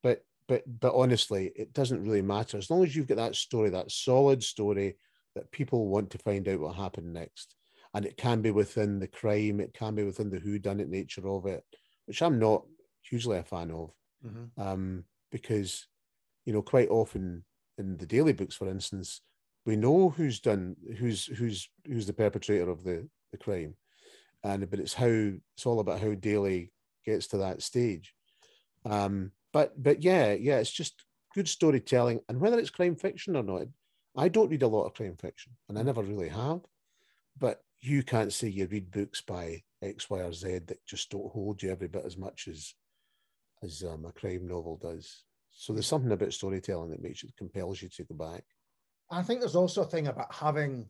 But 0.03 0.25
but 0.49 0.63
but 0.81 0.95
honestly, 0.95 1.53
it 1.57 1.73
doesn't 1.73 2.03
really 2.03 2.23
matter 2.23 2.59
as 2.59 2.71
long 2.71 2.85
as 2.85 2.95
you've 2.95 3.07
got 3.07 3.17
that 3.17 3.35
story, 3.35 3.71
that 3.71 3.91
solid 3.91 4.43
story 4.43 4.97
that 5.35 5.51
people 5.51 5.89
want 5.89 6.11
to 6.11 6.19
find 6.19 6.49
out 6.49 6.61
what 6.61 6.77
happened 6.77 7.13
next, 7.13 7.55
and 7.95 8.05
it 8.05 8.17
can 8.17 8.43
be 8.43 8.51
within 8.51 8.99
the 8.99 9.09
crime, 9.09 9.61
it 9.61 9.75
can 9.75 9.95
be 9.95 10.05
within 10.05 10.31
the 10.31 10.39
who 10.39 10.59
done 10.59 10.81
it 10.81 10.89
nature 10.89 11.27
of 11.29 11.47
it, 11.47 11.65
which 12.07 12.23
I'm 12.23 12.39
not 12.39 12.65
hugely 13.03 13.39
a 13.39 13.43
fan 13.43 13.71
of, 13.71 13.91
mm-hmm. 14.25 14.61
um, 14.61 15.05
because 15.31 15.87
you 16.45 16.53
know 16.53 16.63
quite 16.63 16.89
often 16.91 17.45
in 17.79 17.97
the 17.97 18.07
Daley 18.07 18.33
books, 18.33 18.55
for 18.55 18.69
instance, 18.69 19.21
we 19.67 19.77
know 19.77 20.11
who's 20.11 20.41
done 20.41 20.77
who's 20.99 21.27
who's 21.27 21.69
who's 21.87 22.07
the 22.07 22.13
perpetrator 22.13 22.71
of 22.71 22.85
the 22.85 23.09
the 23.33 23.39
crime, 23.39 23.75
and 24.43 24.69
but 24.71 24.81
it's 24.81 24.95
how 24.95 25.07
it's 25.07 25.67
all 25.67 25.81
about 25.81 26.01
how 26.01 26.15
Daley 26.15 26.73
gets 27.05 27.27
to 27.29 27.39
that 27.39 27.63
stage. 27.63 28.15
Um, 28.85 29.33
but 29.53 29.81
but 29.83 30.03
yeah, 30.03 30.33
yeah, 30.33 30.59
it's 30.59 30.71
just 30.71 31.05
good 31.35 31.49
storytelling, 31.49 32.21
and 32.29 32.41
whether 32.41 32.59
it's 32.59 32.71
crime 32.71 32.97
fiction 32.97 33.37
or 33.37 33.43
not, 33.43 33.63
I 34.17 34.29
don't 34.29 34.51
read 34.51 34.63
a 34.63 34.69
lot 34.69 34.85
of 34.85 34.95
crime 34.95 35.17
fiction, 35.17 35.53
and 35.69 35.79
I 35.79 35.83
never 35.83 36.03
really 36.03 36.29
have. 36.29 36.61
But 37.39 37.61
you 37.81 38.03
can't 38.03 38.33
say 38.33 38.49
you 38.49 38.67
read 38.67 38.91
books 38.91 39.21
by 39.21 39.63
X, 39.83 40.09
Y, 40.09 40.21
or 40.21 40.33
Z 40.33 40.61
that 40.67 40.87
just 40.87 41.11
don't 41.11 41.33
hold 41.33 41.63
you 41.63 41.71
every 41.71 41.89
bit 41.89 42.05
as 42.05 42.17
much 42.17 42.49
as 42.49 42.75
as 43.63 43.83
um, 43.83 44.05
a 44.05 44.13
crime 44.13 44.47
novel 44.47 44.79
does. 44.81 45.25
So 45.51 45.73
there's 45.73 45.87
something 45.87 46.13
about 46.13 46.33
storytelling 46.33 46.91
that 46.91 47.03
makes 47.03 47.23
it 47.23 47.37
compels 47.37 47.81
you 47.81 47.89
to 47.89 48.05
go 48.05 48.15
back. 48.15 48.45
I 49.11 49.23
think 49.23 49.41
there's 49.41 49.57
also 49.57 49.83
a 49.83 49.87
thing 49.87 50.09
about 50.09 50.35
having 50.35 50.87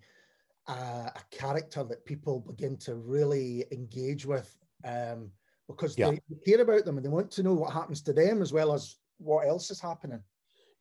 a, 0.69 0.73
a 0.73 1.21
character 1.31 1.85
that 1.85 2.05
people 2.05 2.41
begin 2.41 2.77
to 2.79 2.95
really 2.95 3.65
engage 3.71 4.25
with 4.27 4.55
um, 4.85 5.31
because 5.69 5.97
yeah. 5.99 6.11
they, 6.11 6.21
care 6.53 6.63
about 6.63 6.85
them 6.85 6.97
and 6.97 7.05
they 7.05 7.11
want 7.11 7.31
to 7.33 7.43
know 7.43 7.55
what 7.55 7.73
happens 7.73 8.01
to 8.03 8.13
them 8.13 8.43
as 8.43 8.53
well 8.53 8.73
as 8.73 8.97
what 9.19 9.47
else 9.47 9.71
is 9.71 9.81
happening. 9.81 10.21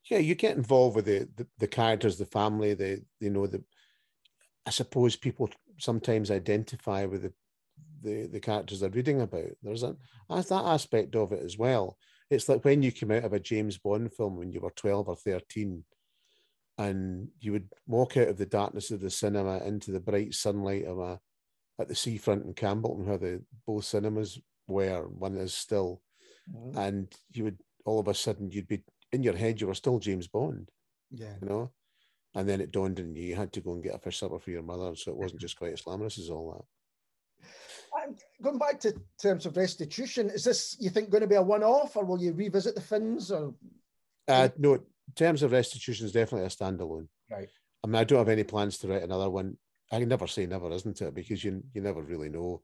Yeah, 0.09 0.17
you 0.17 0.35
get 0.35 0.57
involved 0.57 0.95
with 0.95 1.05
the, 1.05 1.29
the, 1.35 1.47
the 1.59 1.67
characters, 1.67 2.17
the 2.17 2.25
family, 2.25 2.73
the 2.73 3.01
you 3.19 3.29
know 3.29 3.47
the. 3.47 3.63
I 4.65 4.69
suppose 4.69 5.15
people 5.15 5.49
sometimes 5.77 6.31
identify 6.31 7.05
with 7.05 7.23
the 7.23 7.33
the, 8.01 8.27
the 8.27 8.39
characters 8.39 8.81
they're 8.81 8.89
reading 8.89 9.21
about. 9.21 9.51
There's 9.61 9.83
a 9.83 9.95
that 10.29 10.51
aspect 10.51 11.15
of 11.15 11.31
it 11.31 11.41
as 11.43 11.57
well. 11.57 11.97
It's 12.29 12.49
like 12.49 12.65
when 12.65 12.81
you 12.81 12.91
came 12.91 13.11
out 13.11 13.23
of 13.23 13.33
a 13.33 13.39
James 13.39 13.77
Bond 13.77 14.13
film 14.13 14.37
when 14.37 14.51
you 14.51 14.59
were 14.59 14.71
12 14.71 15.07
or 15.07 15.15
13, 15.15 15.83
and 16.77 17.27
you 17.39 17.51
would 17.51 17.69
walk 17.87 18.17
out 18.17 18.27
of 18.27 18.37
the 18.37 18.45
darkness 18.45 18.91
of 18.91 19.01
the 19.01 19.09
cinema 19.09 19.59
into 19.59 19.91
the 19.91 19.99
bright 19.99 20.33
sunlight 20.33 20.85
of 20.85 20.99
a 20.99 21.19
at 21.79 21.87
the 21.87 21.95
seafront 21.95 22.45
in 22.45 22.53
Campbeltown, 22.53 23.05
where 23.05 23.17
the 23.17 23.43
both 23.65 23.85
cinemas 23.85 24.39
were, 24.67 25.07
one 25.07 25.37
is 25.37 25.53
still, 25.53 26.01
mm-hmm. 26.53 26.77
and 26.77 27.13
you 27.31 27.45
would 27.45 27.59
all 27.85 27.99
of 27.99 28.07
a 28.07 28.13
sudden 28.13 28.51
you'd 28.51 28.67
be 28.67 28.81
in 29.13 29.23
your 29.23 29.35
head 29.35 29.61
you 29.61 29.67
were 29.67 29.75
still 29.75 29.99
James 29.99 30.27
Bond. 30.27 30.69
Yeah. 31.11 31.33
You 31.41 31.47
know? 31.47 31.71
And 32.35 32.49
then 32.49 32.61
it 32.61 32.71
dawned 32.71 32.99
on 32.99 33.15
you 33.15 33.23
you 33.23 33.35
had 33.35 33.53
to 33.53 33.61
go 33.61 33.73
and 33.73 33.83
get 33.83 33.95
a 33.95 33.99
fish 33.99 34.19
supper 34.19 34.39
for 34.39 34.49
your 34.49 34.63
mother, 34.63 34.95
so 34.95 35.11
it 35.11 35.17
wasn't 35.17 35.41
just 35.45 35.57
quite 35.57 35.73
as 35.73 35.81
glamorous 35.81 36.17
as 36.17 36.29
all 36.29 36.53
that 36.53 36.65
going 38.41 38.57
back 38.57 38.79
to 38.81 38.93
terms 39.21 39.45
of 39.45 39.57
restitution, 39.57 40.29
is 40.29 40.43
this 40.43 40.77
you 40.79 40.89
think 40.89 41.09
going 41.09 41.21
to 41.21 41.27
be 41.27 41.35
a 41.35 41.41
one-off, 41.41 41.95
or 41.95 42.05
will 42.05 42.21
you 42.21 42.33
revisit 42.33 42.75
the 42.75 42.81
fins? 42.81 43.31
Or 43.31 43.53
uh, 44.27 44.49
no, 44.57 44.79
terms 45.15 45.43
of 45.43 45.51
restitution 45.51 46.05
is 46.05 46.11
definitely 46.11 46.45
a 46.45 46.49
standalone. 46.49 47.07
Right. 47.29 47.49
I 47.83 47.87
mean, 47.87 47.95
I 47.95 48.03
don't 48.03 48.19
have 48.19 48.29
any 48.29 48.43
plans 48.43 48.77
to 48.79 48.87
write 48.87 49.03
another 49.03 49.29
one. 49.29 49.57
I 49.91 49.99
can 49.99 50.09
never 50.09 50.27
say 50.27 50.45
never, 50.45 50.71
isn't 50.71 51.01
it? 51.01 51.13
Because 51.13 51.43
you 51.43 51.63
you 51.73 51.81
never 51.81 52.01
really 52.01 52.29
know. 52.29 52.61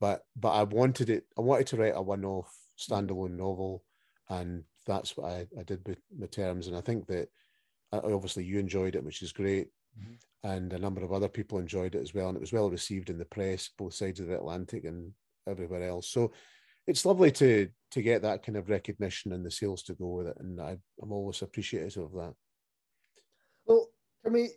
But 0.00 0.24
but 0.36 0.50
I 0.50 0.62
wanted 0.64 1.10
it. 1.10 1.24
I 1.38 1.40
wanted 1.40 1.68
to 1.68 1.76
write 1.76 1.94
a 1.94 2.02
one-off 2.02 2.54
standalone 2.78 3.36
novel, 3.36 3.82
and 4.28 4.64
that's 4.86 5.16
what 5.16 5.30
I, 5.30 5.46
I 5.58 5.62
did 5.62 5.86
with 5.86 5.98
my 6.16 6.26
terms. 6.26 6.66
And 6.66 6.76
I 6.76 6.80
think 6.80 7.06
that 7.08 7.28
uh, 7.92 8.00
obviously 8.04 8.44
you 8.44 8.58
enjoyed 8.58 8.94
it, 8.94 9.04
which 9.04 9.22
is 9.22 9.32
great. 9.32 9.68
Mm-hmm 9.98 10.14
and 10.46 10.72
a 10.72 10.78
number 10.78 11.02
of 11.02 11.12
other 11.12 11.28
people 11.28 11.58
enjoyed 11.58 11.94
it 11.94 12.02
as 12.02 12.14
well. 12.14 12.28
And 12.28 12.36
it 12.36 12.40
was 12.40 12.52
well 12.52 12.70
received 12.70 13.10
in 13.10 13.18
the 13.18 13.24
press, 13.24 13.70
both 13.76 13.94
sides 13.94 14.20
of 14.20 14.28
the 14.28 14.36
Atlantic 14.36 14.84
and 14.84 15.12
everywhere 15.48 15.88
else. 15.88 16.08
So 16.08 16.32
it's 16.86 17.04
lovely 17.04 17.32
to 17.32 17.68
to 17.90 18.02
get 18.02 18.22
that 18.22 18.44
kind 18.44 18.56
of 18.56 18.68
recognition 18.68 19.32
and 19.32 19.44
the 19.44 19.50
sales 19.50 19.82
to 19.84 19.94
go 19.94 20.08
with 20.08 20.28
it. 20.28 20.36
And 20.38 20.60
I, 20.60 20.76
I'm 21.02 21.12
always 21.12 21.42
appreciative 21.42 22.02
of 22.02 22.12
that. 22.12 22.34
Well, 23.66 23.88
can 24.22 24.34
we 24.34 24.50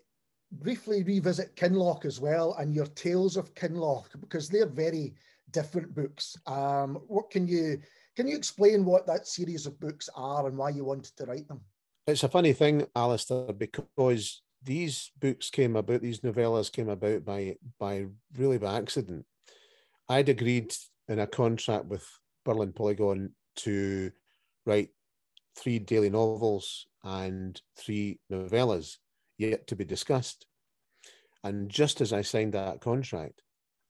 briefly 0.51 1.03
revisit 1.03 1.55
Kinloch 1.55 2.05
as 2.05 2.19
well 2.19 2.55
and 2.59 2.73
your 2.73 2.87
Tales 2.87 3.37
of 3.37 3.53
Kinloch 3.55 4.09
because 4.19 4.49
they're 4.49 4.67
very 4.67 5.13
different 5.51 5.93
books. 5.95 6.35
Um, 6.45 6.95
what 7.07 7.31
can 7.31 7.47
you 7.47 7.79
can 8.19 8.27
you 8.27 8.35
explain 8.35 8.83
what 8.83 9.07
that 9.07 9.25
series 9.25 9.65
of 9.65 9.79
books 9.79 10.09
are 10.13 10.45
and 10.45 10.57
why 10.57 10.67
you 10.71 10.83
wanted 10.83 11.15
to 11.15 11.23
write 11.23 11.47
them? 11.47 11.61
It's 12.05 12.23
a 12.23 12.27
funny 12.27 12.51
thing, 12.51 12.85
Alistair, 12.93 13.53
because 13.53 14.41
these 14.61 15.09
books 15.21 15.49
came 15.49 15.77
about, 15.77 16.01
these 16.01 16.19
novellas 16.19 16.69
came 16.69 16.89
about 16.89 17.23
by 17.23 17.55
by 17.79 18.07
really 18.35 18.57
by 18.57 18.75
accident. 18.75 19.25
I'd 20.09 20.27
agreed 20.27 20.75
in 21.07 21.19
a 21.19 21.27
contract 21.27 21.85
with 21.85 22.05
Birlinn 22.45 22.75
Polygon 22.75 23.31
to 23.57 24.11
write 24.65 24.89
three 25.55 25.79
Daley 25.79 26.09
novels 26.09 26.87
and 27.05 27.61
three 27.77 28.19
novellas 28.29 28.97
yet 29.37 29.65
to 29.67 29.77
be 29.77 29.85
discussed. 29.85 30.45
And 31.45 31.69
just 31.69 32.01
as 32.01 32.11
I 32.11 32.23
signed 32.23 32.51
that 32.51 32.81
contract, 32.81 33.43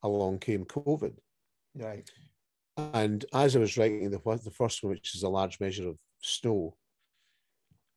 along 0.03 0.37
came 0.37 0.65
COVID. 0.65 1.15
Right. 1.75 2.07
And 2.93 3.25
as 3.33 3.55
I 3.55 3.59
was 3.59 3.77
writing 3.77 4.09
the, 4.09 4.19
the 4.43 4.51
first 4.51 4.83
one, 4.83 4.91
which 4.91 5.15
is 5.15 5.23
a 5.23 5.29
large 5.29 5.59
measure 5.59 5.87
of 5.87 5.97
snow, 6.21 6.75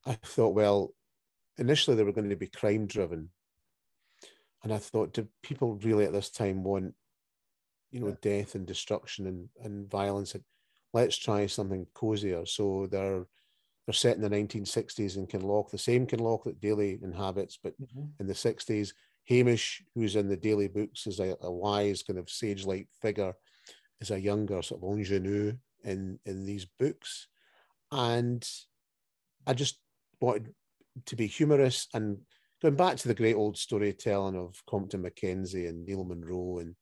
I 0.07 0.14
thought, 0.14 0.55
well, 0.55 0.95
initially 1.59 1.97
they 1.97 2.05
were 2.05 2.12
going 2.12 2.30
to 2.30 2.37
be 2.37 2.49
crime 2.49 2.87
driven. 2.87 3.30
And 4.62 4.72
I 4.72 4.78
thought, 4.78 5.12
do 5.12 5.26
people 5.43 5.74
really 5.83 6.05
at 6.05 6.12
this 6.12 6.30
time 6.30 6.62
want, 6.62 6.95
you 7.91 8.01
know, 8.01 8.09
yeah. 8.09 8.14
death 8.22 8.55
and 8.55 8.66
destruction 8.66 9.26
and, 9.26 9.49
and 9.62 9.91
violence? 9.91 10.35
And 10.35 10.45
let's 10.93 11.16
try 11.16 11.47
something 11.47 11.87
cozier. 11.95 12.47
So 12.47 12.87
they're 12.91 13.26
they're 13.87 13.95
set 13.95 14.16
in 14.16 14.22
the 14.22 14.30
1960s 14.30 15.16
in 15.16 15.26
Kinloch, 15.26 15.70
the 15.70 15.78
same 15.78 16.07
Kinloch 16.07 16.45
that 16.45 16.61
Daley 16.61 17.01
inhabits, 17.03 17.59
but 17.61 17.74
mm-hmm. 17.80 18.05
in 18.20 18.26
the 18.26 18.33
60s. 18.33 18.93
Hamish, 19.24 19.83
who's 19.95 20.16
in 20.16 20.28
the 20.28 20.37
Daley 20.37 20.68
books, 20.68 21.07
is 21.07 21.20
a, 21.20 21.37
a 21.41 21.51
wise 21.51 22.03
kind 22.03 22.18
of 22.18 22.28
sage-like 22.30 22.89
figure, 23.01 23.35
is 24.03 24.11
a 24.11 24.20
younger 24.20 24.61
sort 24.62 24.82
of 24.82 24.88
ingenue 24.88 25.55
in 25.84 26.18
in 26.26 26.44
these 26.44 26.66
books, 26.78 27.28
and 27.90 28.46
I 29.46 29.55
just 29.55 29.78
wanted 30.20 30.55
to 31.07 31.16
be 31.16 31.26
humorous 31.26 31.88
and 31.94 32.18
going 32.61 32.76
back 32.76 32.96
to 32.96 33.09
the 33.09 33.14
great 33.14 33.34
old 33.34 33.57
storytelling 33.57 34.36
of 34.36 34.62
Compton 34.68 35.03
Mackenzie 35.03 35.66
and 35.66 35.84
Neil 35.84 36.05
Munro 36.05 36.59
and 36.59 36.74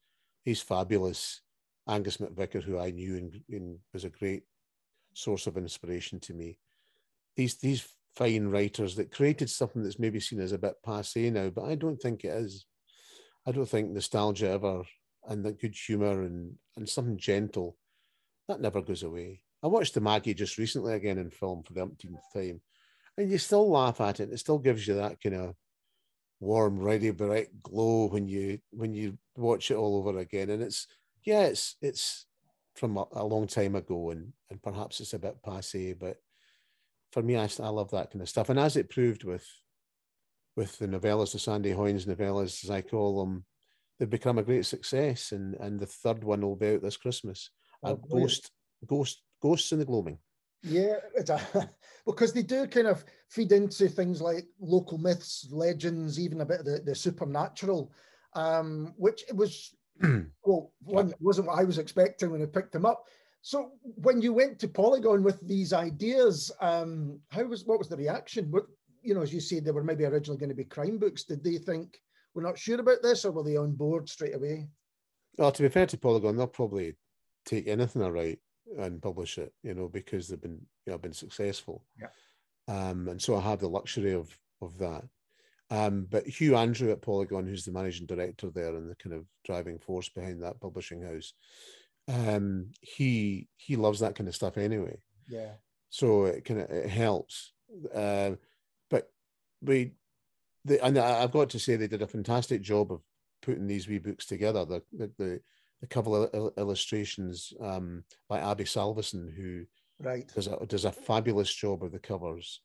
he's 0.44 0.60
fabulous. 0.60 1.40
Angus 1.88 2.18
MacVicar, 2.18 2.62
who 2.62 2.78
I 2.78 2.90
knew 2.90 3.16
and, 3.16 3.40
and, 3.50 3.78
was 3.92 4.04
a 4.04 4.10
great 4.10 4.42
source 5.14 5.46
of 5.46 5.56
inspiration 5.56 6.20
to 6.20 6.34
me. 6.34 6.58
These 7.36 7.56
these 7.58 7.86
fine 8.14 8.48
writers 8.48 8.96
that 8.96 9.12
created 9.12 9.48
something 9.48 9.82
that's 9.82 9.98
maybe 9.98 10.20
seen 10.20 10.40
as 10.40 10.52
a 10.52 10.58
bit 10.58 10.74
passe 10.84 11.30
now, 11.30 11.48
but 11.50 11.64
I 11.64 11.74
don't 11.74 11.96
think 11.96 12.24
it 12.24 12.28
is. 12.28 12.66
I 13.46 13.52
don't 13.52 13.68
think 13.68 13.90
nostalgia 13.90 14.50
ever 14.50 14.82
and 15.30 15.44
the 15.44 15.52
good 15.52 15.74
humor 15.74 16.22
and 16.22 16.56
and 16.76 16.86
something 16.86 17.16
gentle 17.16 17.78
that 18.48 18.60
never 18.60 18.82
goes 18.82 19.02
away. 19.02 19.40
I 19.62 19.68
watched 19.68 19.94
the 19.94 20.00
Maggie 20.00 20.34
just 20.34 20.58
recently 20.58 20.92
again 20.92 21.18
in 21.18 21.30
film 21.30 21.62
for 21.62 21.72
the 21.72 21.82
umpteenth 21.82 22.20
time, 22.34 22.60
and 23.16 23.30
you 23.30 23.38
still 23.38 23.70
laugh 23.70 24.00
at 24.00 24.20
it. 24.20 24.30
It 24.30 24.38
still 24.38 24.58
gives 24.58 24.86
you 24.86 24.94
that 24.94 25.22
kind 25.22 25.36
of 25.36 25.54
warm, 26.40 26.80
ready, 26.80 27.10
bright 27.10 27.62
glow 27.62 28.08
when 28.08 28.26
you 28.26 28.58
when 28.72 28.92
you 28.92 29.16
watch 29.36 29.70
it 29.70 29.76
all 29.76 29.96
over 29.96 30.18
again. 30.18 30.50
And 30.50 30.62
it's 30.62 30.86
yeah, 31.24 31.44
it's 31.44 31.76
it's 31.80 32.26
from 32.74 32.96
a, 32.96 33.04
a 33.12 33.24
long 33.24 33.46
time 33.46 33.76
ago, 33.76 34.10
and 34.10 34.32
and 34.50 34.62
perhaps 34.62 35.00
it's 35.00 35.14
a 35.14 35.18
bit 35.18 35.42
passe, 35.42 35.94
but 35.94 36.16
for 37.12 37.22
me, 37.22 37.36
I, 37.36 37.48
I 37.60 37.68
love 37.68 37.90
that 37.90 38.10
kind 38.10 38.22
of 38.22 38.28
stuff. 38.28 38.48
And 38.48 38.58
as 38.58 38.76
it 38.76 38.90
proved 38.90 39.24
with 39.24 39.46
with 40.56 40.78
the 40.78 40.88
novellas, 40.88 41.32
the 41.32 41.38
Sandy 41.38 41.72
Hoynes 41.72 42.06
novellas, 42.06 42.64
as 42.64 42.70
I 42.70 42.82
call 42.82 43.24
them, 43.24 43.44
they've 44.00 44.10
become 44.10 44.38
a 44.38 44.42
great 44.42 44.66
success. 44.66 45.30
And 45.30 45.54
and 45.60 45.78
the 45.78 45.86
third 45.86 46.24
one 46.24 46.40
will 46.40 46.56
be 46.56 46.70
out 46.70 46.82
this 46.82 46.96
Christmas. 46.96 47.50
Oh, 47.84 47.94
Ghost, 47.94 48.50
Ghost, 48.86 49.22
Ghosts 49.40 49.70
in 49.70 49.78
the 49.78 49.84
Gloaming. 49.84 50.18
Yeah, 50.62 50.96
a, 51.16 51.68
because 52.06 52.32
they 52.32 52.42
do 52.42 52.66
kind 52.66 52.86
of 52.86 53.04
feed 53.28 53.52
into 53.52 53.88
things 53.88 54.20
like 54.20 54.46
local 54.60 54.98
myths, 54.98 55.48
legends, 55.50 56.18
even 56.18 56.40
a 56.40 56.46
bit 56.46 56.60
of 56.60 56.66
the, 56.66 56.82
the 56.84 56.94
supernatural, 56.94 57.92
um, 58.34 58.92
which 58.96 59.24
it 59.28 59.36
was, 59.36 59.74
well, 60.44 60.72
one 60.82 61.14
wasn't 61.20 61.46
what 61.46 61.58
I 61.58 61.64
was 61.64 61.78
expecting 61.78 62.30
when 62.30 62.42
I 62.42 62.46
picked 62.46 62.72
them 62.72 62.84
up. 62.84 63.04
So 63.42 63.72
when 63.82 64.20
you 64.20 64.34
went 64.34 64.58
to 64.58 64.68
Polygon 64.68 65.22
with 65.22 65.40
these 65.46 65.72
ideas, 65.72 66.52
um, 66.60 67.18
how 67.30 67.44
was 67.44 67.64
what 67.64 67.78
was 67.78 67.88
the 67.88 67.96
reaction? 67.96 68.50
What, 68.50 68.64
you 69.02 69.14
know, 69.14 69.22
as 69.22 69.32
you 69.32 69.40
said, 69.40 69.64
they 69.64 69.70
were 69.70 69.82
maybe 69.82 70.04
originally 70.04 70.38
going 70.38 70.50
to 70.50 70.54
be 70.54 70.64
crime 70.64 70.98
books. 70.98 71.24
Did 71.24 71.42
they 71.42 71.56
think 71.56 71.98
we're 72.34 72.42
not 72.42 72.58
sure 72.58 72.80
about 72.80 73.02
this, 73.02 73.24
or 73.24 73.32
were 73.32 73.42
they 73.42 73.56
on 73.56 73.72
board 73.72 74.08
straight 74.08 74.34
away? 74.34 74.68
Well, 75.38 75.52
to 75.52 75.62
be 75.62 75.68
fair 75.68 75.86
to 75.86 75.98
Polygon, 75.98 76.36
they'll 76.36 76.46
probably 76.46 76.96
take 77.44 77.66
anything 77.66 78.02
I 78.02 78.08
write 78.08 78.38
and 78.78 79.02
publish 79.02 79.38
it, 79.38 79.52
you 79.62 79.74
know, 79.74 79.88
because 79.88 80.28
they've 80.28 80.40
been 80.40 80.60
you 80.86 80.92
know 80.92 80.98
been 80.98 81.12
successful. 81.12 81.84
Yeah. 81.98 82.08
Um, 82.68 83.08
and 83.08 83.20
so 83.20 83.36
I 83.36 83.40
have 83.40 83.60
the 83.60 83.68
luxury 83.68 84.12
of 84.14 84.36
of 84.60 84.78
that. 84.78 85.04
Um, 85.70 86.06
but 86.10 86.26
Hugh 86.26 86.56
Andrew 86.56 86.90
at 86.90 87.00
Polygon, 87.00 87.46
who's 87.46 87.64
the 87.64 87.72
managing 87.72 88.06
director 88.06 88.50
there 88.50 88.74
and 88.74 88.90
the 88.90 88.96
kind 88.96 89.14
of 89.14 89.24
driving 89.44 89.78
force 89.78 90.08
behind 90.08 90.42
that 90.42 90.60
publishing 90.60 91.02
house, 91.02 91.32
um, 92.08 92.70
he 92.80 93.48
he 93.56 93.76
loves 93.76 94.00
that 94.00 94.16
kind 94.16 94.28
of 94.28 94.34
stuff 94.34 94.56
anyway. 94.58 95.00
Yeah. 95.28 95.52
So 95.90 96.24
it 96.26 96.44
kind 96.44 96.60
of 96.60 96.70
it 96.70 96.88
helps. 96.88 97.52
Uh, 97.94 98.32
but 98.88 99.10
we, 99.62 99.92
the, 100.64 100.84
and 100.84 100.98
I've 100.98 101.32
got 101.32 101.50
to 101.50 101.58
say 101.58 101.76
they 101.76 101.86
did 101.88 102.02
a 102.02 102.06
fantastic 102.06 102.62
job 102.62 102.92
of 102.92 103.00
putting 103.42 103.66
these 103.66 103.88
wee 103.88 103.98
books 103.98 104.26
together. 104.26 104.64
The 104.64 104.82
the 104.92 105.10
the, 105.18 105.40
the 105.80 105.86
cover 105.86 106.28
il- 106.34 106.52
illustrations 106.56 107.52
um, 107.60 108.04
by 108.28 108.40
Abby 108.40 108.64
Salveson, 108.64 109.34
who 109.34 109.64
right 109.98 110.30
does 110.34 110.46
a 110.46 110.66
does 110.66 110.84
a 110.84 110.92
fabulous 110.92 111.52
job 111.52 111.82
of 111.82 111.92
the 111.92 111.98
covers. 111.98 112.60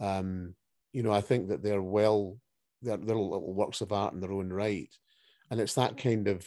Um, 0.00 0.54
you 0.92 1.02
know, 1.02 1.12
I 1.12 1.20
think 1.20 1.48
that 1.48 1.62
they're 1.62 1.82
well, 1.82 2.38
they're, 2.82 2.96
they're 2.96 3.16
little 3.16 3.52
works 3.52 3.80
of 3.80 3.92
art 3.92 4.14
in 4.14 4.20
their 4.20 4.32
own 4.32 4.52
right, 4.52 4.92
and 5.50 5.60
it's 5.60 5.74
that 5.74 5.96
kind 5.96 6.28
of 6.28 6.46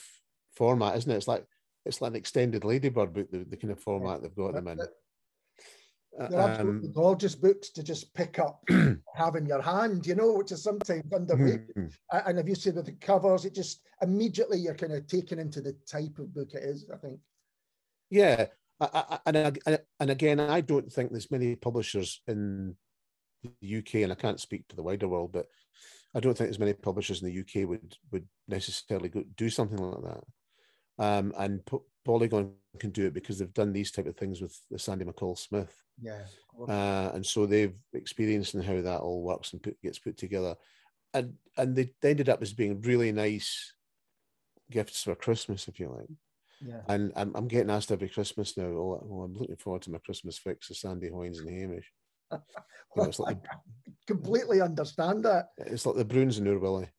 format, 0.55 0.97
isn't 0.97 1.11
it? 1.11 1.15
It's 1.15 1.27
like 1.27 1.45
it's 1.85 2.01
like 2.01 2.11
an 2.11 2.17
extended 2.17 2.65
Ladybird 2.65 3.13
book, 3.13 3.31
the, 3.31 3.45
the 3.45 3.57
kind 3.57 3.71
of 3.71 3.79
format 3.79 4.21
they've 4.21 4.35
got 4.35 4.53
them 4.53 4.67
in. 4.67 4.79
They're 6.27 6.39
absolutely 6.39 6.89
um, 6.89 6.93
gorgeous 6.93 7.35
books 7.35 7.69
to 7.69 7.83
just 7.83 8.13
pick 8.13 8.39
up, 8.39 8.61
have 9.15 9.35
in 9.35 9.45
your 9.45 9.61
hand, 9.61 10.05
you 10.05 10.15
know, 10.15 10.33
which 10.33 10.51
is 10.51 10.61
sometimes 10.61 11.11
underrated. 11.11 11.73
Mm-hmm. 11.77 12.17
and 12.27 12.39
if 12.39 12.47
you 12.47 12.55
see 12.55 12.71
with 12.71 12.87
the 12.87 12.91
covers, 12.93 13.45
it 13.45 13.55
just 13.55 13.81
immediately 14.01 14.59
you're 14.59 14.75
kind 14.75 14.93
of 14.93 15.07
taken 15.07 15.39
into 15.39 15.61
the 15.61 15.73
type 15.89 16.19
of 16.19 16.33
book 16.33 16.49
it 16.53 16.63
is. 16.63 16.89
I 16.93 16.97
think. 16.97 17.19
Yeah, 18.09 18.47
I, 18.81 18.89
I, 18.93 19.19
and 19.25 19.79
and 19.99 20.09
again, 20.09 20.39
I 20.39 20.61
don't 20.61 20.91
think 20.91 21.11
there's 21.11 21.31
many 21.31 21.55
publishers 21.55 22.21
in 22.27 22.75
the 23.61 23.77
UK, 23.77 23.95
and 23.95 24.11
I 24.11 24.15
can't 24.15 24.41
speak 24.41 24.67
to 24.67 24.75
the 24.75 24.83
wider 24.83 25.07
world, 25.07 25.31
but 25.31 25.45
I 26.15 26.19
don't 26.19 26.37
think 26.37 26.49
there's 26.49 26.59
many 26.59 26.73
publishers 26.73 27.21
in 27.21 27.29
the 27.29 27.39
UK 27.39 27.67
would 27.67 27.95
would 28.11 28.27
necessarily 28.47 29.09
go, 29.09 29.23
do 29.37 29.49
something 29.49 29.77
like 29.77 30.03
that. 30.03 30.23
Um, 31.03 31.33
and 31.37 31.65
P- 31.65 31.77
Polygon 32.05 32.53
can 32.79 32.91
do 32.91 33.05
it 33.05 33.13
because 33.13 33.39
they've 33.39 33.53
done 33.53 33.73
these 33.73 33.91
type 33.91 34.07
of 34.07 34.15
things 34.15 34.41
with 34.41 34.57
the 34.69 34.79
Sandy 34.79 35.05
McCall 35.05 35.37
Smith. 35.37 35.73
Yeah. 36.01 36.21
Uh, 36.67 37.11
and 37.13 37.25
so 37.25 37.45
they've 37.45 37.75
experienced 37.93 38.55
in 38.55 38.61
how 38.61 38.81
that 38.81 39.01
all 39.01 39.21
works 39.21 39.53
and 39.53 39.61
put, 39.61 39.81
gets 39.81 39.99
put 39.99 40.17
together, 40.17 40.55
and 41.13 41.33
and 41.57 41.75
they 41.75 41.91
ended 42.03 42.29
up 42.29 42.41
as 42.41 42.53
being 42.53 42.81
really 42.81 43.11
nice 43.11 43.73
gifts 44.69 45.03
for 45.03 45.15
Christmas, 45.15 45.67
if 45.67 45.79
you 45.79 45.89
like. 45.89 46.09
Yeah. 46.65 46.81
And 46.87 47.11
I'm, 47.15 47.31
I'm 47.35 47.47
getting 47.47 47.71
asked 47.71 47.91
every 47.91 48.09
Christmas 48.09 48.57
now. 48.57 48.65
Oh, 48.65 49.07
oh, 49.09 49.21
I'm 49.21 49.33
looking 49.33 49.55
forward 49.55 49.81
to 49.83 49.91
my 49.91 49.97
Christmas 49.99 50.37
fix 50.37 50.69
of 50.69 50.77
Sandy 50.77 51.09
Hoynes 51.09 51.39
and 51.39 51.49
Hamish. 51.49 51.91
You 52.31 52.39
know, 52.97 53.11
like 53.19 53.41
the, 53.85 53.93
completely 54.05 54.61
understand 54.61 55.23
that. 55.23 55.49
It's 55.57 55.85
like 55.85 55.95
the 55.95 56.05
Broons 56.05 56.37
and 56.37 56.61
Willie. 56.61 56.89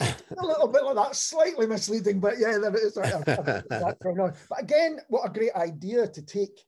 A 0.00 0.46
little 0.46 0.68
bit 0.68 0.84
like 0.84 0.96
that, 0.96 1.16
slightly 1.16 1.66
misleading, 1.66 2.20
but 2.20 2.38
yeah, 2.38 2.58
there 2.58 2.74
is. 2.76 2.94
but 2.94 4.58
again, 4.58 5.00
what 5.08 5.28
a 5.28 5.32
great 5.32 5.54
idea 5.54 6.06
to 6.06 6.22
take 6.22 6.64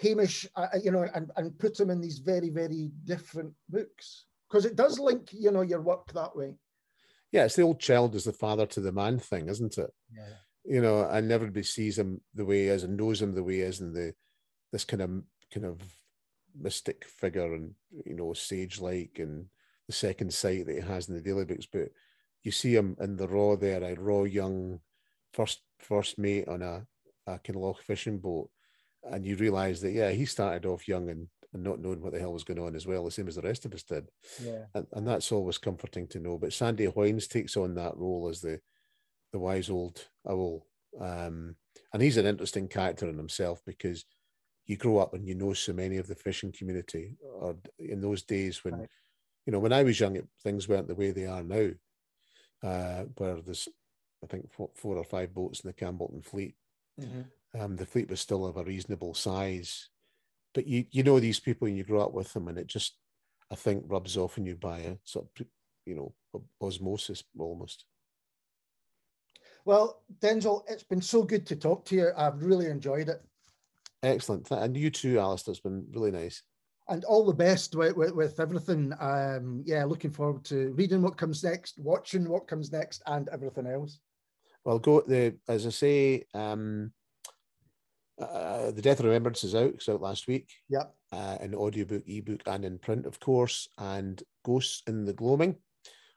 Hamish, 0.00 0.46
uh, 0.56 0.66
uh, 0.74 0.78
you 0.82 0.90
know, 0.90 1.06
and, 1.14 1.30
and 1.36 1.58
put 1.58 1.78
him 1.78 1.90
in 1.90 2.00
these 2.00 2.18
very, 2.18 2.50
very 2.50 2.90
different 3.04 3.52
books 3.68 4.26
because 4.48 4.64
it 4.64 4.76
does 4.76 4.98
link, 4.98 5.30
you 5.32 5.50
know, 5.50 5.62
your 5.62 5.80
work 5.80 6.12
that 6.12 6.36
way. 6.36 6.54
Yeah, 7.32 7.44
it's 7.44 7.56
the 7.56 7.62
old 7.62 7.80
child 7.80 8.14
is 8.14 8.24
the 8.24 8.32
father 8.32 8.66
to 8.66 8.80
the 8.80 8.92
man 8.92 9.18
thing, 9.18 9.48
isn't 9.48 9.78
it? 9.78 9.90
Yeah. 10.14 10.34
You 10.64 10.80
know, 10.80 11.08
and 11.08 11.30
everybody 11.30 11.62
sees 11.62 11.98
him 11.98 12.20
the 12.34 12.44
way 12.44 12.64
he 12.64 12.68
is 12.68 12.82
and 12.82 12.96
knows 12.96 13.22
him 13.22 13.34
the 13.34 13.42
way 13.42 13.56
he 13.56 13.60
is, 13.60 13.80
and 13.80 13.94
the 13.94 14.14
this 14.72 14.84
kind 14.84 15.02
of 15.02 15.10
kind 15.52 15.66
of 15.66 15.80
mystic 16.58 17.04
figure 17.04 17.54
and 17.54 17.74
you 18.04 18.14
know 18.14 18.32
sage 18.32 18.80
like 18.80 19.18
and 19.18 19.46
the 19.86 19.92
second 19.92 20.32
sight 20.32 20.66
that 20.66 20.74
he 20.74 20.80
has 20.80 21.08
in 21.08 21.14
the 21.14 21.20
Daley 21.20 21.44
books, 21.44 21.66
but 21.70 21.88
you 22.46 22.52
see 22.52 22.74
him 22.74 22.96
in 23.00 23.16
the 23.16 23.28
raw 23.28 23.56
there, 23.56 23.82
a 23.82 23.94
raw 23.94 24.22
young 24.22 24.80
first 25.32 25.60
first 25.78 26.18
mate 26.18 26.48
on 26.48 26.62
a, 26.62 26.86
a 27.26 27.38
Kinloch 27.38 27.80
fishing 27.80 28.18
boat 28.18 28.48
and 29.10 29.24
you 29.24 29.36
realise 29.36 29.80
that 29.80 29.92
yeah, 29.92 30.10
he 30.10 30.24
started 30.24 30.66
off 30.66 30.88
young 30.88 31.08
and, 31.10 31.28
and 31.52 31.62
not 31.62 31.80
knowing 31.80 32.00
what 32.02 32.12
the 32.12 32.18
hell 32.18 32.32
was 32.32 32.44
going 32.44 32.58
on 32.58 32.74
as 32.74 32.86
well, 32.86 33.04
the 33.04 33.10
same 33.10 33.28
as 33.28 33.36
the 33.36 33.42
rest 33.42 33.64
of 33.64 33.74
us 33.74 33.82
did. 33.82 34.08
Yeah, 34.42 34.64
and, 34.74 34.86
and 34.92 35.06
that's 35.06 35.32
always 35.32 35.58
comforting 35.58 36.06
to 36.08 36.20
know. 36.20 36.38
But 36.38 36.52
Sandy 36.52 36.86
Hoynes 36.86 37.28
takes 37.28 37.56
on 37.56 37.74
that 37.74 37.96
role 37.96 38.28
as 38.28 38.40
the 38.40 38.60
the 39.32 39.38
wise 39.38 39.70
old 39.70 40.06
owl, 40.28 40.66
um, 41.00 41.56
and 41.92 42.02
he's 42.02 42.16
an 42.16 42.26
interesting 42.26 42.68
character 42.68 43.08
in 43.08 43.16
himself 43.16 43.60
because 43.66 44.04
you 44.66 44.76
grow 44.76 44.98
up 44.98 45.14
and 45.14 45.26
you 45.26 45.34
know 45.34 45.52
so 45.52 45.72
many 45.72 45.96
of 45.98 46.06
the 46.08 46.14
fishing 46.14 46.52
community, 46.52 47.16
or 47.22 47.56
in 47.78 48.00
those 48.00 48.22
days 48.22 48.64
when. 48.64 48.74
Right. 48.74 48.88
You 49.44 49.52
know, 49.52 49.60
when 49.60 49.72
I 49.72 49.84
was 49.84 50.00
young, 50.00 50.20
things 50.42 50.68
weren't 50.68 50.88
the 50.88 50.96
way 50.96 51.12
they 51.12 51.26
are 51.26 51.44
now. 51.44 51.70
Uh, 52.66 53.04
where 53.16 53.40
there's, 53.42 53.68
I 54.24 54.26
think, 54.26 54.50
four, 54.50 54.70
four 54.74 54.96
or 54.96 55.04
five 55.04 55.32
boats 55.32 55.60
in 55.60 55.68
the 55.68 55.74
Campbeltown 55.74 56.24
fleet, 56.24 56.56
mm-hmm. 57.00 57.22
Um, 57.58 57.76
the 57.76 57.86
fleet 57.86 58.10
was 58.10 58.20
still 58.20 58.44
of 58.44 58.56
a 58.56 58.64
reasonable 58.64 59.14
size, 59.14 59.88
but 60.54 60.66
you 60.66 60.84
you 60.90 61.02
know 61.02 61.20
these 61.20 61.40
people 61.40 61.66
and 61.66 61.76
you 61.76 61.84
grow 61.84 62.00
up 62.00 62.12
with 62.12 62.32
them, 62.32 62.48
and 62.48 62.58
it 62.58 62.66
just 62.66 62.98
I 63.50 63.54
think 63.54 63.84
rubs 63.86 64.16
off 64.16 64.38
on 64.38 64.46
you 64.46 64.56
by 64.56 64.80
a 64.80 64.96
sort 65.04 65.26
of 65.40 65.46
you 65.86 65.94
know 65.94 66.42
osmosis 66.60 67.24
almost. 67.38 67.84
Well, 69.64 70.02
Denzil, 70.20 70.64
it's 70.68 70.82
been 70.82 71.02
so 71.02 71.22
good 71.22 71.46
to 71.46 71.56
talk 71.56 71.84
to 71.86 71.94
you. 71.94 72.10
I've 72.16 72.42
really 72.42 72.66
enjoyed 72.66 73.08
it. 73.08 73.22
Excellent, 74.02 74.50
and 74.50 74.76
you 74.76 74.90
too, 74.90 75.18
Alistair. 75.18 75.52
It's 75.52 75.60
been 75.60 75.86
really 75.92 76.10
nice. 76.10 76.42
And 76.88 77.04
all 77.04 77.26
the 77.26 77.34
best 77.34 77.74
with, 77.74 77.96
with, 77.96 78.12
with 78.12 78.38
everything. 78.38 78.92
Um, 79.00 79.62
yeah, 79.66 79.84
looking 79.84 80.12
forward 80.12 80.44
to 80.44 80.72
reading 80.72 81.02
what 81.02 81.16
comes 81.16 81.42
next, 81.42 81.78
watching 81.78 82.28
what 82.28 82.46
comes 82.46 82.70
next, 82.70 83.02
and 83.06 83.28
everything 83.30 83.66
else. 83.66 83.98
Well, 84.64 84.78
go 84.78 85.00
the 85.00 85.36
as 85.48 85.66
I 85.66 85.70
say. 85.70 86.24
Um, 86.34 86.92
uh, 88.18 88.70
the 88.70 88.80
Death 88.82 89.00
of 89.00 89.06
Remembrance 89.06 89.44
is 89.44 89.54
out. 89.54 89.74
It's 89.74 89.88
out 89.88 90.00
last 90.00 90.26
week. 90.26 90.50
Yep. 90.70 90.94
Uh, 91.12 91.36
in 91.40 91.54
audiobook, 91.54 92.02
ebook, 92.06 92.42
and 92.46 92.64
in 92.64 92.78
print, 92.78 93.04
of 93.04 93.20
course. 93.20 93.68
And 93.78 94.22
Ghosts 94.44 94.82
in 94.86 95.04
the 95.04 95.12
Gloaming 95.12 95.56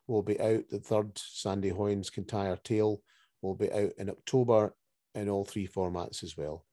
will 0.08 0.24
be 0.24 0.40
out. 0.40 0.64
The 0.70 0.80
third 0.80 1.18
Sandy 1.18 1.72
Hoynes 1.72 2.12
Kintyre 2.12 2.58
Tale 2.64 3.02
will 3.42 3.56
be 3.56 3.72
out 3.72 3.92
in 3.98 4.10
October 4.10 4.74
in 5.16 5.30
all 5.30 5.46
three 5.46 5.68
formats 5.68 6.24
as 6.24 6.38
well. 6.38 6.66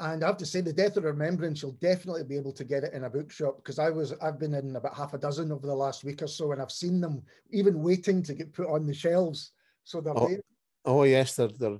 And 0.00 0.24
I 0.24 0.26
have 0.26 0.36
to 0.38 0.46
say, 0.46 0.60
the 0.60 0.72
Death 0.72 0.96
of 0.96 1.04
Remembrance, 1.04 1.62
you'll 1.62 1.72
definitely 1.72 2.24
be 2.24 2.36
able 2.36 2.52
to 2.52 2.64
get 2.64 2.82
it 2.82 2.94
in 2.94 3.04
a 3.04 3.10
bookshop 3.10 3.58
because 3.58 3.78
I 3.78 3.90
was 3.90 4.12
I've 4.20 4.40
been 4.40 4.54
in 4.54 4.74
about 4.74 4.96
half 4.96 5.14
a 5.14 5.18
dozen 5.18 5.52
over 5.52 5.66
the 5.66 5.74
last 5.74 6.02
week 6.02 6.20
or 6.20 6.26
so, 6.26 6.50
and 6.50 6.60
I've 6.60 6.72
seen 6.72 7.00
them 7.00 7.22
even 7.50 7.80
waiting 7.80 8.22
to 8.24 8.34
get 8.34 8.52
put 8.52 8.68
on 8.68 8.86
the 8.86 8.94
shelves. 8.94 9.52
So 9.84 10.00
they're 10.00 10.16
oh, 10.16 10.36
oh 10.84 11.02
yes, 11.04 11.36
they're 11.36 11.48
they're 11.48 11.78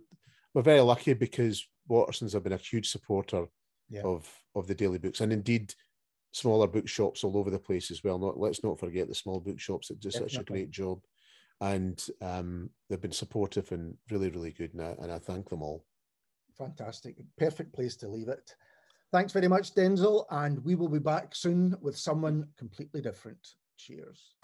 we're 0.54 0.62
very 0.62 0.80
lucky 0.80 1.14
because 1.14 1.66
Waterstones 1.90 2.32
have 2.34 2.44
been 2.44 2.52
a 2.52 2.56
huge 2.56 2.88
supporter 2.88 3.46
yeah. 3.90 4.02
of 4.02 4.30
of 4.54 4.68
the 4.68 4.74
Daley 4.76 4.98
books, 4.98 5.20
and 5.20 5.32
indeed 5.32 5.74
smaller 6.30 6.68
bookshops 6.68 7.24
all 7.24 7.36
over 7.36 7.50
the 7.50 7.58
place 7.58 7.90
as 7.90 8.04
well. 8.04 8.18
Not 8.18 8.38
let's 8.38 8.62
not 8.62 8.78
forget 8.78 9.08
the 9.08 9.14
small 9.14 9.40
bookshops 9.40 9.88
that 9.88 9.98
do 9.98 10.10
Definitely. 10.10 10.34
such 10.34 10.40
a 10.40 10.44
great 10.44 10.70
job, 10.70 11.00
and 11.60 12.00
um, 12.22 12.70
they've 12.88 13.00
been 13.00 13.10
supportive 13.10 13.72
and 13.72 13.96
really 14.08 14.30
really 14.30 14.52
good 14.52 14.74
now, 14.74 14.94
and 15.00 15.10
I 15.10 15.18
thank 15.18 15.48
them 15.48 15.62
all. 15.62 15.84
Fantastic, 16.59 17.16
perfect 17.36 17.72
place 17.72 17.96
to 17.96 18.09
leave 18.09 18.28
it. 18.28 18.55
Thanks 19.12 19.32
very 19.32 19.48
much, 19.48 19.74
Denzil. 19.74 20.24
and 20.30 20.64
we 20.64 20.74
will 20.74 20.88
be 20.88 20.98
back 20.98 21.34
soon 21.34 21.76
with 21.80 21.96
someone 21.96 22.48
completely 22.57 23.00
different. 23.00 23.38
Cheers. 23.76 24.34